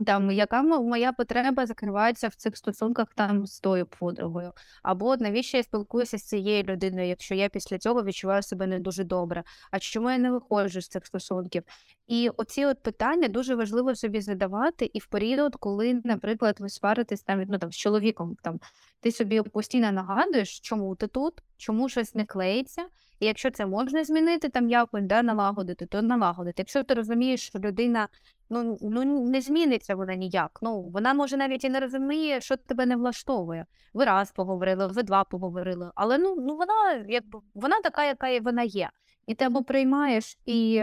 Там, 0.07 0.31
яка 0.31 0.63
моя 0.63 1.13
потреба 1.13 1.67
закривається 1.67 2.29
в 2.29 2.35
цих 2.35 2.57
стосунках 2.57 3.09
там 3.15 3.47
з 3.47 3.61
тою 3.61 3.87
подругою? 3.87 4.53
Або 4.83 5.17
навіщо 5.17 5.57
я 5.57 5.63
спілкуюся 5.63 6.19
з 6.19 6.23
цією 6.23 6.63
людиною, 6.63 7.09
якщо 7.09 7.35
я 7.35 7.49
після 7.49 7.79
цього 7.79 8.05
відчуваю 8.05 8.43
себе 8.43 8.67
не 8.67 8.79
дуже 8.79 9.05
добре? 9.05 9.43
А 9.71 9.79
чому 9.79 10.11
я 10.11 10.19
не 10.19 10.31
виходжу 10.31 10.81
з 10.81 10.89
цих 10.89 11.07
стосунків? 11.07 11.63
І 12.07 12.29
оці 12.37 12.65
от 12.65 12.83
питання 12.83 13.29
дуже 13.29 13.55
важливо 13.55 13.95
собі 13.95 14.21
задавати, 14.21 14.91
і 14.93 14.99
в 14.99 15.07
період, 15.07 15.57
коли, 15.57 16.01
наприклад, 16.05 16.57
ви 16.61 16.69
сваритесь 16.69 17.23
там, 17.23 17.45
ну, 17.49 17.59
там 17.59 17.73
з 17.73 17.77
чоловіком, 17.77 18.37
там 18.43 18.61
ти 19.01 19.13
собі 19.13 19.43
постійно 19.43 19.93
нагадуєш, 19.93 20.61
чому 20.61 20.97
ти 20.97 21.07
тут, 21.07 21.35
чому 21.57 21.89
щось 21.89 22.15
не 22.15 22.25
клеїться. 22.25 22.87
І 23.21 23.27
якщо 23.27 23.51
це 23.51 23.67
можна 23.67 24.05
змінити, 24.05 24.49
там 24.49 24.71
якось 24.71 25.05
да, 25.05 25.23
налагодити, 25.23 25.87
то 25.87 26.03
налагодити. 26.03 26.55
Якщо 26.59 26.85
ти 26.85 26.95
розумієш, 26.95 27.47
що 27.47 27.59
людина 27.59 28.09
ну, 28.53 28.79
ну 28.83 29.29
не 29.29 29.41
зміниться 29.41 29.95
вона 29.95 30.15
ніяк. 30.15 30.59
Ну 30.63 30.83
вона 30.83 31.15
може 31.15 31.37
навіть 31.37 31.65
і 31.65 31.69
не 31.69 31.81
розуміє, 31.81 32.41
що 32.41 32.57
тебе 32.57 32.87
не 32.87 32.97
влаштовує. 32.97 33.67
Ви 33.95 34.05
раз 34.05 34.33
поговорили, 34.33 34.87
ви 34.87 35.03
два 35.03 35.25
поговорили. 35.25 35.91
Але 35.95 36.19
ну, 36.19 36.37
ну 36.39 36.57
вона 36.57 37.05
якби 37.09 37.41
вона 37.55 37.81
така, 37.81 38.05
яка 38.05 38.41
вона 38.41 38.63
є. 38.63 38.91
І 39.27 39.35
ти 39.35 39.45
або 39.45 39.63
приймаєш 39.63 40.39
і, 40.47 40.83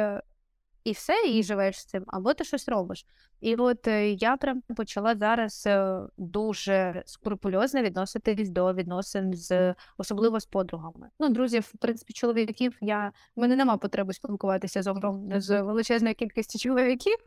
і 0.90 0.92
все, 0.92 1.14
і 1.28 1.44
живеш 1.44 1.80
з 1.80 1.86
цим, 1.86 2.04
або 2.08 2.34
ти 2.34 2.44
щось 2.44 2.70
робиш. 2.70 3.06
І 3.42 3.56
от 3.56 3.88
е, 3.88 4.12
я 4.12 4.38
прям 4.38 4.62
почала 4.76 5.16
зараз 5.16 5.64
е, 5.68 6.00
дуже 6.18 7.04
скрупульозно 7.06 7.82
відноситись 7.82 8.50
до 8.50 8.74
відносин 8.74 9.34
з 9.34 9.76
особливо 9.98 10.40
з 10.40 10.46
подругами. 10.46 11.10
Ну, 11.20 11.30
друзів, 11.30 11.72
в 11.74 11.78
принципі, 11.78 12.14
чоловіків 12.14 12.78
я 12.82 13.12
в 13.36 13.42
мене 13.42 13.56
нема 13.56 13.78
потреби 13.78 14.14
спілкуватися 14.14 14.82
з 14.82 14.88
огром 14.88 15.42
з 15.42 15.62
величезною 15.62 16.16
кількістю 16.16 16.60
чоловіків. 16.60 17.18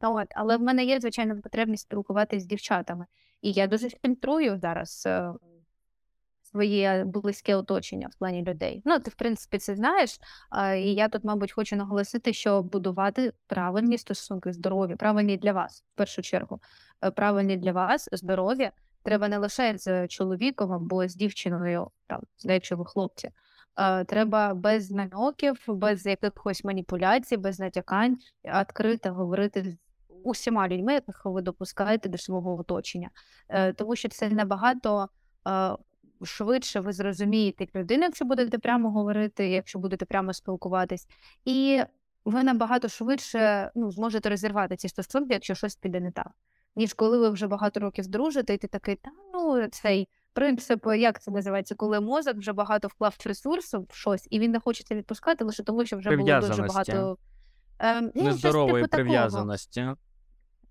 От, 0.00 0.26
але 0.30 0.56
в 0.56 0.60
мене 0.60 0.84
є 0.84 1.00
звичайно 1.00 1.40
потребність 1.40 1.82
спілкуватися 1.82 2.44
з 2.44 2.46
дівчатами. 2.46 3.06
І 3.42 3.52
я 3.52 3.66
дуже 3.66 3.88
фільтрую 3.90 4.58
зараз 4.58 5.02
е, 5.06 5.32
своє 6.52 7.04
близьке 7.04 7.56
оточення 7.56 8.08
в 8.12 8.18
плані 8.18 8.42
людей. 8.42 8.82
Ну, 8.84 8.98
ти, 8.98 9.10
в 9.10 9.14
принципі, 9.14 9.58
це 9.58 9.76
знаєш. 9.76 10.18
І 10.76 10.94
я 10.94 11.08
тут, 11.08 11.24
мабуть, 11.24 11.52
хочу 11.52 11.76
наголосити, 11.76 12.32
що 12.32 12.62
будувати 12.62 13.32
правильні 13.46 13.98
стосунки, 13.98 14.52
здорові, 14.52 14.96
правильні 14.96 15.36
для 15.36 15.52
вас, 15.52 15.84
в 15.94 15.96
першу 15.96 16.22
чергу. 16.22 16.60
Е, 17.04 17.10
Правильні 17.10 17.56
для 17.56 17.72
вас, 17.72 18.08
здорові. 18.12 18.70
Треба 19.02 19.28
не 19.28 19.38
лише 19.38 19.78
з 19.78 20.08
чоловіком 20.08 20.72
або 20.72 21.08
з 21.08 21.14
дівчиною, 21.14 21.90
там, 22.06 22.20
якщо 22.38 22.76
ви 22.76 22.84
хлопці. 22.84 23.30
Е, 23.78 24.04
Треба 24.04 24.54
без 24.54 24.90
намеків, 24.90 25.64
без 25.68 26.06
якихось 26.06 26.64
маніпуляцій, 26.64 27.36
без 27.36 27.60
натякань, 27.60 28.18
відкрито 28.44 29.12
говорити 29.12 29.62
з 29.62 29.76
усіма 30.24 30.68
людьми, 30.68 30.92
яких 30.92 31.22
ви 31.24 31.42
допускаєте 31.42 32.08
до 32.08 32.18
свого 32.18 32.58
оточення. 32.58 33.10
Е, 33.48 33.72
Тому 33.72 33.96
що 33.96 34.08
це 34.08 34.28
набагато 34.28 35.08
швидше 36.22 36.80
ви 36.80 36.92
зрозумієте 36.92 37.66
людину, 37.76 38.02
якщо 38.02 38.24
будете 38.24 38.58
прямо 38.58 38.90
говорити, 38.90 39.48
якщо 39.48 39.78
будете 39.78 40.04
прямо 40.04 40.32
спілкуватись, 40.32 41.06
і 41.44 41.82
ви 42.24 42.42
набагато 42.42 42.88
швидше 42.88 43.70
ну, 43.74 43.90
зможете 43.90 44.28
розірвати 44.28 44.76
ці 44.76 44.88
стосунки, 44.88 45.34
якщо 45.34 45.54
щось 45.54 45.76
піде 45.76 46.00
не 46.00 46.10
так, 46.10 46.30
ніж 46.76 46.94
коли 46.94 47.18
ви 47.18 47.30
вже 47.30 47.46
багато 47.46 47.80
років 47.80 48.06
дружите, 48.06 48.54
і 48.54 48.58
ти 48.58 48.66
такий, 48.66 48.96
та 48.96 49.10
ну 49.34 49.66
цей 49.66 50.08
принцип, 50.32 50.86
як 50.96 51.22
це 51.22 51.30
називається, 51.30 51.74
коли 51.74 52.00
мозок 52.00 52.36
вже 52.36 52.52
багато 52.52 52.88
вклав 52.88 53.16
ресурсу 53.24 53.86
в 53.90 53.94
щось, 53.94 54.26
і 54.30 54.38
він 54.38 54.50
не 54.50 54.60
хоче 54.60 54.84
це 54.84 54.94
відпускати, 54.94 55.44
лише 55.44 55.62
тому, 55.62 55.86
що 55.86 55.96
вже 55.96 56.16
було 56.16 56.40
дуже 56.40 56.62
багато. 56.62 57.18
Щось 57.80 58.24
Нездорової 58.24 58.82
типу 58.82 58.96
прив'язаності. 58.96 59.88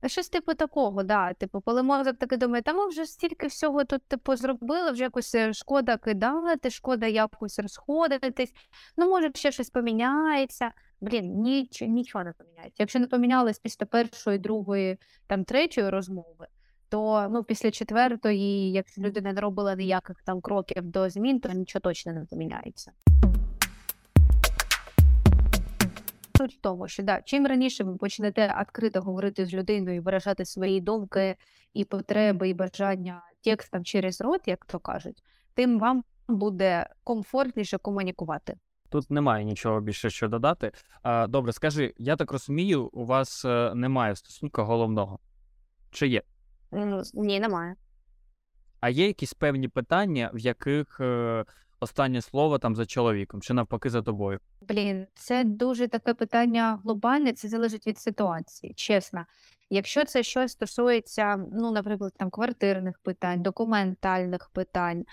Щось 0.06 0.30
типу 0.30 0.54
такого, 0.54 1.04
да. 1.04 1.34
Типу, 1.34 1.62
коли 1.62 1.84
мозок 1.84 2.18
таки 2.18 2.38
думає, 2.38 2.62
та 2.62 2.74
ми 2.74 2.88
вже 2.88 3.06
стільки 3.06 3.48
всього 3.48 3.86
тут 3.86 4.04
типу 4.04 4.36
зробили, 4.36 4.92
вже 4.92 5.04
якось 5.04 5.36
е, 5.36 5.54
шкода 5.54 5.98
кидати, 5.98 6.70
шкода 6.70 7.08
якось 7.08 7.60
розходитись. 7.60 8.54
Ну, 8.98 9.10
може, 9.10 9.32
ще 9.36 9.52
щось 9.52 9.70
поміняється. 9.70 10.72
Блін, 11.02 11.42
ніч, 11.42 11.82
нічого 11.82 12.24
не 12.24 12.34
поміняється. 12.34 12.84
Якщо 12.84 13.00
не 13.00 13.08
помінялось 13.08 13.60
після 13.60 13.86
першої, 13.86 14.38
другої, 14.38 14.98
там 15.28 15.44
третьої 15.44 15.90
розмови, 15.90 16.48
то 16.90 17.28
ну 17.32 17.44
після 17.44 17.72
четвертої, 17.72 18.72
якщо 18.72 19.02
людина 19.02 19.34
не 19.34 19.42
робила 19.42 19.76
ніяких 19.76 20.22
там 20.26 20.42
кроків 20.42 20.84
до 20.84 21.10
змін, 21.10 21.40
то 21.40 21.50
нічого 21.50 21.82
точно 21.82 22.14
не 22.14 22.26
поміняється. 22.26 22.92
Суть 26.40 26.56
в 26.56 26.62
тому, 26.62 26.88
що 26.88 27.04
да, 27.04 27.22
чим 27.22 27.48
раніше 27.48 27.84
ви 27.84 27.96
почнете 27.96 28.56
відкрито 28.62 29.02
говорити 29.02 29.46
з 29.46 29.54
людиною, 29.54 29.96
і 29.96 30.00
виражати 30.00 30.46
свої 30.46 30.82
думки 30.82 31.36
і 31.74 31.86
потреби, 31.86 32.50
і 32.50 32.54
бажання 32.54 33.22
текстом 33.44 33.84
через 33.84 34.22
рот, 34.22 34.42
як 34.48 34.66
то 34.66 34.80
кажуть, 34.80 35.24
тим 35.54 35.80
вам 35.80 36.04
буде 36.28 36.90
комфортніше 37.04 37.78
комунікувати. 37.78 38.58
Тут 38.90 39.12
немає 39.12 39.46
нічого 39.46 39.82
більше 39.82 40.10
що 40.10 40.28
додати. 40.28 40.72
А, 41.04 41.28
добре, 41.28 41.54
скажи, 41.54 41.94
я 41.98 42.16
так 42.16 42.32
розумію, 42.32 42.90
у 42.94 43.06
вас 43.06 43.46
е, 43.46 43.72
немає 43.76 44.16
стосунка 44.16 44.64
головного. 44.64 45.20
Чи 45.92 46.08
є? 46.08 46.22
Ні, 47.14 47.40
немає. 47.40 47.76
А 48.80 48.90
є 48.90 49.08
якісь 49.08 49.34
певні 49.34 49.68
питання, 49.68 50.32
в 50.34 50.40
яких 50.40 51.00
е, 51.00 51.46
останнє 51.80 52.22
слово 52.22 52.60
там 52.60 52.76
за 52.76 52.86
чоловіком, 52.86 53.42
чи 53.42 53.54
навпаки 53.54 53.90
за 53.90 54.02
тобою? 54.02 54.40
Блін, 54.62 55.08
це 55.14 55.44
дуже 55.44 55.88
таке 55.88 56.14
питання 56.14 56.80
глобальне, 56.84 57.34
це 57.34 57.48
залежить 57.48 57.88
від 57.88 57.98
ситуації, 57.98 58.74
чесно. 58.74 59.26
Якщо 59.70 60.06
це 60.06 60.24
щось 60.24 60.52
стосується, 60.52 61.38
ну, 61.54 61.72
наприклад, 61.72 62.14
там 62.18 62.30
квартирних 62.30 63.00
питань, 63.00 63.42
документальних 63.42 64.50
питань, 64.50 65.06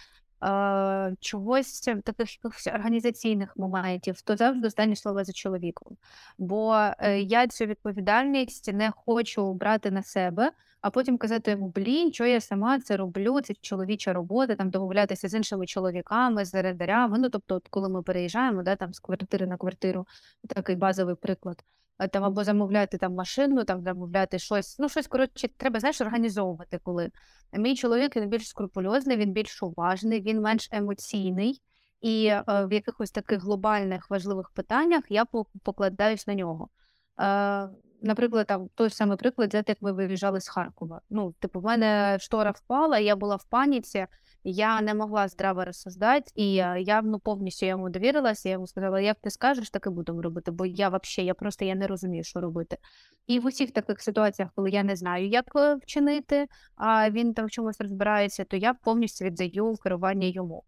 е, 0.44 1.16
чогось 1.20 1.80
таких 1.80 2.34
якихось 2.36 2.66
організаційних 2.66 3.56
моментів, 3.56 4.20
то 4.20 4.36
завжди 4.36 4.66
останнє 4.66 4.96
слово 4.96 5.24
за 5.24 5.32
чоловіком. 5.32 5.96
Бо 6.38 6.74
е, 6.98 7.20
я 7.20 7.46
цю 7.46 7.66
відповідальність 7.66 8.72
не 8.72 8.90
хочу 8.90 9.52
брати 9.52 9.90
на 9.90 10.02
себе, 10.02 10.52
а 10.86 10.90
потім 10.90 11.18
казати 11.18 11.58
блін, 11.74 12.12
що 12.12 12.26
я 12.26 12.40
сама 12.40 12.80
це 12.80 12.96
роблю, 12.96 13.40
це 13.40 13.54
чоловіча 13.54 14.12
робота, 14.12 14.54
там 14.54 14.70
домовлятися 14.70 15.28
з 15.28 15.34
іншими 15.34 15.66
чоловіками, 15.66 16.44
з 16.44 16.54
орендарями. 16.54 17.18
Ну, 17.18 17.30
тобто, 17.30 17.54
от 17.54 17.68
коли 17.70 17.88
ми 17.88 18.02
переїжджаємо, 18.02 18.62
да, 18.62 18.76
там 18.76 18.92
з 18.94 19.00
квартири 19.00 19.46
на 19.46 19.56
квартиру, 19.56 20.06
такий 20.48 20.76
базовий 20.76 21.14
приклад. 21.14 21.64
Там 22.12 22.24
або 22.24 22.44
замовляти 22.44 22.98
там 22.98 23.14
машину, 23.14 23.64
там 23.64 23.82
замовляти 23.82 24.38
щось. 24.38 24.78
Ну, 24.78 24.88
щось 24.88 25.06
коротше, 25.06 25.48
треба 25.56 25.80
знаєш, 25.80 26.00
організовувати 26.00 26.80
коли. 26.82 27.10
Мій 27.52 27.76
чоловік 27.76 28.16
він 28.16 28.28
більш 28.28 28.48
скрупульозний, 28.48 29.16
він 29.16 29.32
більш 29.32 29.62
уважний, 29.62 30.20
він 30.20 30.40
менш 30.40 30.68
емоційний. 30.72 31.62
І 32.00 32.26
е, 32.26 32.44
в 32.48 32.72
якихось 32.72 33.10
таких 33.10 33.42
глобальних 33.42 34.10
важливих 34.10 34.50
питаннях 34.50 35.04
я 35.08 35.24
по- 35.24 35.46
покладаюсь 35.62 36.26
на 36.26 36.34
нього. 36.34 36.68
Е, 37.20 37.68
наприклад, 38.06 38.46
там 38.46 38.68
той 38.74 38.90
самий 38.90 39.16
приклад, 39.16 39.48
взяти, 39.48 39.72
як 39.72 39.82
ми 39.82 39.92
виїжджали 39.92 40.40
з 40.40 40.48
Харкова. 40.48 41.00
Ну, 41.10 41.34
типу, 41.40 41.60
в 41.60 41.64
мене 41.64 42.18
штора 42.20 42.50
впала, 42.50 42.98
я 42.98 43.16
була 43.16 43.36
в 43.36 43.44
паніці, 43.44 44.06
я 44.44 44.80
не 44.80 44.94
могла 44.94 45.28
здраво 45.28 45.64
розсуждати, 45.64 46.32
і 46.34 46.52
я 46.78 47.02
ну, 47.02 47.18
повністю 47.18 47.66
йому 47.66 47.90
довірилася. 47.90 48.48
Я 48.48 48.52
йому 48.52 48.66
сказала, 48.66 49.00
як 49.00 49.16
ти 49.20 49.30
скажеш, 49.30 49.70
так 49.70 49.86
і 49.86 49.90
будемо 49.90 50.22
робити, 50.22 50.50
бо 50.50 50.66
я 50.66 50.88
взагалі, 50.88 51.26
я 51.26 51.34
просто 51.34 51.64
я 51.64 51.74
не 51.74 51.86
розумію, 51.86 52.24
що 52.24 52.40
робити. 52.40 52.76
І 53.26 53.38
в 53.38 53.46
усіх 53.46 53.70
таких 53.70 54.00
ситуаціях, 54.00 54.50
коли 54.54 54.70
я 54.70 54.82
не 54.82 54.96
знаю, 54.96 55.28
як 55.28 55.44
е, 55.56 55.74
вчинити, 55.74 56.46
а 56.76 57.10
він 57.10 57.34
там 57.34 57.46
в 57.46 57.50
чомусь 57.50 57.80
розбирається, 57.80 58.44
то 58.44 58.56
я 58.56 58.74
повністю 58.74 59.24
віддаю 59.24 59.76
керування 59.82 60.26
йому. 60.26 60.62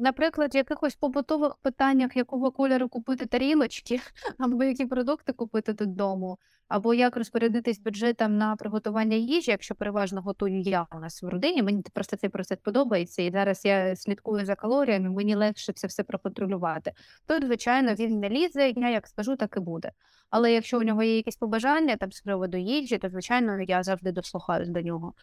Наприклад, 0.00 0.54
в 0.54 0.56
якихось 0.56 0.96
побутових 0.96 1.56
питаннях, 1.56 2.16
якого 2.16 2.50
кольору 2.50 2.88
купити 2.88 3.26
тарілочки, 3.26 4.00
або 4.38 4.64
які 4.64 4.86
продукти 4.86 5.32
купити 5.32 5.72
додому, 5.72 6.38
або 6.68 6.94
як 6.94 7.16
розпорядитись 7.16 7.78
бюджетом 7.78 8.38
на 8.38 8.56
приготування 8.56 9.16
їжі, 9.16 9.50
якщо 9.50 9.74
переважно 9.74 10.22
готую 10.22 10.60
я 10.60 10.86
у 10.92 10.98
нас 10.98 11.22
в 11.22 11.28
родині. 11.28 11.62
Мені 11.62 11.82
просто 11.92 12.16
цей 12.16 12.30
процес 12.30 12.58
подобається, 12.62 13.22
і 13.22 13.30
зараз 13.30 13.64
я 13.64 13.96
слідкую 13.96 14.44
за 14.44 14.54
калоріями, 14.54 15.10
мені 15.10 15.34
легше 15.34 15.72
це 15.72 15.86
все 15.86 16.02
проконтролювати. 16.02 16.92
Тут, 17.26 17.44
звичайно, 17.44 17.94
він 17.94 18.20
не 18.20 18.28
лізе, 18.28 18.72
я 18.76 18.90
як 18.90 19.06
скажу, 19.06 19.36
так 19.36 19.54
і 19.56 19.60
буде. 19.60 19.92
Але 20.30 20.52
якщо 20.52 20.78
у 20.78 20.82
нього 20.82 21.02
є 21.02 21.16
якісь 21.16 21.36
побажання 21.36 21.96
там 21.96 22.12
з 22.12 22.20
приводу 22.20 22.56
їжі, 22.56 22.98
то 22.98 23.08
звичайно 23.08 23.62
я 23.62 23.82
завжди 23.82 24.12
дослухаюсь 24.12 24.68
до 24.68 24.80
нього. 24.80 25.14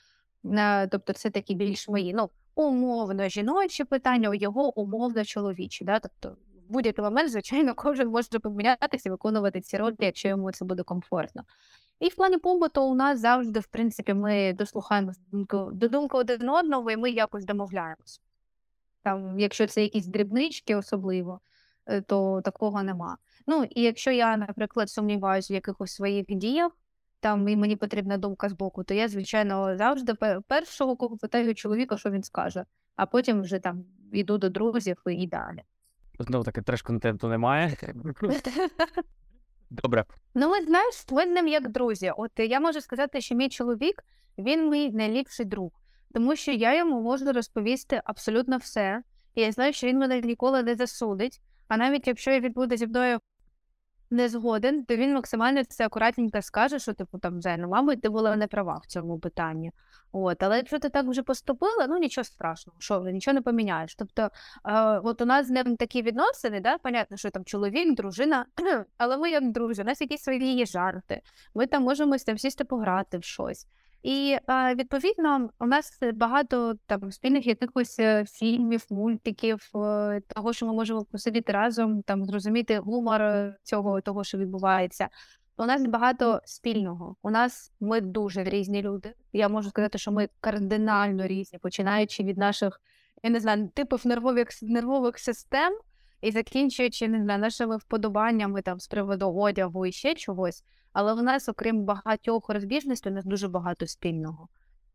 Е, 0.45 0.87
Тобто, 0.87 1.13
це 1.13 1.29
такі 1.29 1.55
більш 1.55 1.89
мої, 1.89 2.13
ну, 2.13 2.29
умовно 2.61 3.27
жіночі 3.27 3.83
питання, 3.83 4.35
його 4.35 4.79
умовно 4.79 5.25
чоловічі. 5.25 5.85
Да? 5.85 5.99
Тобто, 5.99 6.37
в 6.69 6.71
будь-який 6.73 7.03
момент, 7.03 7.31
звичайно, 7.31 7.73
кожен 7.75 8.07
може 8.07 8.39
помінятися 8.39 9.09
виконувати 9.09 9.61
ці 9.61 9.77
ролі, 9.77 9.95
якщо 9.99 10.27
йому 10.27 10.51
це 10.51 10.65
буде 10.65 10.83
комфортно. 10.83 11.43
І 11.99 12.09
в 12.09 12.15
плані 12.15 12.37
побуту 12.37 12.83
у 12.83 12.95
нас 12.95 13.19
завжди, 13.19 13.59
в 13.59 13.67
принципі, 13.67 14.13
ми 14.13 14.53
дослухаємося 14.53 15.19
до 15.71 15.87
думки, 15.87 16.17
один 16.17 16.49
одного, 16.49 16.91
і 16.91 16.97
ми 16.97 17.09
якось 17.09 17.45
домовляємось. 17.45 18.21
Там, 19.03 19.39
якщо 19.39 19.67
це 19.67 19.81
якісь 19.81 20.05
дрібнички 20.05 20.75
особливо, 20.75 21.39
е, 21.85 22.01
то 22.01 22.41
такого 22.41 22.83
нема. 22.83 23.17
Ну, 23.47 23.63
і 23.63 23.81
якщо 23.81 24.11
я, 24.11 24.37
наприклад, 24.37 24.89
сумніваюся 24.89 25.53
в 25.53 25.55
якихось 25.55 25.91
своїх 25.91 26.25
діях, 26.29 26.71
там 27.19 27.47
і 27.47 27.55
мені 27.55 27.75
потрібна 27.75 28.17
думка 28.17 28.49
з 28.49 28.53
боку, 28.53 28.83
то 28.83 28.93
я, 28.93 29.07
звичайно, 29.07 29.77
завжди 29.77 30.13
першого, 30.47 30.95
кого 30.95 31.17
питаю 31.17 31.55
чоловіка, 31.55 31.97
що 31.97 32.11
він 32.11 32.23
скаже, 32.23 32.65
а 32.95 33.05
потім 33.05 33.41
вже 33.41 33.59
там 33.59 33.85
йду 34.11 34.37
до 34.37 34.49
друзів 34.49 34.97
і, 35.05 35.27
далі. 35.27 35.63
Знову 36.19 36.43
таки 36.43 36.61
треш 36.61 36.81
контенту 36.81 37.27
немає. 37.27 37.77
Добре. 39.69 40.05
Ну, 40.35 40.51
от 40.51 40.65
знаєш, 40.65 41.05
ми 41.11 41.23
з 41.23 41.27
ним 41.27 41.47
як 41.47 41.71
друзі. 41.71 42.11
От 42.17 42.31
я 42.37 42.59
можу 42.59 42.81
сказати, 42.81 43.21
що 43.21 43.35
мій 43.35 43.49
чоловік 43.49 44.03
він 44.37 44.69
мій 44.69 44.91
найліпший 44.91 45.45
друг, 45.45 45.71
тому 46.13 46.35
що 46.35 46.51
я 46.51 46.77
йому 46.77 47.01
можу 47.01 47.31
розповісти 47.31 48.01
абсолютно 48.05 48.57
все. 48.57 49.01
І 49.35 49.41
я 49.41 49.51
знаю, 49.51 49.73
що 49.73 49.87
він 49.87 49.97
мене 49.97 50.21
ніколи 50.21 50.63
не 50.63 50.75
засудить. 50.75 51.41
А 51.67 51.77
навіть 51.77 52.07
якщо 52.07 52.39
він 52.39 52.51
буде 52.51 52.77
зі 52.77 52.87
мною 52.87 53.19
не 54.09 54.29
згоден, 54.29 54.85
то 54.85 54.95
він 54.95 55.13
максимально 55.13 55.63
це 55.63 55.85
акуратненько 55.85 56.41
скаже, 56.41 56.79
що 56.79 56.93
типу 56.93 57.17
там 57.17 57.41
«Зай, 57.41 57.57
ну, 57.57 57.67
мабуть, 57.67 58.01
ти 58.01 58.09
була 58.09 58.35
не 58.35 58.47
права 58.47 58.81
в 58.83 58.85
цьому 58.85 59.19
питанні. 59.19 59.71
От, 60.11 60.43
але 60.43 60.57
якщо 60.57 60.79
ти 60.79 60.89
так 60.89 61.05
вже 61.05 61.23
поступила, 61.23 61.87
ну 61.87 61.97
нічого 61.97 62.25
страшного, 62.25 62.79
що 62.79 62.99
нічого 62.99 63.35
не 63.35 63.41
поміняєш. 63.41 63.95
Тобто, 63.95 64.21
е, 64.21 64.29
от 65.03 65.21
у 65.21 65.25
нас 65.25 65.47
з 65.47 65.49
ним 65.49 65.77
такі 65.77 66.01
відносини, 66.01 66.59
да? 66.59 66.77
понятно, 66.77 67.17
що 67.17 67.29
там 67.29 67.45
чоловік, 67.45 67.95
дружина, 67.95 68.45
але 68.97 69.17
ми 69.17 69.29
як 69.29 69.51
друзі, 69.51 69.81
у 69.81 69.85
нас 69.85 70.01
якісь 70.01 70.21
свої 70.21 70.55
є 70.55 70.65
жарти. 70.65 71.21
Ми 71.55 71.67
там 71.67 71.83
можемо 71.83 72.17
там 72.17 72.37
сісти 72.37 72.63
пограти 72.63 73.17
в 73.17 73.23
щось. 73.23 73.67
І 74.03 74.37
е, 74.49 74.75
відповідно 74.75 75.49
у 75.59 75.65
нас 75.65 75.99
багато 76.13 76.75
там 76.85 77.11
спільних 77.11 77.47
якихось 77.47 77.99
е, 77.99 78.25
фільмів, 78.25 78.85
мультиків, 78.89 79.69
е, 79.75 80.21
того, 80.27 80.53
що 80.53 80.65
ми 80.65 80.73
можемо 80.73 81.05
посидіти 81.05 81.51
разом, 81.51 82.01
там 82.01 82.25
зрозуміти 82.25 82.79
гумор 82.79 83.21
цього 83.63 84.01
того, 84.01 84.23
що 84.23 84.37
відбувається. 84.37 85.09
У 85.57 85.65
нас 85.65 85.85
багато 85.85 86.41
спільного. 86.45 87.15
У 87.21 87.29
нас 87.29 87.71
ми 87.79 88.01
дуже 88.01 88.43
різні 88.43 88.81
люди. 88.81 89.13
Я 89.33 89.49
можу 89.49 89.69
сказати, 89.69 89.97
що 89.97 90.11
ми 90.11 90.29
кардинально 90.39 91.27
різні, 91.27 91.59
починаючи 91.59 92.23
від 92.23 92.37
наших, 92.37 92.81
я 93.23 93.29
не 93.29 93.39
знаю, 93.39 93.69
типів 93.73 94.07
нервових 94.07 94.47
нервових 94.61 95.19
систем 95.19 95.73
і 96.21 96.31
закінчуючи 96.31 97.07
не 97.07 97.23
знаю, 97.23 97.39
нашими 97.39 97.77
вподобаннями 97.77 98.61
там 98.61 98.79
з 98.79 98.87
приводу 98.87 99.33
одягу 99.33 99.85
і 99.85 99.91
ще 99.91 100.15
чогось. 100.15 100.63
Але 100.93 101.13
в 101.13 101.23
нас, 101.23 101.49
окрім 101.49 101.85
багатьох 101.85 102.49
розбіжностей, 102.49 103.11
у 103.11 103.15
нас 103.15 103.25
дуже 103.25 103.47
багато 103.47 103.87
спільного. 103.87 104.47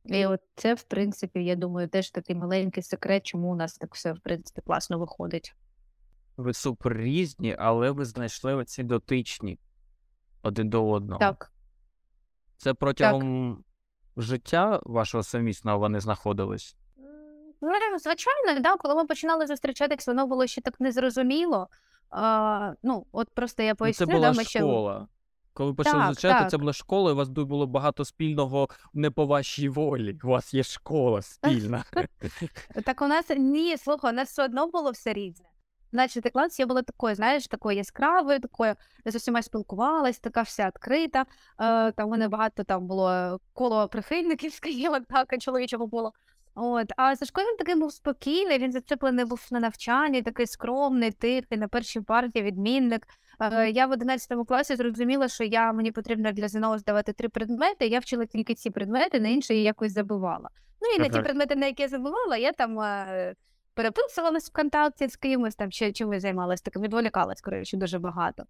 І 0.05 0.27
от 0.27 0.41
це, 0.55 0.75
в 0.75 0.83
принципі, 0.83 1.45
я 1.45 1.57
думаю, 1.57 1.89
теж 1.89 2.11
такий 2.11 2.37
маленький 2.37 2.83
секрет, 2.83 3.27
чому 3.27 3.53
у 3.53 3.55
нас 3.55 3.79
так 3.79 3.95
все, 3.95 4.13
в 4.13 4.21
принципі, 4.21 4.61
класно 4.67 4.99
виходить. 4.99 5.55
Ви 6.37 6.55
супер 6.55 6.97
різні, 6.97 7.57
але 7.59 7.91
ви 7.91 8.05
знайшли 8.05 8.55
оці 8.55 8.83
дотичні 8.83 9.59
один 10.43 10.69
до 10.69 10.91
одного. 10.91 11.21
Так. 11.21 11.53
Це 12.57 12.75
протягом 12.75 13.65
життя 14.17 14.81
вашого 14.83 15.23
сумісного 15.23 15.79
вони 15.79 16.01
знаходились? 16.01 16.77
Ну, 17.63 17.99
звичайно, 17.99 18.61
да, 18.61 18.77
коли 18.77 18.95
ми 18.95 19.05
починали 19.05 19.47
зустрічатись, 19.47 20.07
воно 20.07 20.27
було 20.27 20.47
ще 20.47 20.61
так 20.61 20.81
незрозуміло. 20.81 21.69
А, 22.11 22.73
ну, 22.83 23.07
от 23.13 23.31
просто 23.31 23.63
я 23.63 23.73
Ну, 23.73 23.77
поясню, 23.77 24.07
це 24.07 24.13
да, 24.13 24.19
була 24.19 24.33
ми 24.33 24.45
ще... 24.45 24.59
школа. 24.59 25.09
Коли 25.55 25.75
почали 25.75 25.99
Так, 25.99 26.09
зустрічати, 26.09 26.51
це 26.51 26.59
була 26.59 26.73
школа, 26.73 27.11
і 27.11 27.15
у 27.15 27.17
вас 27.17 27.29
було 27.29 27.67
багато 27.67 28.05
спільного 28.05 28.69
не 28.95 29.11
по 29.11 29.27
вашій 29.27 29.69
волі. 29.69 30.19
У 30.25 30.29
вас 30.29 30.55
є 30.55 30.63
школа 30.63 31.23
спільна. 31.23 31.85
Так 32.85 33.03
у 33.03 33.07
нас 33.07 33.27
ні, 33.37 33.77
слухай, 33.77 34.13
у 34.13 34.15
нас 34.15 34.29
все 34.29 34.45
одно 34.45 34.67
було 34.67 34.91
все 34.91 35.13
різне. 35.13 35.47
Значить, 35.93 36.33
клас 36.33 36.61
я 36.61 36.67
була 36.67 36.83
такою, 36.83 37.15
знаєш, 37.15 37.49
такою 37.49 37.77
яскравою, 37.77 38.41
такою 38.41 38.75
з 39.05 39.15
усіма 39.15 39.43
спілкувалась, 39.43 40.19
така 40.19 40.43
вся 40.43 40.67
відкрита. 40.67 41.27
Е, 41.61 41.93
там 41.93 42.09
у 42.09 42.11
мене 42.11 42.29
багато 42.29 42.65
там 42.65 42.87
було 42.87 43.41
коло 43.53 43.89
прихильників, 43.89 44.53
скажімо 44.53 45.01
так, 45.09 45.39
чоловічого 45.39 45.87
було. 45.87 46.13
От, 46.55 46.93
а 46.97 47.17
Сашко 47.17 47.41
він 47.41 47.57
такий 47.57 47.75
був 47.75 47.93
спокійний, 47.93 48.59
він 48.59 48.73
зацеплений 48.73 49.25
був 49.25 49.49
на 49.51 49.61
навчанні, 49.61 50.23
такий 50.23 50.47
скромний, 50.47 51.11
тихий, 51.11 51.59
на 51.59 51.69
першій 51.69 52.01
партії 52.01 52.45
відмінник. 52.45 53.07
Е, 53.41 53.71
я 53.71 53.87
в 53.87 53.91
11 53.91 54.47
класі 54.49 54.77
зрозуміла, 54.77 55.29
що 55.29 55.45
я 55.45 55.73
мені 55.73 55.93
потрібно 55.93 56.33
для 56.33 56.49
ЗНО 56.49 56.79
здавати 56.79 57.13
три 57.13 57.29
предмети. 57.29 57.87
Я 57.87 57.99
вчила 57.99 58.27
тільки 58.27 58.55
ці 58.55 58.71
предмети, 58.71 59.21
на 59.21 59.29
інші 59.29 59.55
я 59.55 59.63
якось 59.63 59.93
забивала. 59.93 60.49
Ну 60.81 60.89
і 60.97 60.99
на 60.99 61.09
ті 61.09 61.21
предмети, 61.21 61.57
на 61.57 61.67
які 61.67 61.83
я 61.83 61.89
забувала, 61.89 62.37
я 62.37 62.53
там 62.53 62.81
е, 62.81 63.35
переписувалась 63.75 64.51
ВКонтакті 64.51 65.09
з 65.09 65.17
кимось, 65.17 65.55
там 65.55 65.71
ще 65.71 65.93
чимось 65.93 66.23
займалась, 66.23 66.63
таким 66.63 66.83
відволікалась, 66.83 67.41
коротше, 67.41 67.77
дуже 67.77 67.99
багато. 67.99 68.45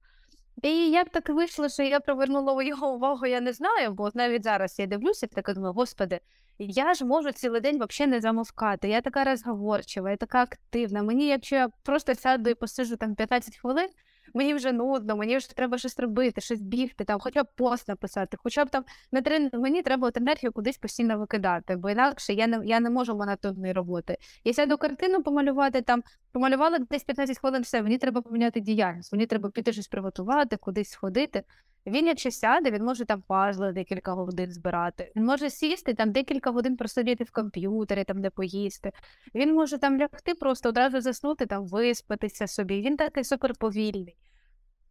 І 0.63 0.91
як 0.91 1.09
так 1.09 1.29
вийшло, 1.29 1.69
що 1.69 1.83
я 1.83 2.01
привернула 2.01 2.63
його 2.63 2.95
увагу, 2.95 3.27
я 3.27 3.41
не 3.41 3.53
знаю, 3.53 3.93
бо 3.93 4.11
навіть 4.15 4.45
зараз 4.45 4.79
я 4.79 4.87
дивлюся, 4.87 5.29
і 5.37 5.53
думаю, 5.53 5.73
господи, 5.73 6.21
я 6.59 6.95
ж 6.95 7.05
можу 7.05 7.33
цілий 7.33 7.61
день 7.61 7.85
взагалі 7.85 8.11
не 8.11 8.21
замовкати. 8.21 8.89
Я 8.89 9.01
така 9.01 9.25
розговорчива, 9.25 10.11
я 10.11 10.17
така 10.17 10.43
активна. 10.43 11.03
Мені, 11.03 11.27
якщо 11.27 11.57
я 11.57 11.69
просто 11.83 12.15
сяду 12.15 12.51
і 12.51 12.55
посижу 12.55 12.97
там 12.97 13.15
15 13.15 13.57
хвилин, 13.57 13.89
мені 14.35 14.55
вже 14.55 14.73
нудно, 14.73 15.17
мені 15.17 15.37
вже 15.37 15.51
треба 15.51 15.79
щось 15.79 15.99
робити, 15.99 16.41
щось 16.41 16.61
бігти, 16.61 17.05
там, 17.05 17.21
хоча 17.21 17.43
б 17.43 17.47
пост 17.55 17.89
написати, 17.89 18.37
хоча 18.43 18.65
б 18.65 18.71
там 18.71 18.85
на 19.13 19.23
трен... 19.23 19.51
мені 19.53 19.83
треба 19.83 20.09
от 20.09 20.17
енергію 20.17 20.53
кудись 20.53 20.79
постійно 20.79 21.19
викидати, 21.19 21.77
бо 21.77 21.91
інакше 21.91 22.33
я 22.33 22.47
не, 22.47 22.67
я 22.67 22.81
не 22.81 22.91
можу 22.91 23.17
монотонної 23.17 23.73
роботи. 23.73 24.17
Я 24.45 24.53
сяду 24.55 24.79
картину 24.79 25.23
помалювати, 25.23 25.83
там 25.83 26.03
помалювала 26.33 26.79
десь 26.79 27.05
15 27.05 27.39
хвилин, 27.39 27.63
все, 27.63 27.83
мені 27.83 27.99
треба 27.99 28.23
поміняти 28.23 28.61
діяльність, 28.61 29.13
мені 29.13 29.27
треба 29.27 29.51
піти 29.51 29.73
щось 29.73 29.89
приготувати, 29.89 30.57
кудись 30.57 30.91
сходити. 30.91 31.43
Він, 31.87 32.07
якщо 32.07 32.31
сяде, 32.31 32.71
він 32.71 32.85
може 32.85 33.05
там 33.05 33.23
пазли 33.23 33.73
декілька 33.73 34.13
годин 34.13 34.53
збирати. 34.53 35.13
Він 35.17 35.25
може 35.25 35.51
сісти 35.51 35.95
там 35.95 36.13
декілька 36.13 36.51
годин 36.51 36.77
просидіти 36.77 37.25
в 37.25 37.31
комп'ютері, 37.31 38.05
там 38.05 38.23
де 38.23 38.31
поїсти. 38.31 38.93
Він 39.35 39.55
може 39.55 39.79
там 39.79 39.99
лягти, 39.99 40.35
просто 40.35 40.69
одразу 40.69 41.01
заснути, 41.01 41.47
там 41.47 41.67
виспатися 41.67 42.47
собі. 42.47 42.81
Він 42.81 42.97
такий 42.97 43.25
суперповільний. 43.25 44.17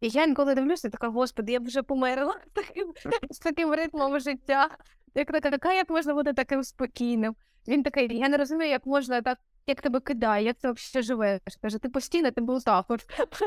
І 0.02 0.10
я 0.10 0.24
інколи 0.24 0.56
дивлюся, 0.56 0.89
така, 0.89 1.08
господи, 1.08 1.52
я 1.52 1.60
б 1.60 1.66
вже 1.66 1.84
померла 1.84 2.39
таким, 2.54 2.94
з 3.30 3.39
таким 3.39 3.74
ритмом 3.74 4.20
життя. 4.20 4.70
Як 5.16 5.32
така, 5.32 5.52
така, 5.52 5.74
як 5.74 5.89
можна 5.89 6.14
бути 6.14 6.34
таким 6.34 6.64
спокійним? 6.64 7.36
Він 7.68 7.84
такий, 7.84 8.18
я 8.18 8.30
не 8.30 8.38
розумію, 8.38 8.72
як 8.72 8.86
можна 8.86 9.22
так, 9.22 9.38
як 9.68 9.82
тебе 9.82 10.00
кидає, 10.00 10.46
як 10.46 10.58
ти 10.58 10.72
взагалі 10.72 11.06
живеш. 11.06 11.42
Каже, 11.62 11.78
ти 11.78 11.89
постійно 11.89 12.32
ти 12.32 12.42
був. 12.42 12.58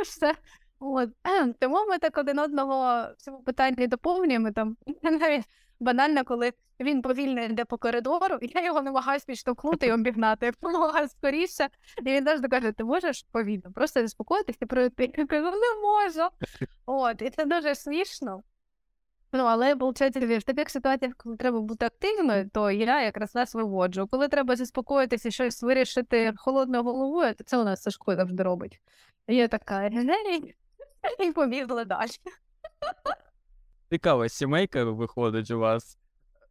Все. 0.02 0.34
От. 0.86 1.10
Ем, 1.24 1.54
Тому 1.60 1.86
ми 1.86 1.98
так 1.98 2.18
один 2.18 2.38
одного 2.38 2.74
в 2.84 3.14
цьому 3.16 3.42
питанні 3.42 3.86
доповнюємо. 3.86 4.52
Там 4.52 4.76
навіть 5.02 5.44
банально, 5.80 6.24
коли 6.24 6.52
він 6.80 7.02
повільно 7.02 7.42
йде 7.42 7.64
по 7.64 7.78
коридору, 7.78 8.38
і 8.42 8.52
я 8.54 8.64
його 8.64 8.82
намагаюся 8.82 9.26
підштовхнути 9.26 9.86
і 9.86 9.92
обігнати. 10.00 10.46
Я 10.46 10.52
допомагаю 10.52 11.08
скоріше. 11.08 11.68
І 11.98 12.02
він 12.02 12.24
завжди 12.24 12.48
каже: 12.48 12.72
ти 12.72 12.84
можеш 12.84 13.26
повільно, 13.32 13.72
просто 13.74 14.00
заспокоїтися 14.00 14.58
і 14.62 14.66
пройти. 14.66 15.12
Я 15.16 15.26
кажу, 15.26 15.44
не 15.44 15.80
можу. 15.82 16.28
От, 16.86 17.22
і 17.22 17.30
це 17.30 17.44
дуже 17.44 17.74
смішно. 17.74 18.42
Ну, 19.32 19.44
але 19.44 19.74
виходить, 19.74 20.16
в 20.16 20.42
таких 20.42 20.70
ситуаціях, 20.70 21.14
коли 21.16 21.36
треба 21.36 21.60
бути 21.60 21.86
активною, 21.86 22.50
то 22.50 22.70
я 22.70 23.02
якраз 23.02 23.34
нас 23.34 23.54
виводжу. 23.54 24.08
Коли 24.10 24.28
треба 24.28 24.56
заспокоїтися 24.56 25.30
щось 25.30 25.62
вирішити 25.62 26.32
холодною 26.36 26.84
головою, 26.84 27.34
то 27.34 27.44
це 27.44 27.58
у 27.58 27.64
нас 27.64 27.82
Сашко 27.82 28.16
завжди 28.16 28.42
робить. 28.42 28.80
Я 29.28 29.48
така 29.48 29.78
«Гей», 29.78 30.54
і 31.20 31.32
побігла 31.32 31.84
далі. 31.84 32.10
Цікава 33.90 34.28
сімейка 34.28 34.84
виходить 34.84 35.50
у 35.50 35.58
вас. 35.58 35.98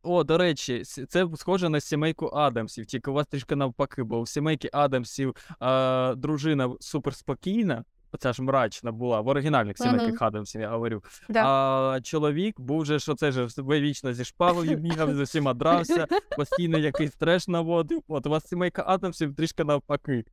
О, 0.03 0.23
до 0.23 0.37
речі, 0.37 0.83
це 0.83 1.27
схоже 1.35 1.69
на 1.69 1.79
сімейку 1.79 2.27
Адамсів, 2.27 2.85
тільки 2.85 3.11
у 3.11 3.13
вас 3.13 3.27
трішки 3.27 3.55
навпаки, 3.55 4.03
бо 4.03 4.19
у 4.19 4.25
сімейки 4.25 4.69
Адамсів 4.73 5.35
а, 5.59 6.13
дружина 6.17 6.75
суперспокійна, 6.79 7.83
оця 8.11 8.33
ж 8.33 8.43
мрачна 8.43 8.91
була, 8.91 9.21
в 9.21 9.27
оригінальних 9.27 9.77
сімейках 9.77 10.21
Адамсів, 10.21 10.61
я 10.61 10.69
говорю. 10.69 11.03
Да. 11.29 11.45
А 11.45 12.01
чоловік 12.01 12.59
був 12.59 12.85
же, 12.85 12.99
що 12.99 13.15
це 13.15 13.31
ж 13.31 13.47
вічно 13.57 14.13
зі 14.13 14.25
шпалою 14.25 14.77
бігав, 14.77 15.15
з 15.15 15.19
усіма 15.19 15.53
дрався, 15.53 16.07
постійно 16.37 16.77
якийсь 16.77 17.11
треш 17.11 17.47
наводив. 17.47 18.03
От 18.07 18.25
у 18.25 18.29
вас 18.29 18.47
сімейка 18.47 18.83
Адамсів 18.87 19.35
трішки 19.35 19.63
навпаки. 19.63 20.25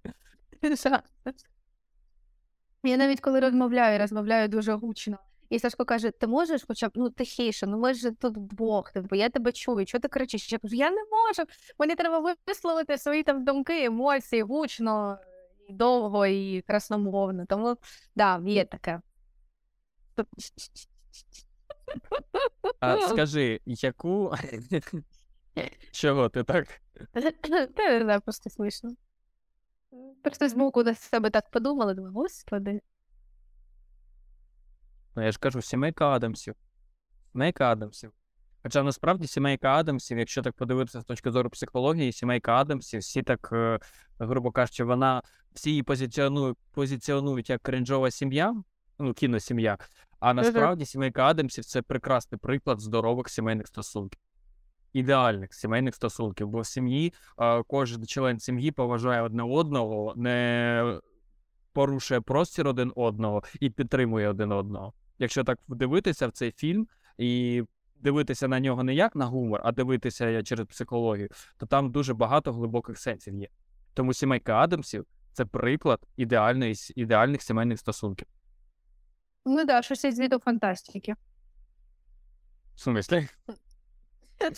Я 2.83 2.97
навіть 2.97 3.21
коли 3.21 3.41
розмовляю, 3.41 3.99
розмовляю 3.99 4.49
дуже 4.49 4.73
гучно. 4.73 5.19
І 5.51 5.59
Сашко 5.59 5.85
каже: 5.85 6.11
ти 6.11 6.27
можеш 6.27 6.65
хоча 6.69 6.89
б 6.89 6.93
ну 6.95 7.11
тихіше, 7.11 7.67
ну 7.67 7.79
ми 7.79 7.95
ж 7.95 8.11
тут 8.11 8.37
вдвох, 8.37 8.93
типу, 8.93 9.17
я 9.17 9.29
тебе 9.29 9.53
чую, 9.53 9.87
чого 9.87 10.01
ти 10.01 10.09
кричиш? 10.09 10.53
Я 10.53 10.59
кажу, 10.59 10.75
я 10.75 10.91
не 10.91 11.05
можу. 11.05 11.51
Мені 11.79 11.95
треба 11.95 12.35
висловити 12.47 12.99
свої 12.99 13.23
там 13.23 13.45
думки, 13.45 13.85
емоції 13.85 14.43
гучно, 14.43 15.19
і 15.69 15.73
довго 15.73 16.27
і 16.27 16.63
красномовно. 16.63 17.47
Тому 17.47 17.77
да, 18.17 18.43
є 18.47 18.65
таке. 18.65 19.01
А 22.81 23.01
скажи, 23.01 23.61
яку. 23.67 24.35
Чого 25.93 26.29
ти 26.29 26.45
так? 26.45 26.67
Та 27.13 27.91
не 27.91 28.03
знаю, 28.03 28.21
просто 28.21 28.51
смішно. 28.51 28.91
Просто 30.23 30.49
збоку 30.49 30.83
на 30.83 30.95
себе 30.95 31.31
так 31.31 31.51
подумала, 31.51 31.95
думаю, 31.95 32.15
господи. 32.15 32.81
Ну, 35.17 35.23
я 35.23 35.33
ж 35.33 35.39
кажу, 35.39 35.63
сімейка 35.63 36.09
Адамсів. 36.09 36.55
Сімейка 37.33 37.73
Адамсів. 37.73 38.13
Хоча 38.63 38.83
насправді 38.83 39.27
сімейка 39.27 39.69
Адамсів, 39.69 40.19
якщо 40.19 40.43
так 40.43 40.55
подивитися 40.55 41.01
з 41.01 41.05
точки 41.05 41.31
зору 41.31 41.51
психології, 41.51 42.13
сімейка 42.13 42.55
Адамсів, 42.55 43.01
всі 43.01 43.23
так, 43.23 43.49
е, 43.53 43.79
грубо 44.19 44.51
кажучи, 44.51 44.85
вона 44.85 45.23
всі 45.53 45.71
її 45.71 45.83
позиціонують, 45.83 46.59
позиціонують 46.73 47.51
як 47.51 47.63
кринжова 47.63 48.11
сім'я, 48.11 48.55
ну, 48.99 49.15
кіносім'я. 49.15 49.79
А 50.19 50.35
насправді 50.35 50.87
сімейка 50.87 51.27
Адамсів 51.27 51.65
це 51.65 51.83
прекрасний 51.83 52.39
приклад 52.39 52.81
здорових 52.81 53.29
сімейних 53.29 53.67
стосунків. 53.67 54.21
Ідеальних 54.93 55.55
сімейних 55.55 55.95
стосунків, 55.95 56.49
бо 56.49 56.61
в 56.61 56.67
сім'ї 56.67 57.13
кожен 57.67 58.07
член 58.07 58.41
сім'ї 58.41 58.71
поважає 58.71 59.23
одне 59.23 59.43
одного, 59.43 60.15
не 60.17 61.01
порушує 61.73 62.21
простір 62.21 62.69
один 62.69 62.93
одного 62.97 63.43
і 63.61 63.71
підтримує 63.71 64.29
один 64.29 64.53
одного. 64.53 64.93
Якщо 65.19 65.45
так 65.45 65.59
дивитися 65.69 66.29
в 66.29 66.33
цей 66.33 66.53
фільм 66.53 66.89
і 67.19 67.63
дивитися 67.97 68.49
на 68.49 68.61
нього 68.61 68.83
не 68.83 68.95
як 68.95 69.17
на 69.17 69.27
гумор, 69.27 69.61
а 69.65 69.73
дивитися 69.73 70.43
через 70.43 70.67
психологію, 70.67 71.29
то 71.57 71.67
там 71.67 71.93
дуже 71.93 72.15
багато 72.15 72.53
глибоких 72.53 72.99
сенсів 72.99 73.35
є. 73.35 73.49
Тому 73.95 74.15
сімейка 74.15 74.57
Адамсів 74.57 75.07
це 75.33 75.45
приклад 75.45 76.01
ідеальної, 76.17 76.75
ідеальних 76.97 77.43
сімейних 77.43 77.79
стосунків. 77.79 78.29
Ну 79.47 79.65
да, 79.65 79.83
щось 79.83 80.05
із 80.05 80.21
віду 80.21 80.39
фантастики. 80.39 81.15
В 82.75 82.81
смислі? 82.81 83.29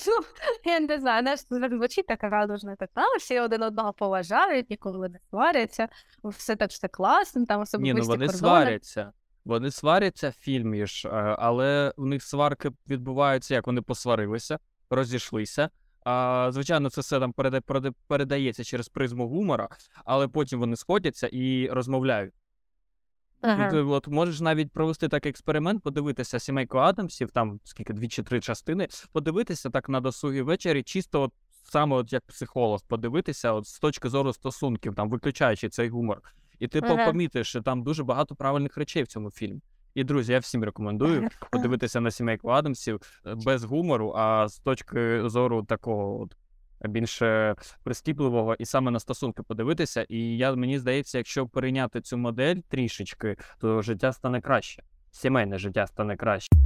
Ну, 0.06 0.12
я 0.64 0.80
не 0.80 0.98
знаю, 0.98 1.22
знаєш, 1.22 1.40
звучить 1.70 2.06
так 2.06 2.22
радужно, 2.22 2.76
так, 2.78 2.90
а, 2.94 3.16
всі 3.18 3.40
один 3.40 3.62
одного 3.62 3.92
поважають, 3.92 4.70
ніколи 4.70 5.08
не 5.08 5.18
сваряться, 5.30 5.88
все 6.24 6.56
так 6.56 6.70
все 6.70 6.88
класно, 6.88 7.46
там 7.46 7.60
особливо. 7.60 7.94
Ні, 7.94 8.00
ну 8.00 8.06
вони 8.06 8.26
кордони. 8.26 8.38
сваряться. 8.38 9.12
Вони 9.44 9.70
сваряться 9.70 10.28
в 10.28 10.32
фільмі 10.32 10.86
ж, 10.86 11.08
е, 11.08 11.10
але 11.38 11.92
у 11.96 12.06
них 12.06 12.22
сварки 12.22 12.70
відбуваються, 12.88 13.54
як 13.54 13.66
вони 13.66 13.82
посварилися, 13.82 14.58
розійшлися. 14.90 15.70
А, 16.04 16.48
звичайно, 16.52 16.90
це 16.90 17.00
все 17.00 17.20
там 17.20 17.32
переда- 17.32 17.60
переда- 17.62 17.94
передається 18.06 18.64
через 18.64 18.88
призму 18.88 19.28
гумора, 19.28 19.68
але 20.04 20.28
потім 20.28 20.60
вони 20.60 20.76
сходяться 20.76 21.28
і 21.32 21.68
розмовляють. 21.68 22.34
Ага. 23.42 23.64
Ну, 23.64 23.70
ти 23.70 23.78
от 23.78 24.08
можеш 24.08 24.40
навіть 24.40 24.72
провести 24.72 25.08
такий 25.08 25.30
експеримент, 25.30 25.82
подивитися 25.82 26.38
сімейку 26.38 26.78
Адамсів, 26.78 27.30
там 27.30 27.60
скільки 27.64 27.92
дві 27.92 28.08
чи 28.08 28.22
три 28.22 28.40
частини, 28.40 28.88
подивитися 29.12 29.70
так 29.70 29.88
на 29.88 30.00
досугі 30.00 30.42
ввечері, 30.42 30.82
чисто 30.82 31.22
от 31.22 31.32
саме 31.64 31.96
от 31.96 32.12
як 32.12 32.26
психолог, 32.26 32.80
подивитися 32.88 33.52
от 33.52 33.66
з 33.66 33.78
точки 33.78 34.08
зору 34.08 34.32
стосунків, 34.32 34.94
там 34.94 35.10
виключаючи 35.10 35.68
цей 35.68 35.88
гумор. 35.88 36.22
І 36.58 36.68
ти 36.68 36.80
Ага. 36.84 37.06
помітиш, 37.06 37.48
що 37.48 37.62
там 37.62 37.82
дуже 37.82 38.04
багато 38.04 38.34
правильних 38.34 38.76
речей 38.76 39.02
в 39.02 39.06
цьому 39.06 39.30
фільмі. 39.30 39.60
І 39.94 40.04
друзі, 40.04 40.32
я 40.32 40.38
всім 40.38 40.64
рекомендую 40.64 41.28
подивитися 41.52 42.00
на 42.00 42.10
сімейку 42.10 42.48
Адамсів 42.48 43.00
е, 43.26 43.34
без 43.34 43.64
гумору, 43.64 44.12
а 44.16 44.48
з 44.48 44.58
точки 44.58 45.28
зору 45.28 45.62
такого 45.62 46.20
от 46.20 46.36
більше 46.84 47.54
прискіпливого 47.82 48.54
і 48.54 48.64
саме 48.64 48.90
на 48.90 49.00
стосунки 49.00 49.42
подивитися. 49.42 50.06
І 50.08 50.36
я 50.36 50.54
мені 50.54 50.78
здається, 50.78 51.18
якщо 51.18 51.46
перейняти 51.46 52.00
цю 52.00 52.18
модель 52.18 52.56
трішечки, 52.68 53.36
то 53.58 53.82
життя 53.82 54.12
стане 54.12 54.40
краще. 54.40 54.82
Сімейне 55.10 55.58
життя 55.58 55.86
стане 55.86 56.16
краще. 56.16 56.56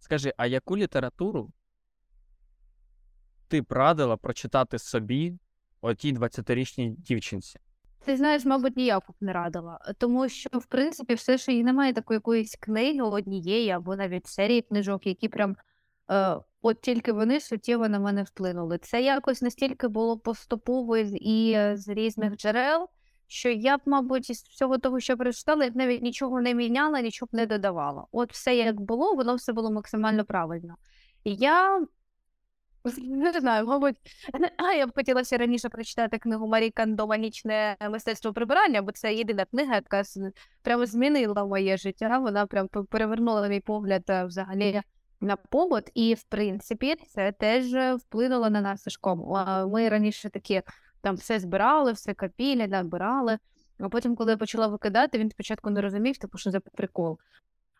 Скажи, 0.00 0.32
а 0.36 0.46
яку 0.46 0.76
літературу 0.76 1.52
ти 3.48 3.60
б 3.60 3.72
радила 3.72 4.16
прочитати 4.16 4.78
собі 4.78 5.38
отій 5.80 6.14
20-річній 6.14 6.94
дівчинці? 6.96 7.58
Ти 8.04 8.16
знаєш, 8.16 8.44
мабуть, 8.44 8.76
ніяку 8.76 9.12
б 9.12 9.16
не 9.20 9.32
радила, 9.32 9.80
тому 9.98 10.28
що, 10.28 10.50
в 10.52 10.66
принципі, 10.66 11.14
все, 11.14 11.38
що 11.38 11.52
і 11.52 11.64
немає 11.64 11.92
такої 11.92 12.16
якоїсь 12.16 12.56
книги 12.56 13.02
однієї 13.02 13.70
або 13.70 13.96
навіть 13.96 14.26
серії 14.26 14.62
книжок, 14.62 15.06
які 15.06 15.28
прям 15.28 15.56
от 16.62 16.80
тільки 16.80 17.12
вони 17.12 17.40
суттєво 17.40 17.88
на 17.88 17.98
мене 17.98 18.22
вплинули. 18.22 18.78
Це 18.78 19.02
якось 19.02 19.42
настільки 19.42 19.88
було 19.88 20.18
поступово 20.18 20.96
і 20.96 21.52
е, 21.52 21.76
з 21.76 21.88
різних 21.88 22.36
джерел, 22.36 22.88
що 23.26 23.48
я 23.48 23.78
б, 23.78 23.80
мабуть, 23.86 24.30
із 24.30 24.42
всього 24.42 24.78
того, 24.78 25.00
що 25.00 25.16
прочитала, 25.16 25.64
я 25.64 25.70
б 25.70 25.76
навіть 25.76 26.02
нічого 26.02 26.40
не 26.40 26.54
міняла, 26.54 27.00
нічого 27.00 27.28
б 27.32 27.34
не 27.34 27.46
додавала. 27.46 28.06
От 28.12 28.32
все 28.32 28.56
як 28.56 28.80
було, 28.80 29.14
воно 29.14 29.34
все 29.34 29.52
було 29.52 29.70
максимально 29.70 30.24
правильно. 30.24 30.76
І 31.24 31.34
я 31.34 31.86
не 33.04 33.32
знаю, 33.40 33.66
мабуть, 33.66 33.96
а 34.56 34.72
я 34.72 34.86
б 34.86 34.94
хотіла 34.94 35.24
ще 35.24 35.36
раніше 35.36 35.68
прочитати 35.68 36.18
книгу 36.18 36.48
Марі 36.48 36.70
Кандо 36.70 37.06
«Манічне 37.06 37.76
мистецтво 37.90 38.32
прибирання, 38.32 38.82
бо 38.82 38.92
це 38.92 39.14
єдина 39.14 39.44
книга, 39.44 39.74
яка 39.74 40.02
прямо 40.62 40.86
змінила 40.86 41.44
моє 41.44 41.76
життя. 41.76 42.18
Вона 42.18 42.46
прям 42.46 42.68
перевернула 42.68 43.48
мій 43.48 43.60
погляд 43.60 44.02
е, 44.08 44.24
взагалі 44.24 44.82
на 45.20 45.36
побут, 45.36 45.84
і 45.94 46.14
в 46.14 46.22
принципі 46.22 46.96
це 47.08 47.32
теж 47.32 47.96
вплинуло 48.00 48.50
на 48.50 48.60
нас 48.60 48.84
з 48.84 48.98
Ми 49.66 49.88
раніше 49.88 50.30
такі 50.30 50.62
там 51.00 51.14
все 51.14 51.40
збирали, 51.40 51.92
все 51.92 52.14
копіли, 52.14 52.66
набирали. 52.66 53.38
А 53.80 53.88
потім, 53.88 54.16
коли 54.16 54.30
я 54.30 54.36
почала 54.36 54.66
викидати, 54.66 55.18
він 55.18 55.30
спочатку 55.30 55.70
не 55.70 55.80
розумів, 55.80 56.18
типу, 56.18 56.38
що 56.38 56.50
за 56.50 56.60
прикол. 56.60 57.18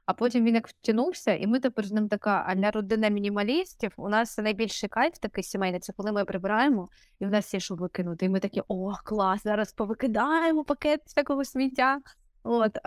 А 0.06 0.12
потім 0.12 0.44
він 0.44 0.54
як 0.54 0.68
втягнувся, 0.68 1.34
і 1.34 1.46
ми 1.46 1.60
тепер 1.60 1.86
з 1.86 1.92
ним 1.92 2.08
така 2.08 2.30
аля 2.30 2.70
родина 2.70 3.08
мінімалістів. 3.08 3.92
У 3.96 4.08
нас 4.08 4.38
найбільший 4.38 4.88
кайф 4.88 5.18
такий 5.18 5.44
сімейний, 5.44 5.80
це 5.80 5.92
коли 5.92 6.12
ми 6.12 6.24
прибираємо, 6.24 6.88
і 7.20 7.26
в 7.26 7.30
нас 7.30 7.54
є 7.54 7.60
що 7.60 7.74
викинути. 7.74 8.26
І 8.26 8.28
ми 8.28 8.40
такі, 8.40 8.62
о, 8.68 8.92
клас, 9.04 9.42
зараз 9.42 9.72
повикидаємо 9.72 10.64
пакет 10.64 11.00
всякого 11.06 11.44
сміття. 11.44 12.00
От, 12.42 12.78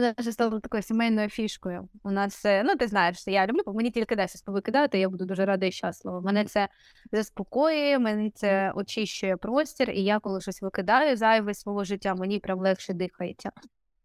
це 0.00 0.14
вже 0.18 0.32
стало 0.32 0.60
такою 0.60 0.82
сімейною 0.82 1.28
фішкою. 1.28 1.88
У 2.02 2.10
нас, 2.10 2.44
е, 2.44 2.62
ну 2.62 2.76
ти 2.76 2.86
знаєш, 2.86 3.20
що 3.20 3.30
я 3.30 3.46
люблю, 3.46 3.62
бо 3.66 3.72
мені 3.72 3.90
тільки 3.90 4.14
щось 4.14 4.42
повикидати, 4.42 4.98
я 4.98 5.08
буду 5.08 5.24
дуже 5.24 5.44
рада 5.44 5.66
і 5.66 5.72
щаслива. 5.72 6.20
Мене 6.20 6.44
це 6.44 6.68
заспокоює, 7.12 7.98
мене 7.98 8.30
це 8.34 8.72
очищує 8.74 9.36
простір, 9.36 9.90
і 9.90 10.04
я, 10.04 10.18
коли 10.18 10.40
щось 10.40 10.62
викидаю 10.62 11.16
зайве 11.16 11.54
свого 11.54 11.84
життя, 11.84 12.14
мені 12.14 12.38
прям 12.38 12.58
легше 12.58 12.92
дихається. 12.92 13.50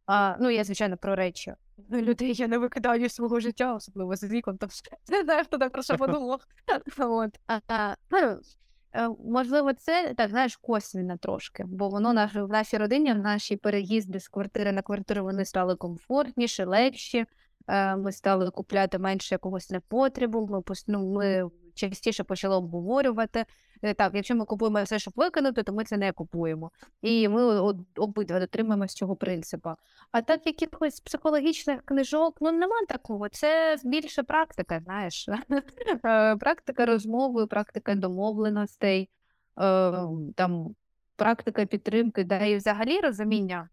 А, 0.05 0.35
ну, 0.39 0.49
я, 0.49 0.63
звичайно, 0.63 0.97
про 0.97 1.15
речі. 1.15 1.53
Ну, 1.89 2.01
людей 2.01 2.33
я 2.33 2.47
не 2.47 2.57
викидаю 2.57 3.09
свого 3.09 3.39
життя, 3.39 3.75
особливо 3.75 4.15
з 4.15 4.23
віком, 4.23 4.57
то 4.57 4.67
не 5.09 5.23
знаю, 5.23 5.43
хто 5.43 5.57
так 5.57 5.71
про 5.71 5.83
що 5.83 5.97
подумав. 5.97 6.41
Е, 8.93 9.09
можливо, 9.25 9.73
це 9.73 10.13
так, 10.17 10.29
знаєш, 10.29 10.55
косвіно 10.57 11.17
трошки, 11.17 11.63
бо 11.67 11.89
воно 11.89 12.13
наш, 12.13 12.35
в 12.35 12.47
нашій 12.47 12.77
родині, 12.77 13.13
в 13.13 13.17
наші 13.17 13.55
переїзди 13.55 14.19
з 14.19 14.27
квартири 14.27 14.71
на 14.71 14.81
квартиру 14.81 15.23
вони 15.23 15.45
стали 15.45 15.75
комфортніші, 15.75 16.63
легші. 16.63 17.25
Е, 17.67 17.95
Ми 17.95 18.11
стали 18.11 18.51
купляти 18.51 18.97
менше 18.99 19.35
якогось 19.35 19.69
непотребу. 19.69 20.47
Ми 20.47 20.61
ну, 20.88 21.13
ми 21.13 21.49
частіше 21.73 22.23
почали 22.23 22.55
обговорювати. 22.55 23.45
Е, 23.82 23.93
Так, 23.93 24.15
якщо 24.15 24.36
ми 24.36 24.45
купуємо 24.45 24.84
все, 24.84 24.99
щоб 24.99 25.13
викинути, 25.17 25.63
то 25.63 25.73
ми 25.73 25.84
це 25.84 25.97
не 25.97 26.11
купуємо. 26.11 26.71
І 27.01 27.28
ми 27.28 27.59
обидва 27.95 28.39
дотримуємося 28.39 28.95
цього 28.95 29.15
принципу. 29.15 29.69
А 30.11 30.21
так 30.21 30.45
якихось 30.45 30.99
психологічних 30.99 31.82
книжок, 31.86 32.38
ну 32.41 32.51
нема 32.51 32.86
такого. 32.89 33.30
Це 33.30 33.78
більше 33.84 34.23
практика, 34.23 34.80
знаєш. 34.80 35.30
Е, 36.05 36.36
Практика 36.36 36.86
розмови, 36.86 37.47
практика 37.47 37.95
домовленостей, 37.95 39.01
е, 39.01 39.09
там 40.36 40.75
практика 41.15 41.65
підтримки, 41.65 42.23
да, 42.23 42.45
і 42.45 42.55
взагалі 42.55 42.99
розуміння 42.99 43.69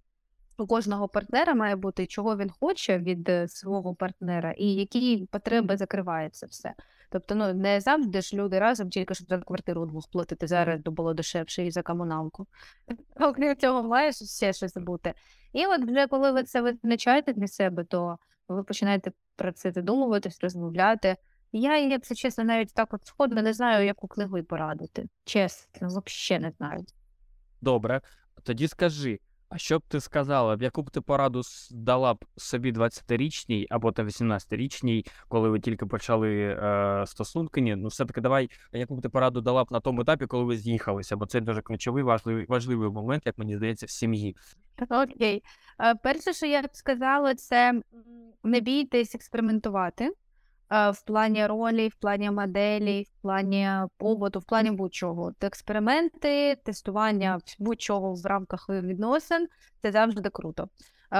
у 0.58 0.66
кожного 0.66 1.08
партнера 1.08 1.54
має 1.54 1.76
бути, 1.76 2.06
чого 2.06 2.36
він 2.36 2.50
хоче 2.50 2.98
від 2.98 3.28
е, 3.28 3.48
свого 3.48 3.94
партнера, 3.94 4.52
і 4.52 4.66
які 4.74 5.28
потреби 5.30 5.76
закривається 5.76 6.46
все. 6.46 6.74
Тобто, 7.14 7.34
ну 7.34 7.54
не 7.54 7.80
завжди 7.80 8.20
ж 8.20 8.36
люди 8.36 8.58
разом, 8.58 8.90
тільки 8.90 9.14
щоб 9.14 9.28
за 9.28 9.38
квартиру 9.38 9.82
удвох 9.82 10.08
платити 10.08 10.46
зараз 10.46 10.80
було 10.80 11.14
дешевше 11.14 11.66
і 11.66 11.70
за 11.70 11.82
комуналку. 11.82 12.46
Окрім 13.20 13.56
цього, 13.56 13.82
маєш 13.82 14.16
ще 14.16 14.52
щось 14.52 14.76
бути. 14.76 15.14
І 15.52 15.66
от 15.66 15.80
вже 15.80 16.06
коли 16.06 16.32
ви 16.32 16.42
це 16.42 16.60
визначаєте 16.60 17.32
для 17.32 17.48
себе, 17.48 17.84
то 17.84 18.18
ви 18.48 18.62
починаєте 18.62 19.12
про 19.36 19.52
це 19.52 19.72
задумуватись, 19.72 20.40
розмовляти. 20.40 21.16
Я, 21.52 21.78
якщо 21.78 22.14
чесно, 22.14 22.44
навіть 22.44 22.74
так 22.74 22.94
от 22.94 23.06
сходно 23.06 23.42
не 23.42 23.52
знаю, 23.52 23.86
яку 23.86 24.08
книгу 24.08 24.42
порадити. 24.42 25.08
Чесно, 25.24 25.88
взагалі 25.88 26.42
не 26.42 26.50
знаю. 26.50 26.84
Добре, 27.60 28.00
тоді 28.42 28.68
скажи, 28.68 29.20
а 29.54 29.58
що 29.58 29.78
б 29.78 29.82
ти 29.88 30.00
сказала, 30.00 30.58
яку 30.60 30.82
б 30.82 30.90
ти 30.90 31.00
пораду 31.00 31.42
дала 31.70 32.14
б 32.14 32.24
собі 32.36 32.72
20-річній 32.72 33.66
або 33.70 33.92
та 33.92 34.02
18-річній, 34.04 35.06
коли 35.28 35.48
ви 35.48 35.60
тільки 35.60 35.86
почали 35.86 36.58
е, 36.62 37.04
стосунки? 37.06 37.60
Ні, 37.60 37.76
ну 37.76 37.88
все-таки 37.88 38.20
давай, 38.20 38.50
яку 38.72 38.96
б 38.96 39.02
ти 39.02 39.08
пораду 39.08 39.40
дала 39.40 39.64
б 39.64 39.66
на 39.70 39.80
тому 39.80 40.00
етапі, 40.00 40.26
коли 40.26 40.44
ви 40.44 40.56
з'їхалися, 40.56 41.16
бо 41.16 41.26
це 41.26 41.40
дуже 41.40 41.62
ключовий 41.62 42.02
важливий, 42.02 42.46
важливий 42.48 42.90
момент, 42.90 43.22
як 43.26 43.38
мені 43.38 43.56
здається, 43.56 43.86
в 43.86 43.90
сім'ї. 43.90 44.36
Окей. 44.90 45.42
Е, 45.80 45.94
Перше, 45.94 46.32
що 46.32 46.46
я 46.46 46.62
б 46.62 46.68
сказала, 46.72 47.34
це 47.34 47.82
не 48.44 48.60
бійтесь 48.60 49.14
експериментувати 49.14 50.10
в 50.74 51.02
плані 51.06 51.46
ролі, 51.46 51.88
в 51.88 51.94
плані 51.94 52.30
моделі, 52.30 53.02
в 53.02 53.22
плані 53.22 53.68
побуту, 53.96 54.38
в 54.38 54.44
плані 54.44 54.70
будь-чого. 54.70 55.32
Експерименти, 55.40 56.56
тестування 56.64 57.38
будь-чого 57.58 58.14
в 58.14 58.26
рамках 58.26 58.68
відносин 58.68 59.48
це 59.82 59.92
завжди 59.92 60.30
круто. 60.30 60.68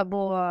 Бо 0.07 0.49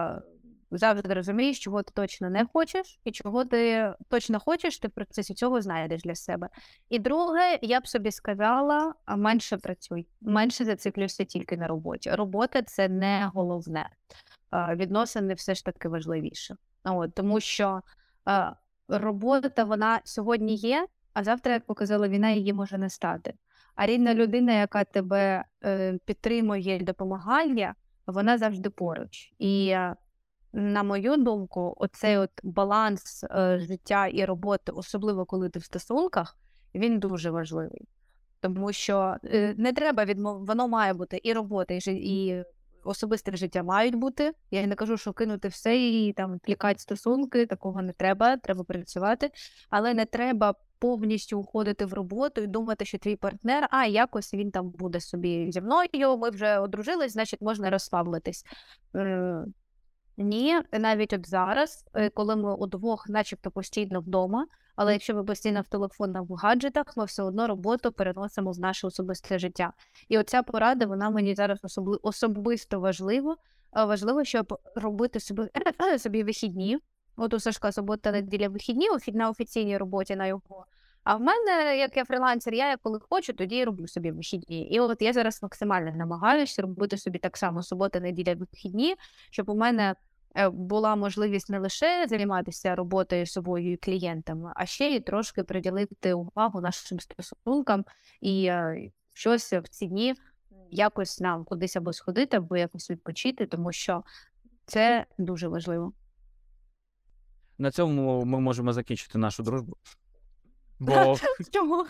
завжди 0.72 1.14
розумієш, 1.14 1.60
чого 1.60 1.84
ти 1.84 1.92
точно 1.96 2.30
не 2.30 2.46
хочеш, 2.46 3.00
і 3.04 3.12
чого 3.12 3.46
ти 3.46 3.94
точно 4.10 4.40
хочеш, 4.40 4.80
ти 4.80 4.88
в 4.88 4.92
процесі 4.92 5.34
цього 5.34 5.62
знайдеш 5.62 6.02
для 6.02 6.16
себе. 6.16 6.50
І 6.90 7.00
друге, 7.00 7.60
я 7.62 7.80
б 7.80 7.88
собі 7.88 8.12
сказала, 8.12 8.94
менше 9.08 9.58
працюй, 9.58 10.08
менше 10.22 10.66
зациклюйся 10.66 11.24
тільки 11.24 11.58
на 11.58 11.68
роботі. 11.68 12.12
Робота 12.12 12.62
це 12.62 12.90
не 12.90 13.32
головне. 13.34 13.90
Відносини 14.76 15.34
все 15.34 15.56
ж 15.56 15.66
таки 15.66 15.90
важливіше. 15.90 16.56
От, 16.84 17.16
тому 17.16 17.40
що 17.40 17.82
робота 18.88 19.64
вона 19.64 20.02
сьогодні 20.04 20.56
є, 20.56 20.88
а 21.14 21.24
завтра, 21.24 21.54
як 21.54 21.66
показала 21.66 22.08
війна, 22.08 22.30
її 22.30 22.54
може 22.54 22.78
не 22.78 22.90
стати. 22.90 23.34
А 23.76 23.86
рідна 23.86 24.14
людина, 24.14 24.54
яка 24.54 24.84
тебе 24.84 25.46
е, 25.64 25.98
підтримує 26.06 26.76
і 26.76 26.84
допомагає, 26.84 27.74
вона 28.08 28.38
завжди 28.38 28.70
поруч. 28.70 29.34
І 29.40 29.68
е, 29.68 29.96
на 30.54 30.84
мою 30.84 31.18
думку, 31.18 31.74
оцей 31.78 32.18
от 32.18 32.32
баланс 32.44 33.24
е, 33.24 33.60
життя 33.60 34.08
і 34.08 34.26
роботи, 34.26 34.72
особливо 34.72 35.26
коли 35.26 35.50
ти 35.50 35.60
в 35.60 35.64
стосунках, 35.64 36.38
він 36.76 37.00
дуже 37.00 37.32
важливий. 37.32 37.88
Тому 38.40 38.74
що 38.74 39.16
не 39.58 39.74
треба 39.76 40.06
відмов... 40.06 40.46
воно 40.46 40.68
має 40.68 40.94
бути 40.94 41.20
і 41.24 41.34
робота, 41.34 41.74
і, 41.74 41.82
і 41.88 42.44
особисте 42.84 43.38
життя 43.38 43.64
мають 43.64 43.96
бути. 43.96 44.34
Я 44.52 44.68
не 44.68 44.76
кажу, 44.76 44.98
що 44.98 45.14
кинути 45.14 45.48
все 45.48 45.78
і 45.78 46.14
там 46.14 46.40
плікати 46.40 46.80
стосунки, 46.80 47.46
такого 47.46 47.82
не 47.82 47.94
треба, 47.94 48.38
треба 48.38 48.64
працювати, 48.64 49.32
але 49.70 49.94
не 49.94 50.06
треба 50.06 50.56
повністю 50.80 51.40
уходити 51.40 51.86
в 51.86 51.94
роботу 51.94 52.42
і 52.42 52.48
думати, 52.48 52.86
що 52.86 52.98
твій 52.98 53.16
партнер, 53.16 53.68
а 53.72 53.86
якось 53.86 54.34
він 54.34 54.52
там 54.52 54.70
буде 54.70 55.00
собі 55.00 55.52
зі 55.52 55.62
мною, 55.62 56.18
ми 56.18 56.30
вже 56.30 56.60
одружились, 56.60 57.14
значить 57.14 57.42
можна 57.42 57.70
розслабитись. 57.70 58.46
Е, 58.96 59.46
Ні, 60.18 60.62
навіть 60.72 61.14
от 61.14 61.28
зараз, 61.30 61.86
е, 61.94 62.10
коли 62.10 62.36
ми 62.36 62.56
удвох, 62.56 63.10
начебто 63.10 63.52
постійно 63.52 64.02
вдома, 64.02 64.48
але 64.76 64.94
якщо 64.94 65.16
ми 65.16 65.24
постійно 65.24 65.62
в 65.62 65.68
телефонах 65.68 66.24
в 66.30 66.34
гаджетах, 66.34 66.98
ми 66.98 67.06
все 67.06 67.24
одно 67.24 67.48
роботу 67.48 67.92
переносимо 67.92 68.52
в 68.52 68.60
наше 68.60 68.88
особисте 68.88 69.40
життя. 69.40 69.74
І 70.10 70.18
оця 70.18 70.44
порада, 70.44 70.86
вона 70.86 71.10
мені 71.10 71.36
зараз 71.36 71.60
особли... 71.64 71.98
особисто 72.02 72.80
важлива. 72.80 73.38
Е, 73.78 73.86
Важливо, 73.86 74.24
щоб 74.24 74.60
робити 74.76 75.20
собі, 75.20 75.42
собі 75.98 76.24
вихідні. 76.24 76.80
От 77.16 77.34
у 77.34 77.40
Сашка 77.40 77.72
субота 77.72 78.12
неділя 78.12 78.50
вихідні, 78.50 78.88
на 79.08 79.30
офіційній 79.30 79.78
роботі 79.78 80.16
на 80.16 80.28
його. 80.28 80.66
А 81.04 81.16
в 81.16 81.22
мене, 81.22 81.78
як 81.78 81.98
я 81.98 82.06
фрілансер, 82.06 82.54
я 82.54 82.78
коли 82.78 83.00
хочу, 83.10 83.34
тоді 83.34 83.58
і 83.58 83.64
роблю 83.64 83.88
собі 83.88 84.12
вихідні. 84.12 84.68
І 84.68 84.80
от 84.80 85.02
я 85.02 85.14
зараз 85.14 85.44
максимально 85.44 85.92
намагаюся 85.92 86.62
робити 86.62 86.98
собі 86.98 87.20
так 87.20 87.38
само 87.38 87.64
субота, 87.64 88.00
неділя, 88.00 88.36
вихідні, 88.36 88.96
щоб 89.32 89.50
у 89.50 89.56
мене 89.56 89.96
була 90.52 90.96
можливість 90.96 91.50
не 91.50 91.60
лише 91.60 92.08
займатися 92.08 92.76
роботою 92.76 93.26
собою 93.26 93.74
і 93.74 93.78
клієнтами, 93.78 94.54
а 94.56 94.66
ще 94.66 94.88
й 94.90 95.00
трошки 95.00 95.44
приділити 95.44 96.14
увагу 96.14 96.62
нашим 96.62 97.00
стосункам 97.00 97.86
і 98.22 98.46
е, 98.46 98.92
щось 99.14 99.54
в 99.54 99.68
ці 99.70 99.88
дні 99.88 100.16
якось 100.72 101.20
нам 101.20 101.46
кудись 101.46 101.76
або 101.76 101.94
сходити, 101.94 102.38
або 102.38 102.58
якось 102.58 102.90
відпочити, 102.90 103.46
тому 103.46 103.72
що 103.72 104.04
це 104.66 105.06
дуже 105.18 105.48
важливо. 105.48 105.94
На 107.58 107.72
цьому 107.72 108.26
ми 108.26 108.40
можемо 108.40 108.74
закінчити 108.74 109.18
нашу 109.18 109.44
дружбу. 109.44 109.78
Бо, 110.80 111.16
Чому? 111.52 111.86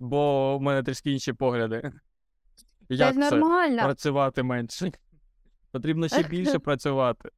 бо 0.00 0.58
в 0.58 0.62
мене 0.62 0.82
трішки 0.82 1.12
інші 1.12 1.32
погляди. 1.32 1.92
Як 2.88 3.14
це 3.14 3.30
нормально. 3.30 3.82
працювати 3.82 4.42
менше? 4.42 4.92
Потрібно 5.72 6.08
ще 6.08 6.22
більше 6.22 6.58
працювати. 6.58 7.30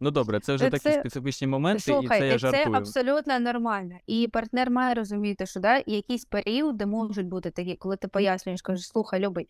Ну 0.00 0.10
добре, 0.10 0.40
це 0.40 0.54
вже 0.54 0.66
Е, 0.66 0.70
такі 0.70 0.82
це- 0.82 1.00
специфічні 1.00 1.46
моменти, 1.46 1.82
Слухай, 1.82 2.18
і 2.18 2.20
це 2.20 2.28
я 2.28 2.38
жартую. 2.38 2.64
це 2.64 2.78
абсолютно 2.78 3.40
нормально. 3.40 3.96
І 4.06 4.28
партнер 4.32 4.70
має 4.70 4.94
розуміти, 4.94 5.46
що 5.46 5.60
да, 5.60 5.82
якісь 5.86 6.24
періоди 6.24 6.86
можуть 6.86 7.26
бути 7.26 7.50
такі, 7.50 7.76
коли 7.76 7.96
ти 7.96 8.08
пояснюєш, 8.08 8.62
кажеш, 8.62 8.86
слухай, 8.86 9.20
любий, 9.20 9.48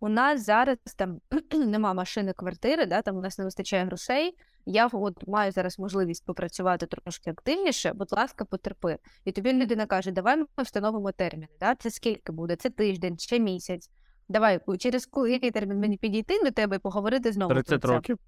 у 0.00 0.08
нас 0.08 0.44
зараз 0.44 0.76
там 0.96 1.20
нема 1.54 1.94
машини, 1.94 2.32
квартири, 2.32 2.86
да, 2.86 3.02
там 3.02 3.16
у 3.16 3.20
нас 3.20 3.38
не 3.38 3.44
вистачає 3.44 3.84
грошей. 3.84 4.36
Я 4.66 4.86
от 4.92 5.28
маю 5.28 5.52
зараз 5.52 5.78
можливість 5.78 6.26
попрацювати 6.26 6.86
трошки 6.86 7.30
активніше, 7.30 7.92
будь 7.92 8.12
ласка, 8.12 8.44
потерпи. 8.44 8.98
І 9.24 9.32
тобі 9.32 9.52
людина 9.52 9.86
каже, 9.86 10.10
давай 10.10 10.36
ми 10.36 10.46
встановимо 10.58 11.12
терміни. 11.12 11.48
Да? 11.60 11.74
Це 11.74 11.90
скільки 11.90 12.32
буде? 12.32 12.56
Це 12.56 12.70
тиждень, 12.70 13.18
чи 13.18 13.38
місяць. 13.40 13.90
Давай, 14.32 14.60
через 14.78 15.08
який 15.28 15.50
термін 15.50 15.80
мені 15.80 15.96
підійти 15.96 16.40
до 16.44 16.50
тебе 16.50 16.76
і 16.76 16.78
поговорити 16.78 17.32
знову. 17.32 17.50
про 17.50 17.62
30 17.62 17.82
це. 17.82 17.88
років. 17.88 18.18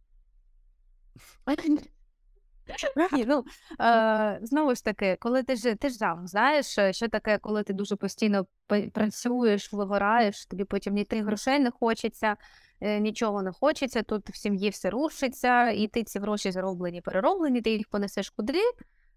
Ні, 3.13 3.25
ну, 3.29 3.45
е, 3.81 4.39
знову 4.43 4.75
ж 4.75 4.85
таки, 4.85 5.17
коли 5.21 5.43
ти 5.43 5.57
ж 5.57 5.75
ти 5.75 5.89
ж 5.89 5.95
сам 5.95 6.27
знаєш, 6.27 6.67
що 6.91 7.09
таке, 7.09 7.39
коли 7.39 7.63
ти 7.63 7.73
дуже 7.73 7.97
постійно 7.97 8.47
працюєш, 8.93 9.73
вигораєш, 9.73 10.47
тобі 10.47 10.65
потім 10.65 10.95
ні 10.95 11.05
тих 11.05 11.25
грошей 11.25 11.59
не 11.59 11.71
хочеться, 11.71 12.37
е, 12.81 13.01
нічого 13.01 13.43
не 13.43 13.53
хочеться, 13.53 14.03
тут 14.03 14.31
в 14.31 14.37
сім'ї 14.37 14.71
все 14.71 14.91
рушиться, 14.91 15.71
і 15.71 15.89
ти 15.89 16.05
ці 16.05 16.19
гроші 16.19 16.51
зароблені, 16.51 17.01
перероблені, 17.01 17.61
ти 17.61 17.71
їх 17.71 17.89
понесеш 17.89 18.31
куди? 18.31 18.61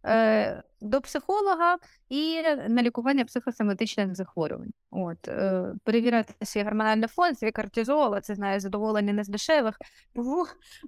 Е, 0.07 0.63
до 0.81 1.01
психолога 1.01 1.77
і 2.09 2.41
на 2.67 2.83
лікування 2.83 3.25
психосоматичних 3.25 4.15
захворювань. 4.15 4.71
От, 4.91 5.27
е, 5.27 5.73
перевіряти 5.83 6.45
свій 6.45 6.63
гормональний 6.63 7.07
фон, 7.07 7.35
свій 7.35 7.51
кортизол, 7.51 8.19
це 8.19 8.35
знає 8.35 8.59
задоволення 8.59 9.13
не 9.13 9.23
з 9.23 9.27
дешевих. 9.27 9.77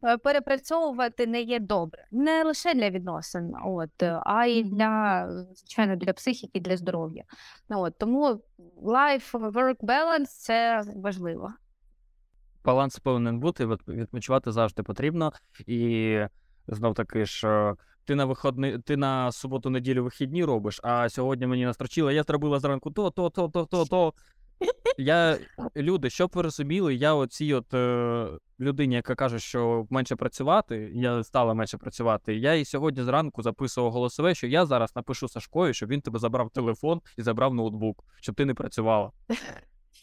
Е, 0.04 0.18
перепрацьовувати 0.18 1.28
не 1.28 1.42
є 1.42 1.60
добре. 1.60 2.06
Не 2.12 2.44
лише 2.44 2.74
для 2.74 2.90
відносин, 2.90 3.54
от, 3.66 4.04
а 4.24 4.46
й 4.46 4.64
для, 4.64 5.28
звичайно, 5.54 5.96
для 5.96 6.14
психіки, 6.14 6.60
для 6.60 6.78
здоров'я. 6.78 7.24
От, 7.70 7.98
тому 7.98 8.42
life-work 8.84 9.78
balance 9.78 10.26
це 10.26 10.84
важливо. 10.96 11.54
Баланс 12.66 13.00
повинен 13.00 13.40
бути, 13.40 13.66
відпочивати 13.88 14.52
завжди 14.52 14.84
потрібно. 14.84 15.34
І 15.68 16.20
знов 16.68 16.94
таки 16.94 17.26
ж, 17.26 17.74
ти 18.10 18.16
на 18.16 18.26
виходний, 18.26 18.80
ти 18.80 18.97
на 18.97 19.32
суботу-неділю 19.32 20.03
вихідні 20.03 20.45
робиш, 20.45 20.80
а 20.84 21.10
сьогодні 21.10 21.47
мені 21.47 21.66
настрочило, 21.66 22.12
я 22.12 22.24
зробила 22.24 22.60
зранку 22.60 22.91
то, 22.91 23.10
то, 23.10 23.30
то, 23.30 23.47
то, 23.47 23.66
то, 23.66 23.86
то. 23.86 24.14
Я, 24.97 25.38
люди, 25.76 26.10
щоб 26.10 26.32
ви 26.34 26.41
розуміли, 26.41 26.95
я 26.95 27.14
оцій 27.14 27.53
от 27.53 27.74
е, 27.74 28.28
людині, 28.60 28.95
яка 28.95 29.16
каже, 29.16 29.39
що 29.39 29.88
менше 29.89 30.16
працювати, 30.16 30.91
я 30.93 31.24
стала 31.24 31.53
менше 31.53 31.78
працювати. 31.78 32.36
Я 32.36 32.53
і 32.53 32.66
сьогодні 32.66 33.03
зранку 33.03 33.41
записував 33.41 33.91
голосове, 33.91 34.36
що 34.36 34.47
я 34.47 34.66
зараз 34.66 34.95
напишу 34.95 35.28
Сашкові, 35.28 35.74
щоб 35.74 35.89
він 35.89 36.01
тебе 36.01 36.20
забрав 36.20 36.49
телефон 36.49 37.01
і 37.18 37.22
забрав 37.22 37.53
ноутбук, 37.53 38.03
щоб 38.22 38.36
ти 38.36 38.45
не 38.45 38.53
працювала. 38.53 39.12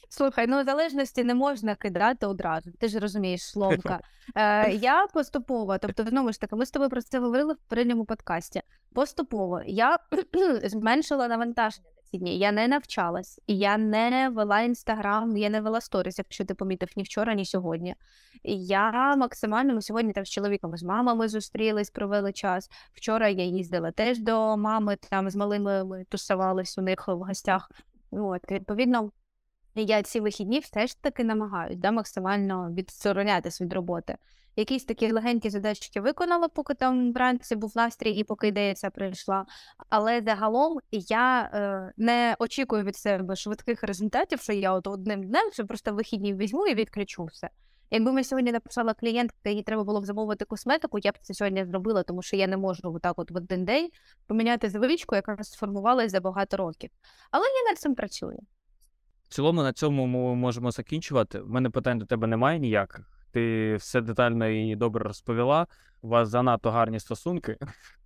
Слухай, 0.09 0.47
ну 0.47 0.65
залежності 0.65 1.25
не 1.25 1.35
можна 1.35 1.75
кидати 1.75 2.27
одразу. 2.27 2.71
Ти 2.73 2.89
ж 2.89 2.99
розумієш, 2.99 3.43
Словка. 3.51 4.01
Е, 4.35 4.71
я 4.73 5.07
поступово, 5.07 5.79
тобто, 5.79 6.05
знову 6.05 6.33
ж 6.33 6.41
таки, 6.41 6.57
ми 6.57 6.67
з 6.67 6.71
тобою 6.71 6.91
про 6.91 7.03
це 7.03 7.19
говорили 7.19 7.55
в 7.55 7.69
передньому 7.69 8.05
подкасті. 8.05 8.63
Поступово 8.95 9.61
я 9.67 9.99
зменшила 10.65 11.29
навантаження 11.29 11.89
на 11.97 12.03
ці 12.03 12.19
дні. 12.19 12.39
Я 12.39 12.53
не 12.53 12.69
навчалась, 12.69 13.41
я 13.47 13.79
не 13.79 14.29
вела 14.29 14.61
інстаграм, 14.61 15.37
я 15.37 15.51
не 15.51 15.61
вела 15.61 15.81
сторіс, 15.81 16.19
якщо 16.19 16.45
ти 16.45 16.55
помітив 16.55 16.89
ні 16.97 17.03
вчора, 17.03 17.35
ні 17.35 17.45
сьогодні. 17.45 17.95
Я 18.45 19.17
максимально 19.17 19.75
ми 19.75 19.83
сьогодні 19.83 20.13
там 20.13 20.25
з 20.25 20.31
чоловіком, 20.31 20.77
з 20.77 20.83
мамами 20.83 21.29
зустрілись, 21.29 21.91
провели 21.91 22.33
час. 22.33 22.71
Вчора 22.93 23.29
я 23.29 23.45
їздила 23.45 23.91
теж 23.91 24.19
до 24.19 24.57
мами, 24.57 24.97
там 25.11 25.31
з 25.31 25.37
малими 25.37 25.85
ми 25.85 26.05
тусувались 26.05 26.79
у 26.79 26.83
них 26.83 27.09
в 27.09 27.17
гостях. 27.17 27.71
От, 28.11 28.51
відповідно. 28.51 29.11
Я 29.79 30.03
ці 30.03 30.21
вихідні 30.21 30.59
все 30.59 30.87
ж 30.87 31.03
таки 31.03 31.25
намагаюсь 31.25 31.77
да, 31.77 31.91
максимально 31.91 32.71
відсторонятись 32.73 33.61
від 33.61 33.73
роботи. 33.73 34.17
Якісь 34.57 34.85
такі 34.85 35.13
легенькі 35.13 35.51
задачки 35.51 36.01
виконала, 36.01 36.49
поки 36.49 36.75
там 36.75 37.13
вранці 37.13 37.57
був 37.57 37.73
настрій 37.77 38.11
і 38.11 38.25
поки 38.25 38.49
ідея 38.49 38.75
прийшла. 38.95 39.47
Але 39.89 40.23
загалом 40.27 40.79
я 40.91 41.51
е, 41.55 41.93
не 41.97 42.37
очікую 42.39 42.85
від 42.85 42.97
себе 42.97 43.37
швидких 43.37 43.83
результатів, 43.83 44.41
що 44.41 44.53
я 44.53 44.73
от 44.73 44.87
одним 44.87 45.23
днем 45.23 45.51
що 45.53 45.67
просто 45.67 45.93
вихідні 45.93 46.35
візьму 46.35 46.67
і 46.67 46.75
відключу 46.75 47.25
все. 47.25 47.51
Якби 47.91 48.13
ми 48.13 48.25
сьогодні 48.25 48.53
написала 48.53 48.95
клієнтка, 48.95 49.51
їй 49.51 49.63
треба 49.63 49.85
було 49.85 50.01
б 50.01 50.05
замовити 50.07 50.45
косметику, 50.45 50.99
я 51.03 51.13
б 51.13 51.19
це 51.23 51.35
сьогодні 51.35 51.65
зробила, 51.65 52.03
тому 52.03 52.23
що 52.23 52.37
я 52.37 52.47
не 52.47 52.57
можу 52.57 52.81
отак 52.85 53.19
от 53.19 53.31
в 53.31 53.37
один 53.37 53.65
день 53.65 53.91
поміняти 54.27 54.71
звичку, 54.71 55.15
яка 55.15 55.45
сформувалась 55.45 56.13
за 56.13 56.21
багато 56.21 56.57
років. 56.57 56.91
Але 57.31 57.45
я 57.45 57.71
над 57.71 57.79
цим 57.79 57.95
працюю. 57.95 58.39
В 59.29 59.35
цілому 59.35 59.63
на 59.63 59.73
цьому 59.73 60.07
ми 60.07 60.35
можемо 60.35 60.71
закінчувати. 60.71 61.41
У 61.41 61.49
мене 61.49 61.71
питань 61.71 61.99
до 61.99 62.07
тебе 62.07 62.27
немає 62.27 62.59
ніяких. 62.59 63.11
Ти 63.33 63.77
все 63.77 64.01
детально 64.01 64.49
і 64.49 64.77
добре 64.77 65.05
розповіла. 65.05 65.67
У 66.03 66.09
вас 66.09 66.29
занадто 66.29 66.71
гарні 66.71 67.01
стосунки. 67.01 67.57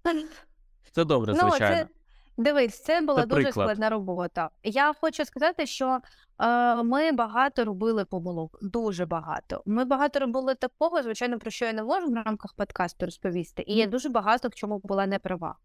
Це 0.92 1.04
добре, 1.04 1.34
звичайно. 1.34 1.76
Ну, 1.76 1.82
це... 1.82 1.88
Дивись, 2.36 2.82
це 2.82 3.00
була 3.00 3.20
Це 3.20 3.26
дуже 3.26 3.42
приклад. 3.42 3.66
складна 3.66 3.90
робота. 3.90 4.50
Я 4.62 4.92
хочу 5.00 5.24
сказати, 5.24 5.66
що 5.66 6.00
е, 6.40 6.82
ми 6.82 7.12
багато 7.12 7.64
робили 7.64 8.04
помилок, 8.04 8.58
дуже 8.62 9.06
багато. 9.06 9.62
Ми 9.66 9.84
багато 9.84 10.20
робили 10.20 10.54
такого, 10.54 11.02
звичайно, 11.02 11.38
про 11.38 11.50
що 11.50 11.64
я 11.64 11.72
не 11.72 11.82
можу 11.82 12.06
в 12.06 12.14
рамках 12.14 12.54
подкасту 12.54 13.06
розповісти. 13.06 13.64
І 13.66 13.74
я 13.74 13.86
дуже 13.86 14.08
багато 14.08 14.48
в 14.48 14.54
чому 14.54 14.78
була 14.78 15.06
не 15.06 15.18
права. 15.18 15.56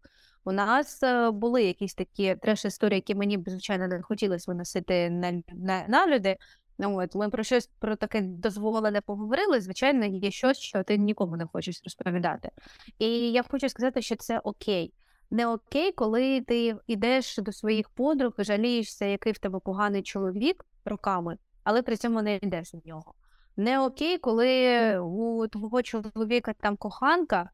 У 0.46 0.52
нас 0.52 1.02
е, 1.02 1.30
були 1.30 1.64
якісь 1.64 1.94
такі 1.94 2.34
треш-історії, 2.34 2.96
які 2.96 3.14
мені 3.14 3.38
б, 3.38 3.48
звичайно, 3.50 3.88
не 3.88 4.02
хотілося 4.02 4.50
виносити 4.50 5.10
на, 5.10 5.32
на, 5.52 5.84
на 5.88 6.06
люди. 6.06 6.36
Ну, 6.78 6.98
от, 7.02 7.14
ми 7.14 7.30
про 7.30 7.42
щось 7.42 7.70
про 7.78 7.96
таке 7.96 8.20
дозволене 8.20 9.00
поговорили. 9.00 9.60
Звичайно, 9.60 10.04
є 10.04 10.30
щось, 10.30 10.58
що 10.58 10.82
ти 10.82 10.98
нікому 10.98 11.36
не 11.36 11.46
хочеш 11.46 11.80
розповідати. 11.84 12.50
І 12.98 13.08
я 13.32 13.42
хочу 13.42 13.68
сказати, 13.68 14.02
що 14.02 14.16
це 14.16 14.38
окей. 14.38 14.92
Не 15.30 15.46
окей, 15.46 15.92
коли 15.92 16.40
ти 16.40 16.76
йдеш 16.86 17.38
до 17.38 17.52
своїх 17.52 17.88
подруг 17.88 18.32
і 18.38 18.44
жалієшся, 18.44 19.04
який 19.04 19.32
в 19.32 19.38
тебе 19.38 19.58
поганий 19.58 20.02
чоловік 20.02 20.64
роками, 20.84 21.38
але 21.64 21.82
при 21.82 21.96
цьому 21.96 22.22
не 22.22 22.36
йдеш 22.36 22.72
до 22.72 22.78
нього. 22.84 23.14
Не 23.56 23.80
окей, 23.80 24.18
коли 24.18 24.98
у 24.98 25.46
твого 25.48 25.82
чоловіка 25.82 26.52
там 26.52 26.76
коханка, 26.76 27.50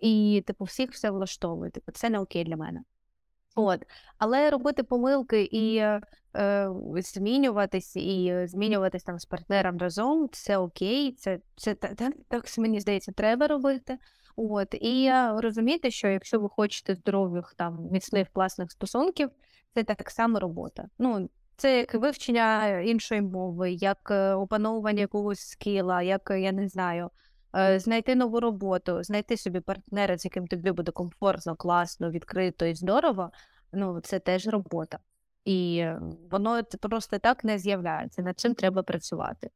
і 0.00 0.44
типу 0.46 0.64
всіх 0.64 0.90
все 0.92 1.10
влаштовує. 1.10 1.70
Типу, 1.70 1.92
це 1.92 2.10
не 2.10 2.18
окей 2.18 2.44
для 2.44 2.56
мене. 2.56 2.82
От. 3.54 3.84
Але 4.18 4.50
робити 4.50 4.82
помилки 4.82 5.42
і 5.42 5.76
е, 5.76 6.00
е, 6.36 6.68
змінюватись, 6.96 7.96
і 7.96 8.26
е, 8.26 8.46
змінюватись 8.48 9.02
там 9.02 9.18
з 9.18 9.24
партнером 9.24 9.78
разом, 9.78 10.28
це 10.32 10.56
окей, 10.56 11.12
це, 11.12 11.38
це 11.56 11.74
та- 11.74 11.94
та- 11.94 12.12
так 12.28 12.58
мені 12.58 12.80
здається, 12.80 13.12
треба 13.12 13.46
робити. 13.46 13.98
От 14.36 14.74
і 14.80 15.04
е, 15.06 15.40
розуміти, 15.40 15.90
що 15.90 16.08
якщо 16.08 16.40
ви 16.40 16.48
хочете 16.48 16.94
здорових 16.94 17.54
там 17.56 17.88
міцних 17.90 18.28
класних 18.32 18.72
стосунків, 18.72 19.30
це 19.74 19.84
так 19.84 20.10
само 20.10 20.40
робота. 20.40 20.88
Ну 20.98 21.28
це 21.56 21.78
як 21.78 21.94
вивчення 21.94 22.78
іншої 22.80 23.22
мови, 23.22 23.72
як 23.72 24.08
е, 24.10 24.32
опановування 24.34 25.00
якогось 25.00 25.40
скіла, 25.40 26.02
як 26.02 26.30
е, 26.30 26.40
я 26.40 26.52
не 26.52 26.68
знаю, 26.68 27.04
е, 27.04 27.08
знайти 27.76 28.14
нову 28.14 28.40
роботу, 28.40 29.02
знайти 29.02 29.36
собі 29.36 29.60
партнера, 29.60 30.18
з 30.18 30.24
яким 30.24 30.46
тобі 30.46 30.72
буде 30.72 30.92
комфортно, 30.92 31.56
класно, 31.56 32.10
відкрито 32.10 32.66
і 32.66 32.74
здорово. 32.74 33.30
Ну 33.72 34.00
це 34.00 34.18
теж 34.18 34.46
робота. 34.46 34.98
І 35.44 35.78
е, 35.78 36.00
воно 36.30 36.62
просто 36.80 37.18
так 37.18 37.44
не 37.44 37.58
з'являється. 37.58 38.22
Над 38.22 38.40
цим 38.40 38.54
треба 38.54 38.82
працювати. 38.82 39.50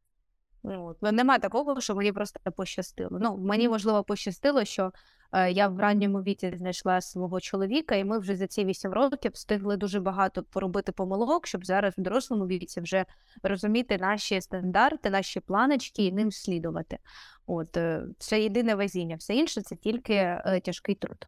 Ну, 0.69 0.87
от. 0.87 1.12
Нема 1.12 1.39
такого, 1.39 1.81
що 1.81 1.95
мені 1.95 2.12
просто 2.12 2.41
пощастило. 2.57 3.19
Ну, 3.21 3.37
мені 3.37 3.69
можливо 3.69 4.05
пощастило, 4.05 4.64
що 4.64 4.93
е, 5.33 5.53
я 5.53 5.69
в 5.69 5.79
ранньому 5.79 6.23
віці 6.23 6.53
знайшла 6.57 7.01
свого 7.01 7.41
чоловіка, 7.41 7.95
і 7.95 8.05
ми 8.05 8.19
вже 8.19 8.37
за 8.37 8.47
ці 8.47 8.64
вісім 8.64 8.93
років 8.93 9.33
встигли 9.33 9.77
дуже 9.77 10.01
багато 10.01 10.43
поробити 10.43 10.93
помилок, 10.93 11.47
щоб 11.47 11.67
зараз 11.67 11.95
в 11.99 12.01
дорослому 12.01 12.47
віці 12.47 12.81
вже 12.81 13.05
розуміти 13.43 13.99
наші 14.01 14.41
стандарти, 14.41 15.11
наші 15.11 15.41
планочки 15.41 16.05
і 16.05 16.12
ним 16.12 16.33
слідувати. 16.33 16.99
От 17.47 17.77
е, 17.77 18.03
це 18.19 18.43
єдине 18.43 18.75
везіння. 18.75 19.17
Все 19.17 19.35
інше 19.35 19.62
це 19.62 19.77
тільки 19.77 20.14
е, 20.14 20.61
тяжкий 20.64 20.95
труд. 20.95 21.27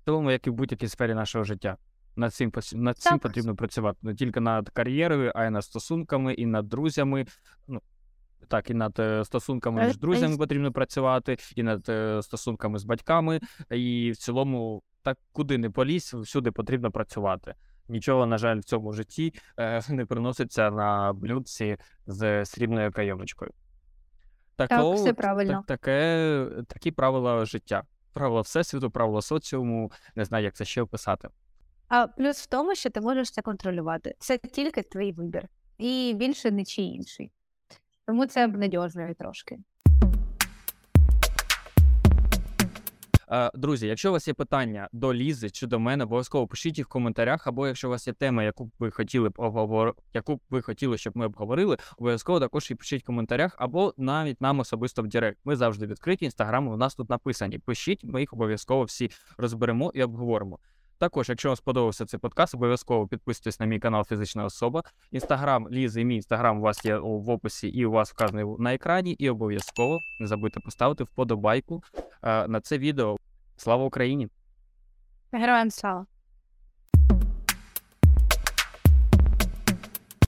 В 0.00 0.04
цілому, 0.04 0.30
як 0.30 0.46
і 0.46 0.50
в 0.50 0.52
будь-якій 0.52 0.88
сфері 0.88 1.14
нашого 1.14 1.44
життя. 1.44 1.76
Над 2.16 2.34
цим, 2.34 2.50
пос- 2.50 2.76
над 2.76 2.98
цим 2.98 3.12
Так. 3.12 3.22
потрібно 3.22 3.56
працювати 3.56 3.98
не 4.02 4.14
тільки 4.14 4.40
над 4.40 4.68
кар'єрою, 4.68 5.32
а 5.34 5.44
й 5.44 5.50
над 5.50 5.64
стосунками, 5.64 6.34
і 6.34 6.46
над 6.46 6.68
друзями. 6.68 7.26
Ну, 7.68 7.80
так, 8.48 8.70
і 8.70 8.74
над 8.74 8.98
е, 8.98 9.24
стосунками 9.24 9.82
Е, 9.82 9.86
між 9.86 9.98
друзями 9.98 10.36
потрібно 10.36 10.72
працювати, 10.72 11.36
і 11.56 11.62
над 11.62 11.88
е, 11.88 12.22
стосунками 12.22 12.78
з 12.78 12.84
батьками. 12.84 13.40
І 13.70 14.10
в 14.10 14.16
цілому, 14.16 14.82
так 15.02 15.18
куди 15.32 15.58
не 15.58 15.70
полізь, 15.70 16.14
всюди 16.14 16.52
потрібно 16.52 16.90
працювати. 16.90 17.54
Нічого, 17.88 18.26
на 18.26 18.38
жаль, 18.38 18.58
в 18.58 18.64
цьому 18.64 18.92
житті 18.92 19.34
не 19.88 20.06
приноситься 20.06 20.70
на 20.70 21.12
блюдці 21.12 21.76
з 22.06 22.44
срібною 22.44 22.92
кайомочкою. 22.92 23.50
Так, 24.56 24.94
все 24.94 25.12
правильно. 25.12 25.64
Так, 25.68 25.80
таке, 25.80 26.48
такі 26.68 26.90
правила 26.90 27.44
життя. 27.44 27.82
Правила 28.12 28.40
всесвіту, 28.40 28.90
правила 28.90 29.22
соціуму, 29.22 29.92
не 30.16 30.24
знаю, 30.24 30.44
як 30.44 30.54
це 30.54 30.64
ще 30.64 30.82
описати. 30.82 31.28
А 31.88 32.06
плюс 32.06 32.42
в 32.42 32.46
тому, 32.46 32.74
що 32.74 32.90
ти 32.90 33.00
можеш 33.00 33.30
це 33.30 33.42
контролювати. 33.42 34.14
Це 34.18 34.38
тільки 34.38 34.82
твій 34.82 35.12
вибір, 35.12 35.48
і 35.78 36.14
більше 36.16 36.50
нічий 36.50 36.84
інший. 36.84 37.32
Тому 38.12 38.26
це 38.26 38.44
обнадьожує 38.44 39.14
трошки. 39.14 39.58
Е, 43.30 43.50
Друзі, 43.54 43.86
якщо 43.86 44.08
у 44.08 44.12
вас 44.12 44.28
є 44.28 44.34
питання 44.34 44.88
до 44.92 45.14
Лізи 45.14 45.50
чи 45.50 45.66
до 45.66 45.78
мене, 45.78 46.04
обов'язково 46.04 46.46
пишіть 46.46 46.78
їх 46.78 46.86
в 46.86 46.90
коментарях, 46.90 47.46
або 47.46 47.66
якщо 47.66 47.88
у 47.88 47.90
вас 47.90 48.06
є 48.06 48.12
тема, 48.12 48.42
яку 48.42 48.64
б 48.64 48.70
ви 48.78 48.90
хотіли 48.90 49.28
б 49.28 49.34
обговор... 49.36 49.94
яку 50.14 50.36
б 50.36 50.40
ви 50.50 50.62
хотіли, 50.62 50.98
щоб 50.98 51.16
ми 51.16 51.26
обговорили, 51.26 51.76
обов'язково 51.98 52.40
також 52.40 52.70
і 52.70 52.74
пишіть 52.74 53.02
в 53.02 53.06
коментарях, 53.06 53.56
або 53.58 53.94
навіть 53.96 54.40
нам 54.40 54.60
особисто 54.60 55.02
в 55.02 55.08
Директ. 55.08 55.38
Ми 55.44 55.56
завжди 55.56 55.86
відкриті. 55.86 56.18
Інстаграми 56.20 56.72
у 56.72 56.76
нас 56.76 56.94
тут 56.94 57.10
написані. 57.10 57.58
Пишіть, 57.58 58.04
ми 58.04 58.20
їх 58.20 58.32
обов'язково 58.32 58.84
всі 58.84 59.10
розберемо 59.38 59.92
і 59.94 60.02
обговоримо. 60.02 60.58
Також, 61.02 61.28
якщо 61.28 61.48
вам 61.48 61.56
сподобався 61.56 62.06
цей 62.06 62.20
подкаст, 62.20 62.54
обов'язково 62.54 63.06
підписуйтесь 63.06 63.60
на 63.60 63.66
мій 63.66 63.78
канал 63.78 64.04
Фізична 64.04 64.44
особа. 64.44 64.82
Інстаграм 65.10 65.68
Лізи 65.70 66.00
і 66.00 66.04
мій 66.04 66.16
інстаграм 66.16 66.58
у 66.58 66.60
вас 66.60 66.84
є 66.84 66.96
в 66.96 67.30
описі 67.30 67.68
і 67.68 67.86
у 67.86 67.90
вас 67.90 68.10
вказаний 68.10 68.44
на 68.58 68.74
екрані. 68.74 69.12
І 69.12 69.30
обов'язково 69.30 69.98
не 70.20 70.26
забудьте 70.26 70.60
поставити 70.60 71.04
вподобайку 71.04 71.82
е, 72.22 72.48
на 72.48 72.60
це 72.60 72.78
відео. 72.78 73.16
Слава 73.56 73.84
Україні! 73.84 74.28
Героям 75.32 75.70
слава! 75.70 76.06